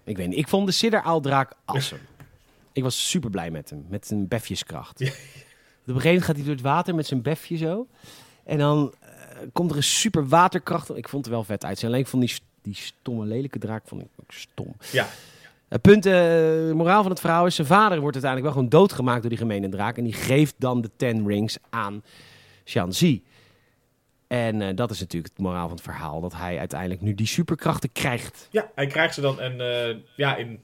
Ik 0.04 0.18
weet 0.18 0.28
niet, 0.28 0.38
ik 0.38 0.48
vond 0.48 0.66
de 0.68 0.72
Sidderaaldraak 0.74 1.52
awesome. 1.66 2.02
Ik 2.72 2.84
was 2.84 3.10
super 3.10 3.30
blij 3.30 3.52
met 3.52 3.70
hem, 3.70 3.86
met 3.90 4.08
zijn 4.08 4.28
befjeskracht. 4.28 5.02
Op 5.02 5.08
een 5.08 5.08
gegeven 5.86 6.04
moment 6.06 6.24
gaat 6.24 6.36
hij 6.36 6.46
door 6.46 6.54
het 6.54 6.64
water 6.64 6.96
met 6.96 7.06
zijn 7.08 7.22
befje 7.22 7.58
zo. 7.58 7.88
En 8.44 8.58
dan 8.58 8.94
eh, 9.00 9.10
komt 9.54 9.72
er 9.72 9.78
een 9.78 9.84
super 9.84 10.28
waterkracht. 10.28 10.96
Ik 10.98 11.10
vond 11.10 11.26
het 11.26 11.34
wel 11.34 11.44
vet 11.44 11.66
uitzien. 11.66 11.88
Alleen 11.90 12.00
ik 12.02 12.08
vond 12.08 12.24
die, 12.28 12.36
die 12.62 12.76
stomme, 12.76 13.26
lelijke 13.26 13.60
draak 13.60 13.84
vond 13.88 14.02
ik 14.02 14.08
ook 14.22 14.32
stom. 14.32 14.76
Ja, 14.92 15.08
Het 15.68 15.82
punt, 15.82 16.06
eh, 16.06 16.12
de 16.14 16.72
moraal 16.76 17.02
van 17.02 17.12
het 17.12 17.20
verhaal 17.20 17.46
is... 17.46 17.56
zijn 17.56 17.68
vader 17.68 18.00
wordt 18.00 18.16
uiteindelijk 18.16 18.54
wel 18.54 18.64
gewoon 18.64 18.82
doodgemaakt 18.82 19.22
door 19.22 19.30
die 19.30 19.40
gemene 19.40 19.70
draak. 19.70 19.98
En 19.98 20.04
die 20.04 20.14
geeft 20.14 20.56
dan 20.58 20.82
de 20.82 20.90
Ten 20.96 21.28
Rings 21.28 21.58
aan 21.70 22.04
Shanzi. 22.66 23.24
En 24.34 24.62
eh, 24.62 24.76
dat 24.76 24.92
is 24.92 25.00
natuurlijk 25.00 25.34
het 25.36 25.46
moraal 25.46 25.68
van 25.68 25.76
het 25.76 25.86
verhaal. 25.86 26.22
Dat 26.22 26.34
hij 26.36 26.60
uiteindelijk 26.60 27.02
nu 27.02 27.14
die 27.16 27.28
superkrachten 27.28 27.92
krijgt. 27.92 28.48
ja 28.52 28.72
hij 28.76 28.88
krijgt 28.88 29.14
ze 29.14 29.22
dan 29.22 29.40
en 29.40 29.62
eh, 29.90 29.96
ja, 30.16 30.36
in 30.36 30.60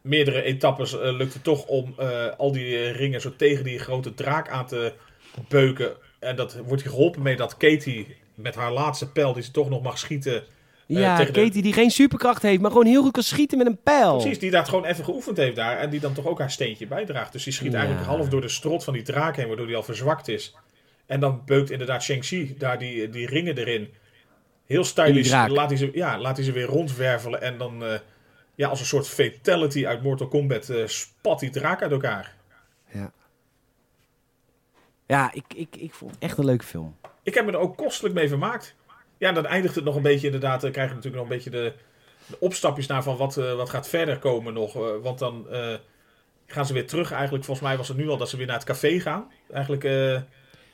meerdere 0.00 0.42
etappes 0.42 0.92
eh, 1.00 1.16
lukt 1.16 1.34
het 1.34 1.44
toch 1.44 1.66
om 1.66 1.94
al 2.36 2.52
die 2.52 2.88
ringen 2.90 3.20
zo 3.20 3.32
tegen 3.36 3.64
die 3.64 3.78
grote 3.78 4.14
draak 4.14 4.48
aan 4.48 4.66
te 4.66 4.92
beuken. 5.48 5.92
En 6.18 6.36
dat 6.36 6.56
wordt 6.66 6.82
hij 6.82 6.90
geholpen 6.92 7.22
mee 7.22 7.36
dat 7.36 7.56
Katie 7.56 8.16
met 8.34 8.54
haar 8.54 8.72
laatste 8.72 9.12
pijl, 9.12 9.32
die 9.32 9.42
ze 9.42 9.50
toch 9.50 9.68
nog 9.68 9.82
mag 9.82 9.98
schieten... 9.98 10.42
Ja, 10.86 11.16
de- 11.16 11.30
Katie 11.30 11.62
die 11.62 11.72
geen 11.72 11.90
superkracht 11.90 12.42
heeft, 12.42 12.60
maar 12.60 12.70
gewoon 12.70 12.86
heel 12.86 13.02
goed 13.02 13.12
kan 13.12 13.22
schieten 13.22 13.58
met 13.58 13.66
een 13.66 13.82
pijl. 13.82 14.16
Precies, 14.16 14.38
die 14.38 14.50
daar 14.50 14.64
gewoon 14.64 14.84
even 14.84 15.04
geoefend 15.04 15.36
heeft 15.36 15.56
daar. 15.56 15.78
En 15.78 15.90
die 15.90 16.00
dan 16.00 16.12
toch 16.14 16.26
ook 16.26 16.38
haar 16.38 16.50
steentje 16.50 16.86
bijdraagt. 16.86 17.32
Dus 17.32 17.44
die 17.44 17.52
schiet 17.52 17.72
Ja. 17.72 17.78
eigenlijk 17.78 18.06
half 18.06 18.28
door 18.28 18.40
de 18.40 18.48
strot 18.48 18.84
van 18.84 18.92
die 18.92 19.02
draak 19.02 19.36
heen, 19.36 19.46
waardoor 19.46 19.66
die 19.66 19.76
al 19.76 19.82
verzwakt 19.82 20.28
is. 20.28 20.54
En 21.06 21.20
dan 21.20 21.42
beukt 21.44 21.70
inderdaad 21.70 22.02
Shang-Chi 22.02 22.54
daar 22.58 22.78
die, 22.78 23.08
die 23.08 23.26
ringen 23.26 23.58
erin. 23.58 23.94
Heel 24.66 24.84
draak. 24.84 25.48
laat 25.48 25.68
hij, 25.68 25.78
ze, 25.78 25.90
ja, 25.92 26.18
laat 26.18 26.36
hij 26.36 26.44
ze 26.44 26.52
weer 26.52 26.66
rondwervelen. 26.66 27.40
En 27.42 27.58
dan 27.58 27.84
eh, 27.84 27.98
ja, 28.54 28.68
als 28.68 28.80
een 28.80 28.86
soort 28.86 29.08
fatality 29.08 29.86
uit 29.86 30.02
Mortal 30.02 30.28
Kombat 30.28 30.68
eh, 30.68 30.86
spat 30.86 31.40
die 31.40 31.50
draak 31.50 31.82
uit 31.82 31.92
elkaar. 31.92 32.34
Ja, 32.92 33.12
ja 35.06 35.32
ik, 35.32 35.44
ik, 35.54 35.76
ik 35.76 35.94
vond 35.94 36.10
het 36.14 36.22
echt 36.22 36.38
een 36.38 36.44
leuke 36.44 36.64
film. 36.64 36.96
Ik 37.22 37.34
heb 37.34 37.44
me 37.46 37.52
er 37.52 37.58
ook 37.58 37.76
kostelijk 37.76 38.14
mee 38.14 38.28
vermaakt. 38.28 38.74
Ja, 39.18 39.28
en 39.28 39.34
dan 39.34 39.46
eindigt 39.46 39.74
het 39.74 39.84
nog 39.84 39.96
een 39.96 40.02
beetje 40.02 40.26
inderdaad. 40.26 40.60
Dan 40.60 40.70
krijg 40.70 40.88
je 40.88 40.94
natuurlijk 40.94 41.22
nog 41.22 41.32
een 41.32 41.36
beetje 41.36 41.50
de, 41.60 41.72
de 42.26 42.36
opstapjes 42.40 42.86
naar 42.86 43.02
van 43.02 43.16
wat, 43.16 43.36
eh, 43.36 43.54
wat 43.54 43.70
gaat 43.70 43.88
verder 43.88 44.18
komen 44.18 44.54
nog. 44.54 44.74
eh, 44.76 44.82
want 45.02 45.18
dan 45.18 45.50
eh, 45.50 45.74
gaan 46.46 46.66
ze 46.66 46.72
weer 46.72 46.86
terug. 46.86 47.12
Eigenlijk, 47.12 47.44
volgens 47.44 47.66
mij 47.66 47.76
was 47.76 47.88
het 47.88 47.96
nu 47.96 48.08
al 48.08 48.16
dat 48.16 48.28
ze 48.28 48.36
weer 48.36 48.46
naar 48.46 48.56
het 48.56 48.64
café 48.64 49.00
gaan. 49.00 49.30
Eigenlijk, 49.52 49.84
eh, 49.84 50.20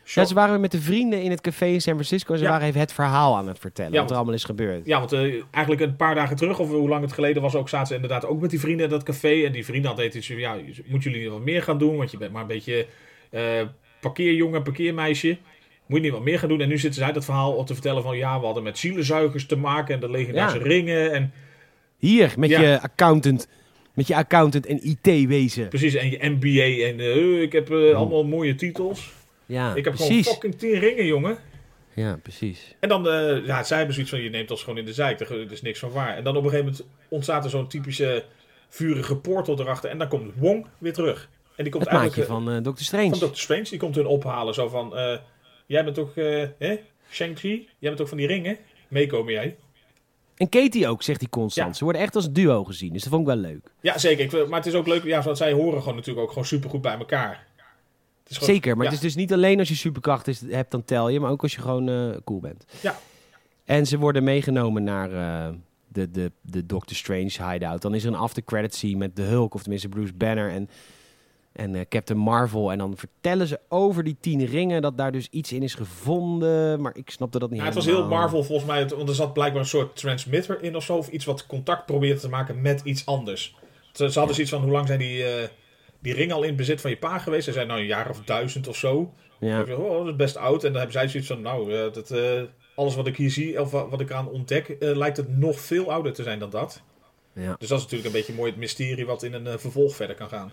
Ja, 0.05 0.25
ze 0.25 0.35
waren 0.35 0.61
met 0.61 0.71
de 0.71 0.81
vrienden 0.81 1.23
in 1.23 1.31
het 1.31 1.41
café 1.41 1.67
in 1.67 1.81
San 1.81 1.93
Francisco 1.95 2.33
en 2.33 2.39
ze 2.39 2.45
Ja. 2.45 2.51
waren 2.51 2.67
even 2.67 2.81
het 2.81 2.93
verhaal 2.93 3.37
aan 3.37 3.49
het 3.49 3.59
vertellen. 3.59 3.93
Ja, 3.93 4.01
wat 4.01 4.11
er 4.11 4.17
allemaal 4.17 4.35
is 4.35 4.45
gebeurd. 4.45 4.87
Ja, 4.87 4.99
want 4.99 5.13
eh, 5.13 5.21
eigenlijk 5.51 5.81
een 5.85 5.97
paar 5.97 6.15
dagen 6.15 6.37
terug, 6.37 6.59
of 6.59 6.69
hoe 6.69 6.89
lang 6.89 7.03
het 7.03 7.13
geleden 7.13 7.43
was, 7.43 7.55
ook 7.55 7.69
zaten 7.69 7.87
ze 7.87 7.95
inderdaad 7.95 8.27
ook 8.27 8.41
met 8.41 8.51
die 8.51 8.61
vrienden 8.61 8.85
in 8.85 8.91
dat 8.93 9.03
café. 9.03 9.45
En 9.45 9.53
die 9.53 9.65
vrienden 9.65 9.87
hadden 9.91 10.17
iets 10.17 10.27
van, 10.27 10.37
ja, 10.37 10.57
moeten 10.87 11.11
jullie 11.11 11.31
wat 11.31 11.41
meer 11.41 11.63
gaan 11.63 11.79
doen? 11.79 11.97
Want 11.97 12.11
je 12.11 12.17
bent 12.17 12.33
maar 12.33 12.43
een 12.43 12.47
beetje 12.49 12.87
eh 13.31 13.43
parkeerjongen, 14.01 14.63
parkeermeisje. 14.63 15.37
Moet 15.87 15.99
je 15.99 16.05
niet 16.05 16.13
wat 16.13 16.23
meer 16.23 16.39
gaan 16.39 16.49
doen? 16.49 16.61
En 16.61 16.69
nu 16.69 16.79
zitten 16.79 17.01
zij 17.03 17.13
dat 17.13 17.25
verhaal 17.25 17.53
op 17.53 17.67
te 17.67 17.73
vertellen 17.73 18.03
van, 18.03 18.17
ja, 18.17 18.39
we 18.39 18.45
hadden 18.45 18.63
met 18.63 18.79
zielenzuigers 18.79 19.47
te 19.47 19.57
maken 19.57 19.95
en 19.95 20.01
de 20.01 20.11
legendarische 20.11 20.59
Ja. 20.59 20.65
ringen. 20.65 21.13
En 21.13 21.33
Hier, 21.99 22.35
met 22.39 22.51
je 22.51 22.79
accountant. 22.83 23.49
Met 23.95 24.07
je 24.07 24.17
accountant 24.17 24.67
en 24.67 24.81
IT-wezen. 24.89 25.69
precies, 25.69 25.95
en 25.95 26.11
je 26.11 26.19
MBA. 26.21 26.87
En 26.89 27.01
eh, 27.01 27.41
ik 27.43 27.53
heb 27.53 27.71
eh, 27.71 27.95
allemaal 27.95 28.25
mooie 28.25 28.55
titels. 28.55 29.13
Ja, 29.47 29.75
ik 29.75 29.85
heb 29.85 29.95
precies. 29.95 30.27
gewoon 30.27 30.41
fucking 30.41 30.59
tien 30.59 30.79
ringen, 30.79 31.07
jongen. 31.07 31.39
Ja, 31.95 32.19
precies. 32.23 32.75
En 32.81 32.89
dan, 32.89 33.09
eh 33.09 33.47
ja, 33.47 33.63
zij 33.63 33.77
hebben 33.77 33.95
zoiets 33.95 34.13
van, 34.13 34.23
je 34.23 34.31
neemt 34.31 34.51
ons 34.51 34.63
gewoon 34.63 34.79
in 34.79 34.85
de 34.85 34.93
zijk. 34.93 35.21
Er 35.21 35.53
is 35.53 35.63
niks 35.63 35.79
van 35.79 35.91
waar. 35.91 36.17
En 36.17 36.25
dan 36.25 36.37
op 36.37 36.45
een 36.45 36.51
gegeven 36.51 36.73
moment 36.73 36.91
ontstaat 37.09 37.45
er 37.45 37.51
zo'n 37.51 37.69
typische 37.69 38.25
vurige 38.69 39.17
portal 39.17 39.61
erachter. 39.61 39.91
En 39.91 39.99
dan 39.99 40.09
komt 40.09 40.33
Wong 40.37 40.67
weer 40.79 40.93
terug. 40.93 41.29
En 41.57 41.63
die 41.65 41.73
komt 41.73 41.85
Het 41.85 41.93
maatje 41.93 42.23
eigenlijk 42.23 42.31
van 42.31 42.49
eh 42.49 42.63
Doctor 42.63 42.79
eh, 42.79 42.87
Strange. 42.87 43.17
van 43.17 43.29
Dr. 43.29 43.39
Strange. 43.39 43.63
Die 43.63 43.79
komt 43.79 43.95
hun 43.95 44.07
ophalen. 44.07 44.55
Zo 44.55 44.69
van, 44.69 44.95
jij 45.67 45.85
bent 45.85 45.97
toch, 45.97 46.17
eh 46.17 46.45
hè? 46.59 46.79
Shang-Chi? 47.11 47.51
Jij 47.51 47.67
bent 47.79 47.97
toch 47.97 48.09
van 48.09 48.19
die 48.19 48.27
ringen? 48.27 48.59
Meekomen 48.89 49.33
jij? 49.33 49.57
En 50.37 50.49
Katie 50.49 50.89
ook, 50.89 51.03
zegt 51.03 51.21
hij 51.21 51.29
constant. 51.29 51.69
Ja. 51.69 51.75
Ze 51.75 51.85
worden 51.85 52.03
echt 52.03 52.17
als 52.17 52.33
duo 52.33 52.65
gezien, 52.65 52.93
dus 52.93 53.03
dat 53.03 53.13
vond 53.13 53.29
ik 53.29 53.35
wel 53.35 53.43
leuk. 53.43 53.73
Ja, 53.81 53.99
zeker. 53.99 54.25
Ik, 54.25 54.49
maar 54.49 54.59
het 54.59 54.69
is 54.69 54.75
ook 54.75 54.87
leuk, 54.87 55.05
ja, 55.05 55.23
want 55.23 55.37
zij 55.37 55.53
horen 55.53 55.79
gewoon 55.79 55.97
natuurlijk 55.97 56.25
ook 56.25 56.29
gewoon 56.29 56.45
supergoed 56.45 56.83
bij 56.83 56.99
elkaar. 56.99 57.47
Gewoon- 58.25 58.49
Zeker, 58.49 58.77
maar 58.77 58.85
ja. 58.87 58.93
het 58.93 59.03
is 59.03 59.07
dus 59.07 59.17
niet 59.17 59.33
alleen 59.33 59.59
als 59.59 59.69
je 59.69 59.75
superkracht 59.75 60.29
is, 60.29 60.41
hebt, 60.51 60.71
dan 60.71 60.85
tel 60.85 61.09
je, 61.09 61.21
maar 61.21 61.31
ook 61.31 61.43
als 61.43 61.55
je 61.55 61.61
gewoon 61.61 61.89
eh, 61.89 62.11
cool 62.25 62.41
bent. 62.41 62.65
Ja. 62.81 62.99
En 63.65 63.87
ze 63.87 63.99
worden 63.99 64.25
meegenomen 64.25 64.85
naar 64.85 65.13
eh, 65.13 65.55
de, 65.89 66.11
de, 66.11 66.33
de 66.41 66.67
Doctor 66.67 66.97
Strange 66.97 67.51
hideout. 67.53 67.83
Dan 67.83 67.95
is 67.95 68.05
er 68.05 68.09
een 68.13 68.19
after 68.19 68.45
credit 68.45 68.75
scene 68.75 68.97
met 68.97 69.17
de 69.17 69.23
Hulk, 69.23 69.55
of 69.55 69.61
tenminste 69.61 69.89
Bruce 69.89 70.13
Banner 70.13 70.51
en, 70.51 70.69
en 71.53 71.75
eh, 71.75 71.81
Captain 71.89 72.19
Marvel. 72.19 72.73
En 72.73 72.79
dan 72.79 72.97
vertellen 72.97 73.47
ze 73.47 73.61
over 73.69 74.05
die 74.05 74.17
tien 74.21 74.45
ringen, 74.45 74.83
dat 74.83 74.97
daar 74.97 75.13
dus 75.13 75.29
iets 75.31 75.53
in 75.53 75.63
is 75.63 75.75
gevonden, 75.75 76.81
maar 76.81 76.97
ik 76.97 77.11
snapte 77.11 77.39
dat 77.39 77.51
niet 77.51 77.59
Ja, 77.59 77.65
het 77.65 77.75
was 77.75 77.87
heel. 77.87 78.09
Marvel 78.09 78.45
volgens 78.45 78.69
mij, 78.69 78.89
want 78.89 79.09
er 79.09 79.15
zat 79.15 79.33
blijkbaar 79.33 79.61
een 79.61 79.69
soort 79.69 79.97
transmitter 79.97 80.63
in 80.63 80.77
of 80.77 80.85
zo. 80.85 80.97
Of 80.97 81.09
iets 81.09 81.25
wat 81.25 81.47
contact 81.47 81.87
probeerde 81.87 82.21
te 82.21 82.29
maken 82.29 82.61
met 82.61 82.81
iets 82.85 83.07
anders. 83.07 83.57
Ze, 83.93 84.11
ze 84.11 84.19
hadden 84.19 84.35
zoiets 84.35 84.53
van, 84.55 84.63
hoe 84.63 84.73
lang 84.73 84.87
zijn 84.87 84.99
die, 84.99 85.25
die 86.03 86.15
ringen 86.15 86.35
al 86.35 86.43
in 86.43 86.57
bezit 86.57 86.81
van 86.81 86.91
je 86.91 86.97
pa 86.97 87.19
geweest? 87.19 87.45
Ze 87.45 87.53
zijn 87.53 87.67
nou 87.67 87.81
een 87.81 87.87
jaar 87.87 88.11
of 88.11 88.21
duizend 88.21 88.69
of 88.69 88.77
zo. 88.77 89.15
Ja. 89.41 89.61
Ik 89.61 89.67
dacht, 89.67 89.79
oh, 89.79 89.99
dat 89.99 90.07
is 90.07 90.17
best 90.17 90.37
oud. 90.37 90.65
En 90.65 90.73
dan 90.73 90.81
hebben 90.81 90.93
zij 90.93 91.09
zoiets 91.09 91.29
van, 91.29 91.41
nou, 91.41 91.75
eh, 91.75 91.93
dat, 91.93 92.11
eh, 92.11 92.43
alles 92.75 92.95
wat 92.95 93.07
ik 93.07 93.17
hier 93.17 93.31
zie, 93.31 93.61
of 93.61 93.71
wat, 93.71 94.01
ik 94.01 94.11
eraan 94.11 94.29
ontdek, 94.29 94.69
eh, 94.69 94.97
lijkt 94.97 95.17
het 95.17 95.39
nog 95.39 95.61
veel 95.61 95.93
ouder 95.93 96.13
te 96.13 96.23
zijn 96.23 96.39
dan 96.39 96.51
dat. 96.51 96.83
Ja. 97.33 97.57
Dus 97.59 97.69
dat 97.69 97.79
is 97.79 97.85
natuurlijk 97.85 98.05
een 98.05 98.21
beetje 98.21 98.35
mooi 98.35 98.51
het 98.51 98.61
mysterie 98.61 99.07
wat 99.07 99.23
in 99.23 99.33
een 99.33 99.59
vervolg 99.59 99.97
verder 99.97 100.17
kan 100.17 100.29
gaan. 100.29 100.53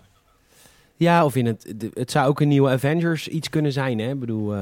Ja, 0.96 1.24
of 1.24 1.36
in 1.36 1.46
het. 1.46 1.74
het 1.94 2.10
zou 2.10 2.28
ook 2.28 2.40
een 2.40 2.48
nieuwe 2.48 2.70
Avengers 2.70 3.28
iets 3.28 3.50
kunnen 3.50 3.72
zijn, 3.72 3.98
hè? 3.98 4.10
Ik 4.10 4.20
bedoel, 4.20 4.54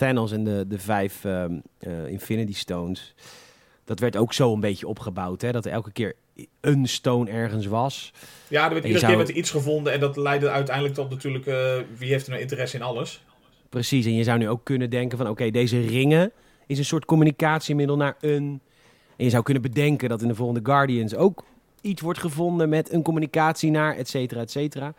Thanos 0.00 0.32
en 0.32 0.44
de, 0.44 0.64
de 0.68 0.78
vijf 0.78 1.24
ehm, 1.24 1.58
eh, 1.78 2.06
Infinity 2.06 2.54
Stones. 2.54 3.14
Dat 3.84 3.98
werd 3.98 4.16
ook 4.16 4.32
zo 4.32 4.52
een 4.52 4.60
beetje 4.60 4.86
opgebouwd, 4.86 5.40
hè? 5.40 5.52
Dat 5.52 5.64
er 5.64 5.72
elke 5.72 5.92
keer 5.92 6.14
een 6.60 6.88
stone 6.88 7.30
ergens 7.30 7.66
was. 7.66 8.12
Ja, 8.48 8.64
er 8.64 8.70
werd 8.70 8.84
iedere 8.84 8.98
zou- 8.98 9.06
keer 9.12 9.16
werd 9.16 9.30
er 9.30 9.36
iets 9.36 9.50
gevonden 9.50 9.92
en 9.92 10.00
dat 10.00 10.16
leidde 10.16 10.50
uiteindelijk 10.50 10.94
tot 10.94 11.10
natuurlijk, 11.10 11.46
eh, 11.46 11.74
wie 11.98 12.10
heeft 12.10 12.24
er 12.24 12.30
nou 12.30 12.42
interesse 12.42 12.76
in 12.76 12.82
alles? 12.82 13.22
Precies, 13.68 14.06
en 14.06 14.14
je 14.14 14.24
zou 14.24 14.38
nu 14.38 14.48
ook 14.48 14.64
kunnen 14.64 14.90
denken 14.90 15.18
van... 15.18 15.28
oké, 15.28 15.50
deze 15.50 15.80
ringen 15.80 16.32
is 16.66 16.78
een 16.78 16.84
soort 16.84 17.04
communicatiemiddel 17.04 17.96
naar 17.96 18.16
een... 18.20 18.60
En 19.16 19.24
je 19.24 19.30
zou 19.30 19.42
kunnen 19.42 19.62
bedenken 19.62 20.08
dat 20.08 20.22
in 20.22 20.28
de 20.28 20.34
volgende 20.34 20.60
Guardians 20.62 21.14
ook 21.14 21.44
iets 21.80 22.00
wordt 22.02 22.18
gevonden... 22.18 22.68
met 22.68 22.92
een 22.92 23.02
communicatie 23.02 23.70
naar, 23.70 23.96
et 23.96 24.08
cetera, 24.08 24.40
et 24.40 24.50
cetera. 24.50 24.94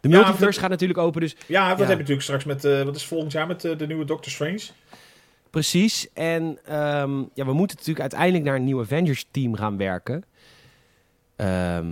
De 0.00 0.08
Ja, 0.08 0.14
multiverse 0.16 0.44
dat- 0.44 0.58
gaat 0.58 0.70
natuurlijk 0.70 0.98
open, 0.98 1.20
dus 1.20 1.36
Ja, 1.46 1.68
dat 1.68 1.78
Ja. 1.78 1.78
heb 1.78 1.88
je 1.88 1.94
natuurlijk 1.94 2.22
straks 2.22 2.44
met, 2.44 2.64
eh, 2.64 2.82
wat 2.82 2.96
is 2.96 3.04
volgend 3.06 3.32
jaar 3.32 3.46
met 3.46 3.64
eh, 3.64 3.78
de 3.78 3.86
nieuwe 3.86 4.04
Doctor 4.04 4.32
Strange? 4.32 4.60
Precies. 5.50 6.08
En 6.12 6.58
ehm, 6.64 7.18
ja, 7.34 7.44
we 7.44 7.52
moeten 7.52 7.76
natuurlijk 7.76 8.00
uiteindelijk 8.00 8.44
naar 8.44 8.54
een 8.56 8.64
nieuw 8.64 8.80
Avengers-team 8.80 9.54
gaan 9.56 9.76
werken. 9.76 10.24
Ehm, 11.36 11.86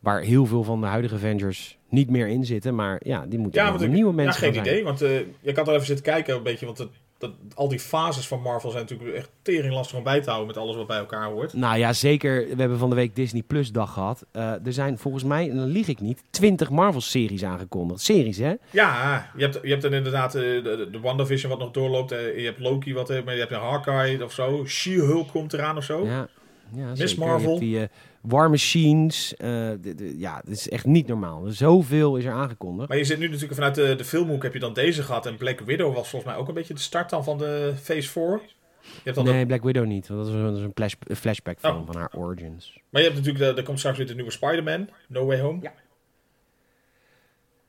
waar 0.00 0.20
heel 0.20 0.46
veel 0.46 0.62
van 0.62 0.80
de 0.80 0.86
huidige 0.86 1.14
Avengers 1.14 1.78
niet 1.88 2.10
meer 2.10 2.28
in 2.28 2.44
zitten. 2.44 2.74
Maar 2.74 3.00
ja, 3.04 3.26
die 3.26 3.38
moeten 3.38 3.60
Ja, 3.60 3.66
wel 3.66 3.76
want 3.78 3.84
ik- 3.88 3.94
nieuwe 3.94 4.10
Ja, 4.10 4.16
mensen 4.16 4.42
geen 4.42 4.54
gaan 4.54 4.64
zijn. 4.64 4.76
idee, 4.76 4.84
want 4.84 5.02
eh 5.02 5.20
ik 5.42 5.56
had 5.56 5.68
al 5.68 5.74
even 5.74 5.86
zitten 5.86 6.04
kijken 6.04 6.36
een 6.36 6.42
beetje, 6.42 6.66
want 6.66 6.78
het, 6.78 6.88
dat, 7.18 7.30
al 7.54 7.68
die 7.68 7.78
fases 7.78 8.26
van 8.28 8.40
Marvel 8.40 8.70
zijn 8.70 8.82
natuurlijk 8.88 9.16
echt 9.16 9.30
tering 9.42 9.74
lastig 9.74 9.98
om 9.98 10.04
bij 10.04 10.20
te 10.20 10.26
houden 10.28 10.46
met 10.46 10.56
alles 10.56 10.76
wat 10.76 10.86
bij 10.86 10.98
elkaar 10.98 11.24
hoort. 11.30 11.52
Nou 11.52 11.78
ja, 11.78 11.92
zeker. 11.92 12.46
We 12.48 12.54
hebben 12.60 12.78
van 12.78 12.88
de 12.90 12.94
week 12.96 13.16
Disney 13.16 13.42
Plus 13.42 13.72
dag 13.72 13.92
gehad. 13.92 14.26
Eh, 14.32 14.66
er 14.66 14.72
zijn 14.72 14.98
volgens 14.98 15.24
mij, 15.24 15.50
en 15.50 15.56
dan 15.56 15.66
lieg 15.66 15.88
ik 15.88 16.00
niet, 16.00 16.22
20 16.30 16.70
Marvel-series 16.70 17.44
aangekondigd. 17.44 18.00
Series, 18.00 18.38
hè? 18.38 18.54
Ja, 18.70 19.30
je 19.36 19.42
hebt, 19.42 19.58
je 19.62 19.68
hebt 19.68 19.82
dan 19.82 19.92
inderdaad 19.94 20.34
eh, 20.34 20.40
de, 20.42 20.88
de, 20.92 21.00
WandaVision 21.00 21.50
wat 21.50 21.60
nog 21.60 21.70
doorloopt, 21.70 22.10
je 22.10 22.42
hebt 22.44 22.58
Loki 22.58 22.94
wat, 22.94 23.08
maar 23.08 23.34
je 23.34 23.40
hebt 23.40 23.52
een 23.52 23.60
Hawkeye 23.60 24.24
of 24.24 24.32
zo, 24.32 24.64
She-Hulk 24.66 25.28
komt 25.28 25.52
eraan 25.52 25.76
of 25.76 25.84
zo. 25.84 26.04
Ja, 26.06 26.28
ja 26.74 26.88
Miss 26.88 26.98
zeker. 27.00 27.14
Je 27.24 27.30
Marvel. 27.30 27.48
hebt 27.48 27.60
die 27.60 27.88
War 28.26 28.50
Machines. 28.50 29.36
eh, 29.36 29.70
ja, 30.16 30.36
het 30.36 30.48
is 30.48 30.68
echt 30.68 30.86
niet 30.86 31.06
normaal. 31.06 31.42
Zoveel 31.46 32.16
is 32.16 32.24
er 32.24 32.32
aangekondigd. 32.32 32.88
Maar 32.88 32.98
je 32.98 33.04
zit 33.04 33.18
nu 33.18 33.26
natuurlijk 33.26 33.54
vanuit 33.54 33.74
de, 33.74 33.94
de 33.96 34.04
filmhoek 34.04 34.42
heb 34.42 34.52
je 34.52 34.58
dan 34.58 34.72
deze 34.72 35.02
gehad. 35.02 35.26
En 35.26 35.36
Black 35.36 35.60
Widow 35.60 35.94
was 35.94 36.08
volgens 36.08 36.32
mij 36.32 36.40
ook 36.40 36.48
een 36.48 36.54
beetje 36.54 36.74
de 36.74 36.80
start 36.80 37.10
dan 37.10 37.24
van 37.24 37.38
de 37.38 37.72
Phase 37.82 38.08
4. 38.08 38.40
Je 38.82 38.90
hebt 39.04 39.16
dan 39.16 39.24
Nee, 39.24 39.40
de- 39.40 39.46
Black 39.46 39.62
Widow 39.62 39.86
niet. 39.86 40.08
Want 40.08 40.26
dat 40.26 40.34
is 40.56 40.62
een, 40.62 40.70
flash, 40.74 40.94
flashback 41.16 41.58
film 41.60 41.76
Oh. 41.80 41.86
van 41.86 41.96
haar 41.96 42.10
origins. 42.16 42.78
maar 42.90 43.02
je 43.02 43.08
hebt 43.08 43.20
natuurlijk, 43.24 43.54
de, 43.54 43.60
er 43.60 43.66
komt 43.66 43.78
straks 43.78 43.96
weer 43.98 44.06
de 44.06 44.14
nieuwe 44.14 44.30
Spider-Man, 44.30 44.88
No 45.08 45.24
Way 45.26 45.40
Home. 45.40 45.58
Ja. 45.62 45.72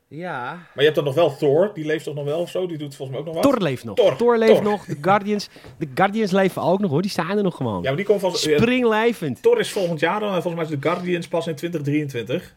Ja. 0.07 0.53
Maar 0.53 0.71
je 0.75 0.83
hebt 0.83 0.95
dan 0.95 1.03
nog 1.03 1.13
wel 1.15 1.35
Thor, 1.37 1.71
die 1.73 1.85
leeft 1.85 2.03
toch 2.03 2.15
nog 2.15 2.25
wel 2.25 2.39
of 2.39 2.49
zo? 2.49 2.67
Die 2.67 2.77
doet 2.77 2.95
volgens 2.95 3.09
mij 3.17 3.19
ook 3.19 3.33
nog 3.33 3.43
wat. 3.43 3.53
Thor 3.53 3.61
leeft 3.61 3.83
nog. 3.83 3.95
Thor, 3.95 4.15
Thor, 4.15 4.37
leeft 4.37 4.53
Thor. 4.53 4.63
nog. 4.63 4.85
De 4.85 4.97
Guardians, 5.01 5.49
de 5.77 5.87
Guardians 5.93 6.31
leven 6.31 6.61
ook 6.61 6.79
nog 6.79 6.91
hoor. 6.91 7.01
Die 7.01 7.11
staan 7.11 7.37
er 7.37 7.43
nog 7.43 7.55
gewoon. 7.55 7.81
Ja, 7.81 7.87
maar 7.87 7.95
die 7.95 8.05
komt 8.05 8.19
van... 8.19 8.35
Springlijvend. 8.35 9.41
Thor 9.41 9.59
is 9.59 9.71
volgend 9.71 9.99
jaar 9.99 10.19
dan. 10.19 10.33
En 10.33 10.41
volgens 10.41 10.55
mij 10.55 10.63
is 10.63 10.81
de 10.81 10.89
Guardians 10.89 11.27
pas 11.27 11.47
in 11.47 11.55
2023. 11.55 12.55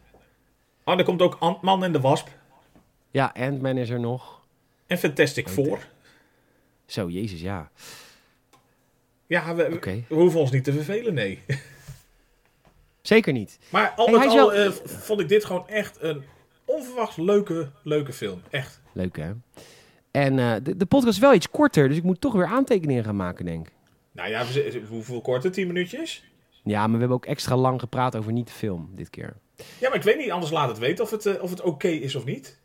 Oh, 0.83 0.93
en 0.93 0.99
er 0.99 1.05
komt 1.05 1.21
ook 1.21 1.37
Ant-Man 1.39 1.83
en 1.83 1.91
de 1.91 1.99
Wasp. 1.99 2.27
Ja, 3.11 3.31
Ant-Man 3.35 3.77
is 3.77 3.89
er 3.89 3.99
nog. 3.99 4.39
En 4.87 4.97
Fantastic 4.97 5.47
Four. 5.49 5.87
Zo, 6.85 7.09
jezus, 7.09 7.41
ja. 7.41 7.71
Ja, 9.27 9.55
we, 9.55 10.03
hoeven 10.07 10.39
ons 10.39 10.51
niet 10.51 10.63
te 10.63 10.73
vervelen, 10.73 11.13
nee. 11.13 11.39
Zeker 13.01 13.33
niet. 13.33 13.59
Maar 13.69 13.93
al 13.95 14.07
met 14.07 14.27
al 14.27 14.35
wel- 14.35 14.53
eh, 14.53 14.71
vond 14.85 15.19
ik 15.19 15.27
dit 15.29 15.45
gewoon 15.45 15.67
echt 15.67 15.97
een 16.01 16.23
onverwachts 16.69 17.17
leuke, 17.17 17.69
leuke 17.83 18.13
film. 18.13 18.41
Echt. 18.49 18.81
Leuk 18.91 19.17
hè? 19.17 19.31
En 20.11 20.39
eh, 20.39 20.55
de, 20.63 20.77
de 20.77 20.85
podcast 20.85 21.13
is 21.13 21.19
wel 21.19 21.33
iets 21.33 21.49
korter, 21.49 21.87
dus 21.87 21.97
ik 21.97 22.03
moet 22.03 22.21
toch 22.21 22.33
weer 22.33 22.45
aantekeningen 22.45 23.03
gaan 23.03 23.15
maken, 23.15 23.45
denk 23.45 23.67
ik. 23.67 23.73
Nou 24.11 24.29
ja, 24.29 24.45
hoeveel 24.89 25.21
korte? 25.21 25.49
10 25.49 25.67
minuutjes? 25.67 26.23
Ja, 26.63 26.79
maar 26.79 26.91
we 26.91 26.97
hebben 26.97 27.17
ook 27.17 27.25
extra 27.25 27.55
lang 27.55 27.79
gepraat 27.79 28.15
over 28.15 28.31
niet 28.31 28.47
de 28.47 28.53
film 28.53 28.89
dit 28.95 29.09
keer. 29.09 29.37
Ja, 29.55 29.89
maar 29.89 29.97
ik 29.97 30.03
weet 30.03 30.17
niet, 30.17 30.31
anders 30.31 30.51
laat 30.51 30.69
het 30.69 30.77
weten 30.77 31.03
of 31.03 31.11
het, 31.11 31.25
eh, 31.25 31.43
of 31.43 31.49
het 31.49 31.61
oké 31.61 31.87
is 31.87 32.15
of 32.15 32.25
niet. 32.25 32.59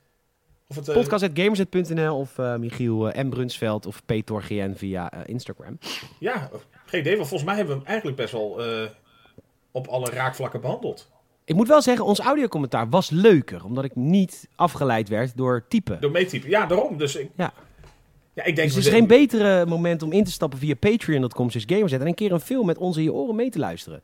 Of 0.68 0.76
het, 0.76 0.92
Podcast.gamerset.nl 0.92 2.18
of 2.18 2.36
Michiel 2.58 3.12
M. 3.14 3.28
Brunsveld 3.28 3.86
of 3.86 4.04
PTORGN 4.04 4.72
via 4.74 5.10
eh, 5.10 5.20
Instagram. 5.24 5.78
Ja, 6.18 6.50
geen 6.86 7.00
idee. 7.00 7.16
Want 7.16 7.28
volgens 7.28 7.48
mij 7.48 7.56
hebben 7.56 7.74
we 7.74 7.80
hem 7.80 7.90
eigenlijk 7.90 8.16
best 8.16 8.32
wel 8.32 8.60
op 9.70 9.86
alle 9.86 10.10
raakvlakken 10.10 10.60
behandeld. 10.60 11.10
Ik 11.46 11.54
moet 11.54 11.68
wel 11.68 11.82
zeggen, 11.82 12.04
ons 12.04 12.18
audiocommentaar 12.18 12.88
was 12.88 13.10
leuker, 13.10 13.64
omdat 13.64 13.84
ik 13.84 13.96
niet 13.96 14.48
afgeleid 14.54 15.08
werd 15.08 15.36
door 15.36 15.64
typen. 15.68 16.00
Door 16.00 16.10
meetypen. 16.10 16.50
Ja, 16.50 16.66
daarom. 16.66 16.96
Dus 16.98 17.16
ik, 17.16 17.30
Ja. 17.36 17.52
ja, 18.32 18.44
ik 18.44 18.56
denk... 18.56 18.68
Dus 18.68 18.76
het 18.76 18.86
is 18.86 18.92
geen 18.92 19.06
betere 19.06 19.66
moment 19.66 20.02
om 20.02 20.12
in 20.12 20.24
te 20.24 20.30
stappen 20.30 20.58
via 20.58 20.74
patreon.com 20.74 21.50
slash 21.50 21.64
en 21.64 22.06
een 22.06 22.14
keer 22.14 22.32
een 22.32 22.40
film 22.40 22.66
met 22.66 22.78
ons 22.78 22.96
in 22.96 23.02
je 23.02 23.12
oren 23.12 23.34
mee 23.34 23.50
te 23.50 23.58
luisteren. 23.58 24.02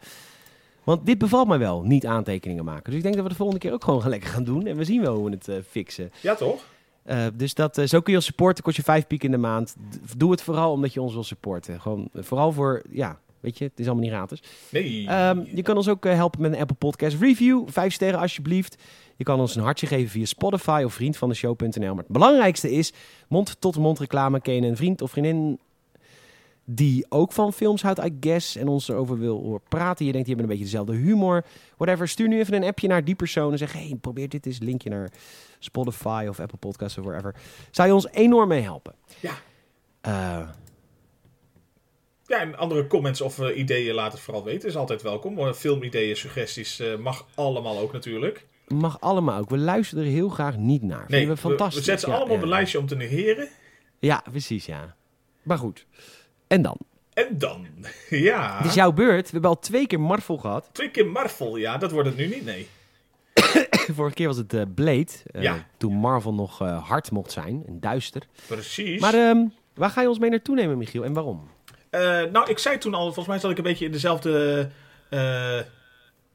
Want 0.84 1.06
dit 1.06 1.18
bevalt 1.18 1.48
mij 1.48 1.58
wel, 1.58 1.82
niet 1.82 2.06
aantekeningen 2.06 2.64
maken. 2.64 2.84
Dus 2.84 2.94
ik 2.94 3.02
denk 3.02 3.14
dat 3.14 3.22
we 3.22 3.30
de 3.30 3.36
volgende 3.36 3.60
keer 3.60 3.72
ook 3.72 3.84
gewoon 3.84 4.08
lekker 4.14 4.30
gaan 4.30 4.44
doen. 4.44 4.66
En 4.66 4.76
we 4.76 4.84
zien 4.84 5.00
wel 5.00 5.14
hoe 5.14 5.24
we 5.24 5.30
het 5.30 5.48
eh, 5.48 5.56
fixen. 5.68 6.12
Ja, 6.20 6.34
toch? 6.34 6.64
Eh, 7.02 7.26
dus 7.34 7.54
dat, 7.54 7.78
eh, 7.78 7.86
zo 7.86 8.00
kun 8.00 8.12
je 8.12 8.18
ons 8.18 8.26
supporten, 8.26 8.64
kost 8.64 8.76
je 8.76 8.82
vijf 8.82 9.06
piek 9.06 9.22
in 9.22 9.30
de 9.30 9.36
maand. 9.36 9.76
Doe 10.16 10.30
het 10.30 10.42
vooral 10.42 10.72
omdat 10.72 10.92
je 10.92 11.02
ons 11.02 11.12
wil 11.12 11.24
supporten. 11.24 11.80
Gewoon 11.80 12.08
vooral 12.14 12.52
voor, 12.52 12.82
ja, 12.90 13.18
weet 13.40 13.58
je, 13.58 13.64
het 13.64 13.78
is 13.78 13.86
allemaal 13.86 14.04
niet 14.04 14.12
gratis. 14.12 14.42
Nee. 14.70 15.06
Ehm, 15.06 15.42
je 15.54 15.62
kan 15.62 15.76
ons 15.76 15.88
ook 15.88 16.06
eh, 16.06 16.14
helpen 16.14 16.40
met 16.40 16.52
een 16.52 16.60
Apple 16.60 16.76
Podcast 16.76 17.20
Review. 17.20 17.62
Vijf 17.68 17.92
sterren 17.92 18.20
alsjeblieft. 18.20 18.82
Je 19.16 19.24
kan 19.24 19.40
ons 19.40 19.56
een 19.56 19.62
hartje 19.62 19.86
geven 19.86 20.10
via 20.10 20.24
Spotify 20.24 20.82
of 20.84 20.94
vriendvandeshow.nl. 20.94 21.94
Maar 21.94 22.04
het 22.04 22.12
belangrijkste 22.12 22.70
is 22.70 22.92
mond-tot-mond 23.28 23.98
reclame. 23.98 24.40
Ken 24.40 24.54
je 24.54 24.62
een 24.62 24.76
vriend 24.76 25.02
of 25.02 25.10
vriendin 25.10 25.58
die 26.64 27.06
ook 27.08 27.32
van 27.32 27.52
films 27.52 27.82
houdt, 27.82 28.04
I 28.04 28.16
guess, 28.20 28.56
en 28.56 28.68
ons 28.68 28.88
erover 28.88 29.18
wil 29.18 29.40
horen 29.42 29.60
praten. 29.68 30.06
Je 30.06 30.12
denkt, 30.12 30.26
die 30.26 30.36
hebben 30.36 30.52
een 30.52 30.58
beetje 30.58 30.72
dezelfde 30.72 31.04
humor. 31.04 31.44
Whatever, 31.76 32.08
stuur 32.08 32.28
nu 32.28 32.38
even 32.38 32.54
een 32.54 32.64
appje 32.64 32.88
naar 32.88 33.04
die 33.04 33.14
persoon 33.14 33.52
en 33.52 33.58
zeg, 33.58 33.72
hey, 33.72 33.96
probeer 34.00 34.28
dit 34.28 34.46
eens. 34.46 34.58
Linkje 34.58 34.90
naar 34.90 35.10
Spotify 35.58 36.26
of 36.28 36.40
Apple 36.40 36.58
Podcasts 36.58 36.98
of 36.98 37.04
wherever. 37.04 37.34
Zou 37.70 37.88
je 37.88 37.94
ons 37.94 38.08
enorm 38.10 38.48
mee 38.48 38.60
helpen. 38.60 38.94
Ja. 39.20 39.32
Eh, 40.00 40.48
Ja, 42.30 42.40
en 42.40 42.56
andere 42.56 42.86
comments 42.86 43.20
of 43.20 43.38
eh, 43.38 43.58
ideeën 43.58 43.94
laat 43.94 44.12
het 44.12 44.20
vooral 44.20 44.44
weten. 44.44 44.68
Is 44.68 44.76
altijd 44.76 45.02
welkom. 45.02 45.54
Filmideeën, 45.54 46.16
suggesties 46.16 46.80
eh, 46.80 46.96
mag 46.96 47.26
allemaal 47.34 47.78
ook 47.78 47.92
natuurlijk. 47.92 48.46
mag 48.68 49.00
allemaal 49.00 49.40
ook. 49.40 49.50
We 49.50 49.58
luisteren 49.58 50.04
er 50.04 50.10
heel 50.10 50.28
graag 50.28 50.56
niet 50.56 50.82
naar. 50.82 51.04
Nee, 51.08 51.28
we 51.28 51.36
fantastisch. 51.36 51.78
we 51.78 51.84
zetten 51.84 52.04
ze 52.08 52.10
Ja, 52.14 52.18
allemaal 52.18 52.36
op 52.36 52.42
een 52.42 52.48
lijstje 52.48 52.78
om 52.78 52.86
te 52.86 52.96
negeren. 52.96 53.48
Ja, 53.98 54.24
precies, 54.30 54.66
ja. 54.66 54.96
Maar 55.42 55.58
goed. 55.58 55.86
En 56.46 56.62
dan? 56.62 56.76
En 57.12 57.38
dan, 57.38 57.66
ja, 58.10 58.56
Het 58.56 58.66
is 58.66 58.74
jouw 58.74 58.92
beurt. 58.92 59.24
We 59.24 59.32
hebben 59.32 59.50
al 59.50 59.58
twee 59.58 59.86
keer 59.86 60.00
Marvel 60.00 60.36
gehad. 60.36 60.68
twee 60.72 60.90
keer 60.90 61.06
Marvel. 61.06 61.56
Ja, 61.56 61.78
dat 61.78 61.90
wordt 61.90 62.08
het 62.08 62.16
nu 62.16 62.26
niet, 62.26 62.44
nee. 62.44 62.68
Vorige 63.96 64.14
keer 64.14 64.26
was 64.26 64.36
het 64.36 64.54
eh, 64.54 64.62
Blade. 64.74 65.12
Ja. 65.32 65.66
Toen 65.76 65.94
Marvel 65.94 66.34
nog 66.34 66.58
hard 66.58 67.10
mocht 67.10 67.32
zijn 67.32 67.62
en 67.66 67.80
duister. 67.80 68.22
Precies. 68.46 69.00
Maar 69.00 69.14
ehm, 69.14 69.46
waar 69.74 69.90
ga 69.90 70.00
je 70.00 70.08
ons 70.08 70.18
mee 70.18 70.30
naartoe 70.30 70.54
nemen, 70.54 70.78
Michiel? 70.78 71.04
En 71.04 71.12
waarom? 71.12 71.48
Eh, 71.90 72.00
nou, 72.32 72.50
ik 72.50 72.58
zei 72.58 72.78
toen 72.78 72.94
al, 72.94 73.04
volgens 73.04 73.26
mij 73.26 73.38
zat 73.38 73.50
ik 73.50 73.56
een 73.56 73.62
beetje 73.62 73.84
in 73.84 73.92
dezelfde 73.92 74.68
eh, 75.08 75.58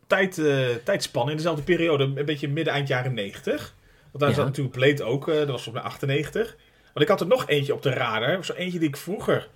tijd, 0.08 0.38
eh, 0.38 0.68
tijdspan, 0.84 1.30
in 1.30 1.36
dezelfde 1.36 1.64
periode, 1.64 2.04
een 2.04 2.26
beetje 2.26 2.48
midden-eind 2.48 2.88
jaren 2.88 3.14
90. 3.14 3.74
Want 4.12 4.20
daar 4.24 4.30
Ja. 4.30 4.36
zat 4.36 4.46
natuurlijk 4.46 4.76
Blade 4.76 5.04
ook, 5.04 5.26
dat 5.26 5.36
was 5.48 5.64
volgens 5.64 5.72
mij 5.74 5.82
98. 5.84 6.56
Want 6.84 7.02
ik 7.06 7.08
had 7.08 7.22
er 7.22 7.28
nog 7.28 7.48
eentje 7.48 7.74
op 7.74 7.82
de 7.82 7.90
radar, 7.90 8.46
zo 8.46 8.54
eentje 8.54 8.80
die 8.80 8.88
ik 8.88 8.98
vroeger 8.98 9.50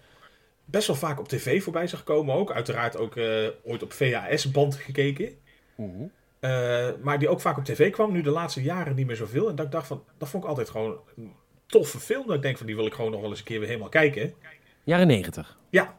best 0.66 0.88
wel 0.88 0.96
vaak 0.96 1.20
op 1.20 1.28
tv 1.28 1.64
voorbij 1.64 1.88
zag 1.88 2.04
komen 2.04 2.36
ook. 2.36 2.52
Uiteraard 2.52 2.98
ook 2.98 3.16
ooit 3.64 3.84
op 3.84 3.94
VHS-band 3.94 4.76
gekeken. 4.76 5.30
Eh, 6.40 6.90
maar 7.02 7.20
die 7.20 7.30
ook 7.30 7.42
vaak 7.42 7.58
op 7.58 7.66
tv 7.66 7.92
kwam, 7.92 8.12
nu 8.12 8.22
de 8.22 8.30
laatste 8.30 8.62
jaren 8.64 8.96
niet 8.96 9.08
meer 9.08 9.16
zoveel. 9.16 9.50
En 9.50 9.56
dat 9.56 9.66
ik 9.66 9.72
dacht 9.72 9.88
van, 9.88 10.04
dat 10.18 10.30
vond 10.30 10.44
ik 10.44 10.50
altijd 10.50 10.70
gewoon 10.70 10.98
een 11.18 11.34
toffe 11.66 12.00
film. 12.00 12.28
Dat 12.28 12.36
ik 12.36 12.42
denk 12.42 12.58
van, 12.58 12.66
die 12.66 12.76
wil 12.76 12.86
ik 12.86 12.94
gewoon 12.94 13.12
nog 13.12 13.22
wel 13.22 13.30
eens 13.30 13.40
een 13.40 13.46
keer 13.46 13.60
weer 13.60 13.68
helemaal 13.68 13.90
kijken. 13.90 14.34
Jaren 14.84 15.08
negentig. 15.08 15.58
Ja. 15.70 15.98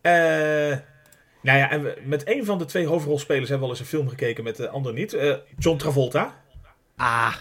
Eh, 0.00 0.78
nou 1.42 1.58
ja, 1.58 1.70
en 1.70 1.82
we- 1.82 1.98
met 2.04 2.28
een 2.28 2.44
van 2.44 2.58
de 2.58 2.64
twee 2.64 2.86
hoofdrolspelers 2.86 3.48
hebben 3.48 3.68
we 3.68 3.72
wel 3.74 3.80
eens 3.80 3.92
een 3.92 3.98
film 3.98 4.08
gekeken, 4.08 4.44
met 4.44 4.56
de 4.56 4.68
andere 4.68 4.94
niet. 4.94 5.12
Eh, 5.12 5.34
John 5.58 5.78
Travolta. 5.78 6.42
Ah, 6.96 7.34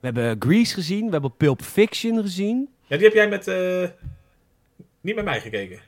we 0.00 0.06
hebben 0.06 0.36
Grease 0.38 0.74
gezien. 0.74 1.04
We 1.06 1.12
hebben 1.12 1.36
Pulp 1.36 1.62
Fiction 1.62 2.20
gezien. 2.22 2.68
Ja, 2.86 2.96
die 2.96 3.04
heb 3.06 3.14
jij 3.14 3.28
met... 3.28 3.46
eh, 3.48 3.88
niet 5.00 5.14
met 5.14 5.24
mij 5.24 5.40
gekeken. 5.40 5.80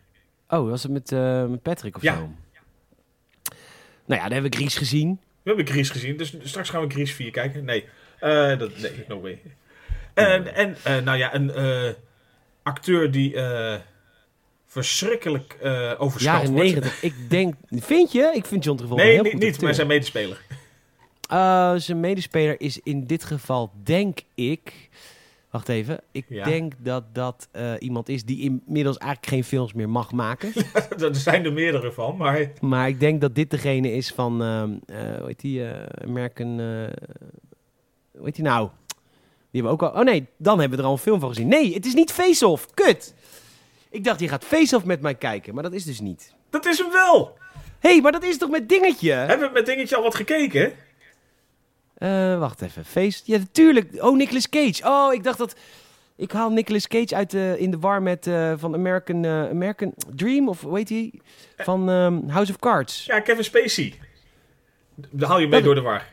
Oh, 0.49 0.69
was 0.69 0.83
het 0.83 0.93
met, 0.93 1.11
met 1.51 1.63
Patrick 1.63 1.97
of 1.97 2.03
Ja. 2.03 2.15
zo? 2.15 2.21
Nou 4.07 4.21
ja, 4.21 4.23
dan 4.23 4.33
hebben 4.33 4.51
we 4.51 4.57
Grease 4.57 4.79
gezien. 4.79 5.21
We 5.43 5.49
hebben 5.49 5.67
Grease 5.67 5.93
gezien, 5.93 6.17
dus 6.17 6.35
straks 6.43 6.71
gaan 6.71 6.87
we 6.87 6.91
Grease 6.95 7.15
4 7.15 7.31
kijken. 7.31 7.65
Nee, 7.65 7.85
dat, 8.59 8.79
nee 8.79 9.05
no 9.09 9.21
way. 9.21 9.43
En, 10.15 10.55
en 10.55 10.77
nou 11.05 11.19
ja, 11.19 11.35
een 11.35 11.53
acteur 12.63 13.11
die 13.11 13.35
verschrikkelijk 14.71 15.57
eh 15.63 15.93
overschat 15.99 16.33
Jaren 16.35 16.51
wordt. 16.53 16.65
negentig. 16.65 17.03
Ik 17.03 17.15
denk... 17.29 17.55
Vind 17.71 18.13
je? 18.13 18.31
Ik 18.35 18.47
vind 18.47 18.65
John 18.65 18.79
Travolta 18.79 19.03
Nee, 19.03 19.13
heel 19.13 19.23
niet, 19.23 19.33
goed 19.33 19.41
niet 19.43 19.61
maar 19.61 19.75
zijn 19.75 19.87
medespeler. 19.87 20.41
Eh, 21.29 21.75
zijn 21.77 22.01
medespeler 22.01 22.61
is 22.61 22.81
in 22.83 23.07
dit 23.07 23.25
geval, 23.25 23.71
denk 23.83 24.19
ik... 24.35 24.89
Wacht 25.51 25.69
even. 25.69 26.01
Ik 26.13 26.25
Ja. 26.29 26.45
denk 26.45 26.73
dat 26.79 27.05
dat 27.15 27.49
eh, 27.53 27.73
iemand 27.79 28.09
is 28.09 28.25
die 28.25 28.41
inmiddels 28.41 28.97
eigenlijk 28.97 29.33
geen 29.33 29.45
films 29.45 29.73
meer 29.73 29.89
mag 29.89 30.13
maken. 30.13 30.53
er 30.99 31.15
zijn 31.15 31.45
er 31.45 31.53
meerdere 31.53 31.93
van, 31.93 32.17
maar... 32.17 32.51
maar 32.61 32.89
ik 32.89 33.01
denk 33.01 33.21
dat 33.21 33.35
dit 33.35 33.51
degene 33.51 33.93
is 33.93 34.11
van... 34.11 34.43
eh, 34.43 34.63
hoe 35.19 35.27
heet 35.27 35.41
die? 35.41 35.63
American... 36.05 36.59
hoe 38.17 38.25
heet 38.25 38.35
die 38.35 38.45
nou? 38.45 38.69
Die 39.51 39.61
hebben 39.63 39.79
we 39.79 39.85
ook 39.85 39.93
al... 39.95 40.01
Oh 40.01 40.05
nee, 40.07 40.27
dan 40.37 40.59
hebben 40.61 40.77
we 40.79 40.83
er 40.85 40.89
al 40.91 40.95
een 40.97 41.03
film 41.03 41.21
van 41.21 41.29
gezien. 41.29 41.49
Nee, 41.49 41.75
het 41.75 41.87
is 41.87 41.95
niet 41.95 42.13
Face-Off. 42.13 42.67
Kut! 42.75 43.15
Ik 43.91 44.05
dacht, 44.05 44.21
je 44.21 44.29
gaat 44.29 44.45
Face-Off 44.45 44.85
met 44.85 45.01
mij 45.01 45.15
kijken. 45.15 45.55
Maar 45.55 45.63
dat 45.63 45.73
is 45.73 45.85
dus 45.85 46.01
niet. 46.01 46.35
Dat 46.51 46.67
is 46.67 46.79
hem 46.79 46.91
wel! 46.93 47.39
Hé, 47.79 47.91
hey, 47.91 48.01
maar 48.01 48.13
dat 48.13 48.23
is 48.23 48.39
toch 48.39 48.51
met 48.51 48.69
dingetje? 48.69 49.13
Hebben 49.13 49.47
we 49.49 49.53
met 49.53 49.67
dingetje 49.67 49.97
al 49.97 50.03
wat 50.03 50.15
gekeken? 50.15 50.73
Eh, 51.95 52.39
wacht 52.39 52.63
even. 52.63 52.85
Face. 52.85 53.21
Ja, 53.25 53.39
natuurlijk. 53.39 54.03
Oh, 54.03 54.17
Nicolas 54.17 54.49
Cage. 54.49 54.81
Oh, 54.85 55.13
ik 55.15 55.23
dacht 55.23 55.39
dat. 55.39 55.55
Ik 56.17 56.33
haal 56.33 56.51
Nicolas 56.51 56.87
Cage 56.89 57.15
uit 57.15 57.31
de, 57.31 57.55
in 57.59 57.71
de 57.71 57.79
war 57.79 58.03
met 58.03 58.27
eh, 58.27 58.53
van 58.57 58.75
American, 58.75 59.25
eh, 59.25 59.49
American 59.49 59.95
Dream 60.15 60.49
of 60.49 60.65
heet 60.73 60.89
hij? 60.89 61.13
Van 61.57 61.89
ehm, 61.91 62.29
House 62.29 62.53
of 62.53 62.59
Cards. 62.59 63.05
Ja, 63.05 63.21
Kevin 63.21 63.45
Spacey. 63.45 63.95
Daar 64.95 65.29
haal 65.29 65.39
je 65.39 65.47
mee 65.49 65.55
Dat- 65.63 65.65
door 65.65 65.75
de 65.75 65.81
war. 65.81 66.07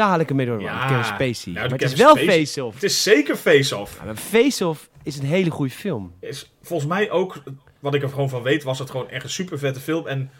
Daar 0.00 0.08
haal 0.08 0.20
ik 0.20 0.28
hem 0.28 0.36
mee 0.36 0.46
door. 0.46 0.60
Ja. 0.60 0.86
Kevin 0.86 1.04
Spacey. 1.04 1.52
Nou, 1.52 1.68
maar 1.70 1.78
het 1.78 1.92
is 1.92 1.98
wel 1.98 2.16
Face-Off. 2.16 2.74
Het 2.74 2.82
is 2.84 3.02
zeker 3.02 3.36
Face-Off. 3.36 4.00
Ja, 4.04 4.16
Face-Off 4.16 4.88
is 5.02 5.18
een 5.18 5.24
hele 5.24 5.50
goede 5.50 5.72
film. 5.72 6.12
Is 6.20 6.52
volgens 6.62 6.88
mij 6.88 7.10
ook, 7.10 7.42
wat 7.80 7.94
ik 7.94 8.02
er 8.02 8.08
gewoon 8.08 8.28
van 8.28 8.42
weet, 8.42 8.62
was 8.62 8.78
het 8.78 8.90
gewoon 8.90 9.10
echt 9.10 9.24
een 9.24 9.30
super 9.30 9.58
vette 9.58 9.80
film. 9.80 10.06
En 10.06 10.30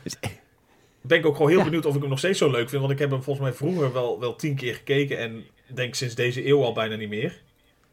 ben 1.01 1.19
ik 1.19 1.27
ook 1.27 1.37
gewoon 1.37 1.49
heel 1.51 1.59
Ja. 1.59 1.65
benieuwd 1.65 1.87
of 1.87 1.95
ik 1.95 2.01
hem 2.01 2.09
nog 2.11 2.19
steeds 2.19 2.39
zo 2.39 2.51
leuk 2.51 2.69
vind. 2.69 2.81
Want 2.81 2.93
ik 2.93 2.99
heb 2.99 3.11
hem 3.11 3.23
volgens 3.23 3.47
mij 3.47 3.55
vroeger 3.57 3.93
wel, 3.93 4.21
wel 4.21 4.37
tien 4.37 4.55
keer 4.57 4.75
gekeken. 4.75 5.19
En 5.19 5.45
denk 5.75 5.95
sinds 5.95 6.15
deze 6.15 6.47
eeuw 6.49 6.63
al 6.63 6.73
bijna 6.73 6.97
niet 6.97 7.09
meer. 7.09 7.41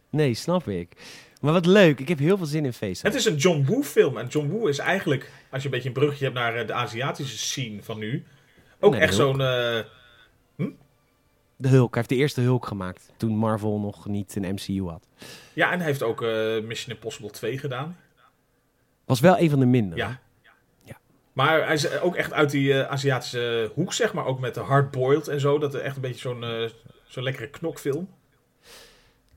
Nee, 0.10 0.34
snap 0.34 0.68
ik. 0.68 0.90
Maar 1.42 1.54
wat 1.54 1.66
leuk. 1.66 2.00
Ik 2.00 2.08
heb 2.08 2.20
heel 2.20 2.38
veel 2.38 2.46
zin 2.46 2.66
in 2.66 2.74
Face-Off. 2.74 3.02
Het 3.02 3.16
is 3.16 3.26
een 3.26 3.36
John 3.36 3.66
Woo 3.68 3.84
film. 3.84 4.18
En 4.18 4.28
John 4.28 4.48
Woo 4.50 4.68
is 4.68 4.78
eigenlijk, 4.78 5.32
als 5.52 5.62
je 5.62 5.68
een 5.68 5.74
beetje 5.74 5.88
een 5.88 5.94
brugje 5.96 6.24
hebt 6.24 6.36
naar 6.38 6.56
eh, 6.56 6.68
de 6.68 6.74
Aziatische 6.74 7.38
scene 7.38 7.84
van 7.84 7.98
nu. 8.00 8.24
Ook 8.80 8.92
Nee, 8.92 9.02
echt 9.02 9.14
zo'n... 9.16 9.42
eh, 9.42 9.80
De 11.60 11.68
Hulk. 11.68 11.90
Hij 11.94 11.98
heeft 11.98 12.10
de 12.10 12.16
eerste 12.16 12.42
Hulk 12.42 12.66
gemaakt. 12.66 13.12
Toen 13.18 13.36
Marvel 13.36 13.80
nog 13.80 14.06
niet 14.08 14.36
een 14.36 14.54
MCU 14.54 14.84
had. 14.84 15.08
ja, 15.54 15.72
en 15.72 15.78
hij 15.78 15.88
heeft 15.88 16.04
ook 16.04 16.22
eh, 16.22 16.60
Mission 16.64 16.96
Impossible 16.96 17.30
2 17.30 17.58
gedaan. 17.58 17.98
Was 19.06 19.20
wel 19.20 19.40
een 19.40 19.50
van 19.50 19.60
de 19.60 19.66
mindere. 19.66 20.02
Ja. 20.02 20.20
Ja. 20.84 20.98
Maar 21.34 21.66
hij 21.66 21.74
is 21.74 22.00
ook 22.00 22.16
echt 22.16 22.34
uit 22.34 22.50
die 22.52 22.74
eh, 22.82 22.92
Aziatische 22.92 23.72
hoek, 23.74 23.94
zeg 23.94 24.14
maar. 24.14 24.26
Ook 24.26 24.40
met 24.40 24.54
de 24.54 24.60
hardboiled 24.60 25.28
en 25.28 25.40
zo. 25.40 25.58
Dat 25.58 25.74
is 25.74 25.82
echt 25.82 25.96
een 25.96 26.02
beetje 26.02 26.20
zo'n 26.20 26.44
eh, 26.44 26.70
zo'n 27.08 27.24
lekkere 27.24 27.50
knokfilm. 27.50 28.10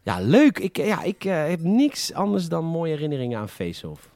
Ja, 0.03 0.21
leuk. 0.21 0.59
Ik, 0.59 0.77
ja, 0.77 1.03
ik 1.03 1.25
eh, 1.25 1.49
heb 1.49 1.61
niks 1.61 2.12
anders 2.12 2.49
dan 2.49 2.64
mooie 2.64 2.93
herinneringen 2.93 3.39
aan 3.39 3.49
Face-Off. 3.49 4.09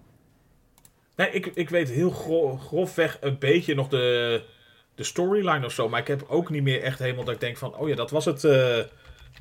Nee, 1.16 1.30
ik, 1.30 1.46
ik 1.46 1.68
weet 1.70 1.90
heel 1.90 2.10
gro- 2.10 2.56
grofweg 2.56 3.18
een 3.20 3.38
beetje 3.38 3.74
nog 3.74 3.88
de, 3.88 4.42
de 4.94 5.04
storyline 5.04 5.64
of 5.64 5.72
zo. 5.72 5.88
Maar 5.88 6.00
ik 6.00 6.06
heb 6.06 6.24
ook 6.28 6.50
niet 6.50 6.62
meer 6.62 6.82
echt 6.82 6.98
helemaal 6.98 7.24
dat 7.24 7.34
ik 7.34 7.40
denk 7.40 7.56
van... 7.56 7.76
Oh 7.76 7.88
ja, 7.88 7.94
dat 7.94 8.10
was 8.10 8.24
het 8.24 8.44
eh, 8.44 8.78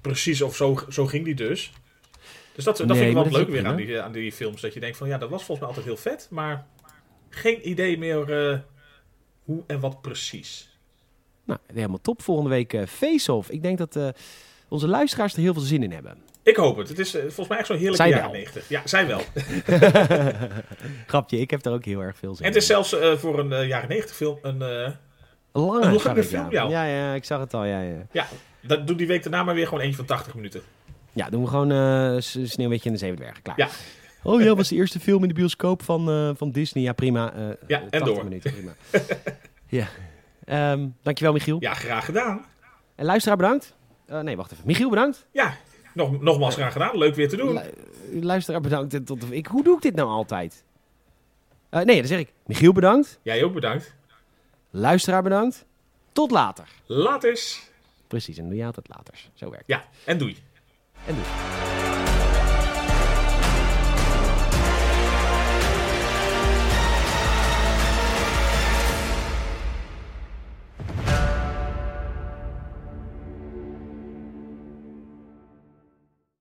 precies. 0.02 0.42
Of 0.42 0.56
zo, 0.56 0.80
zo 0.90 1.06
ging 1.06 1.26
die 1.26 1.36
dus. 1.36 1.72
Dus 2.56 2.64
dat, 2.64 2.78
dat 2.78 2.88
Nee, 2.88 2.98
vind 2.98 3.10
ik 3.10 3.24
wel 3.24 3.40
leuk 3.40 3.50
weer 3.50 3.66
aan 3.66 3.76
die, 3.76 4.02
aan 4.02 4.12
die 4.12 4.32
films. 4.32 4.62
Dat 4.62 4.74
je 4.74 4.80
denkt 4.80 4.98
van 4.98 5.08
ja, 5.08 5.18
dat 5.18 5.30
was 5.30 5.44
volgens 5.44 5.60
mij 5.60 5.68
altijd 5.68 5.86
heel 5.86 6.12
vet. 6.12 6.28
Maar 6.30 6.66
geen 7.30 7.70
idee 7.70 7.98
meer 7.98 8.50
eh, 8.50 8.60
hoe 9.44 9.64
en 9.68 9.80
wat 9.80 10.02
precies. 10.02 10.78
Nou, 11.46 11.60
helemaal 11.74 12.02
top. 12.02 12.22
Volgende 12.22 12.50
week 12.50 12.74
eh 12.74 12.86
Face-Off. 12.86 13.50
Ik 13.50 13.62
denk 13.62 13.78
dat 13.78 13.96
eh, 13.96 14.08
onze 14.68 14.88
luisteraars 14.88 15.34
er 15.34 15.42
heel 15.42 15.54
veel 15.54 15.62
zin 15.62 15.84
in 15.84 15.92
hebben. 15.92 16.18
Ik 16.44 16.56
hoop 16.56 16.78
het. 16.78 16.90
Het 16.90 17.00
is 17.00 17.16
eh, 17.16 17.22
volgens 17.22 17.48
mij 17.48 17.58
echt 17.58 17.68
zo'n 17.68 17.78
heerlijke 17.78 18.08
jaren 18.08 18.24
wel. 18.24 18.32
90. 18.32 18.70
Ja, 18.70 18.82
zij 18.86 19.08
wel. 19.08 19.22
Grapje, 21.08 21.40
ik 21.40 21.50
heb 21.52 21.66
er 21.66 21.72
ook 21.72 21.86
heel 21.86 22.00
erg 22.00 22.18
veel 22.18 22.36
zin 22.36 22.46
En 22.46 22.52
het 22.52 22.62
is 22.62 22.68
zelfs 22.68 22.94
eh, 22.94 23.14
voor 23.14 23.40
een 23.40 23.54
eh, 23.54 23.68
jaren 23.68 23.90
90 23.90 24.16
film 24.16 24.38
een... 24.42 24.96
eh, 25.54 25.62
in. 25.62 25.68
Een 25.96 26.00
lange, 26.04 26.24
film, 26.24 26.52
ja. 26.52 26.68
ja. 26.70 26.84
ja. 26.84 27.14
Ik 27.14 27.24
zag 27.24 27.40
het 27.40 27.54
al. 27.54 27.66
Ja, 27.66 27.82
ja. 27.82 28.06
ja, 28.12 28.28
dat 28.62 28.88
doe 28.88 28.96
die 28.96 29.08
week 29.08 29.24
daarna 29.24 29.44
maar 29.44 29.56
weer 29.56 29.68
gewoon 29.68 29.84
eentje 29.84 29.98
van 29.98 30.06
80 30.06 30.36
minuten. 30.36 30.62
ja 31.14 31.30
doen 31.30 31.42
we 31.44 31.48
gewoon 31.48 31.72
eh 31.72 32.20
S- 32.22 32.38
Sneeuwwitje 32.44 32.86
en 32.90 32.94
de 32.96 33.00
Zeven 33.00 33.16
Dwergen. 33.18 33.42
Klaar. 33.44 33.58
Ja. 33.58 33.68
Oh 34.24 34.42
ja, 34.42 34.56
was 34.56 34.68
de 34.70 34.76
eerste 34.76 35.00
film 35.00 35.22
in 35.22 35.28
de 35.28 35.34
bioscoop 35.34 35.84
van, 35.84 36.10
eh, 36.10 36.30
van 36.36 36.52
Disney. 36.52 36.84
Ja, 36.84 36.94
prima. 36.94 37.34
eh, 37.34 37.40
Ja, 37.68 37.78
eh, 37.78 37.84
en 37.84 37.90
80 37.90 38.14
door. 38.16 38.24
minuten, 38.24 38.52
prima. 38.54 38.72
ja. 39.68 39.88
Ehm, 40.46 40.88
dankjewel, 41.02 41.34
Michiel. 41.34 41.58
Ja, 41.60 41.74
graag 41.74 42.06
gedaan. 42.06 42.46
En 42.96 43.06
luisteraar 43.06 43.38
bedankt. 43.38 43.76
Eh, 44.06 44.20
nee, 44.20 44.36
wacht 44.36 44.52
even. 44.52 44.64
Michiel 44.68 44.90
bedankt. 44.90 45.28
Ja, 45.32 45.54
nog, 45.94 46.22
nogmaals 46.22 46.56
graag 46.56 46.74
gedaan. 46.74 46.98
Leuk 46.98 47.16
weer 47.16 47.30
te 47.30 47.36
doen. 47.36 47.54
Lu- 48.12 48.24
luisteraar 48.24 48.62
bedankt. 48.62 48.94
En 48.94 49.04
Tot 49.04 49.22
de... 49.22 49.36
ik, 49.36 49.46
hoe 49.48 49.64
doe 49.64 49.76
ik 49.76 49.82
dit 49.82 49.96
nou 49.96 50.10
altijd? 50.10 50.64
Eh, 51.70 51.82
nee, 51.82 51.98
dan 51.98 52.08
zeg 52.08 52.20
ik 52.20 52.34
Michiel 52.46 52.74
bedankt. 52.74 53.20
Jij 53.22 53.44
ook 53.44 53.54
bedankt. 53.54 53.96
Luisteraar 54.76 55.24
bedankt. 55.24 55.66
Tot 56.12 56.32
later. 56.32 56.68
Laat 56.86 57.24
eens. 57.24 57.62
Precies, 58.08 58.38
en 58.38 58.48
doe 58.48 58.58
je 58.58 58.66
altijd 58.66 58.88
later. 58.88 59.30
Zo 59.34 59.50
werkt 59.50 59.68
het. 59.68 59.76
Ja, 59.76 59.86
en 60.06 60.18
doei. 60.18 60.38
En 61.06 61.16
doei. 61.16 62.13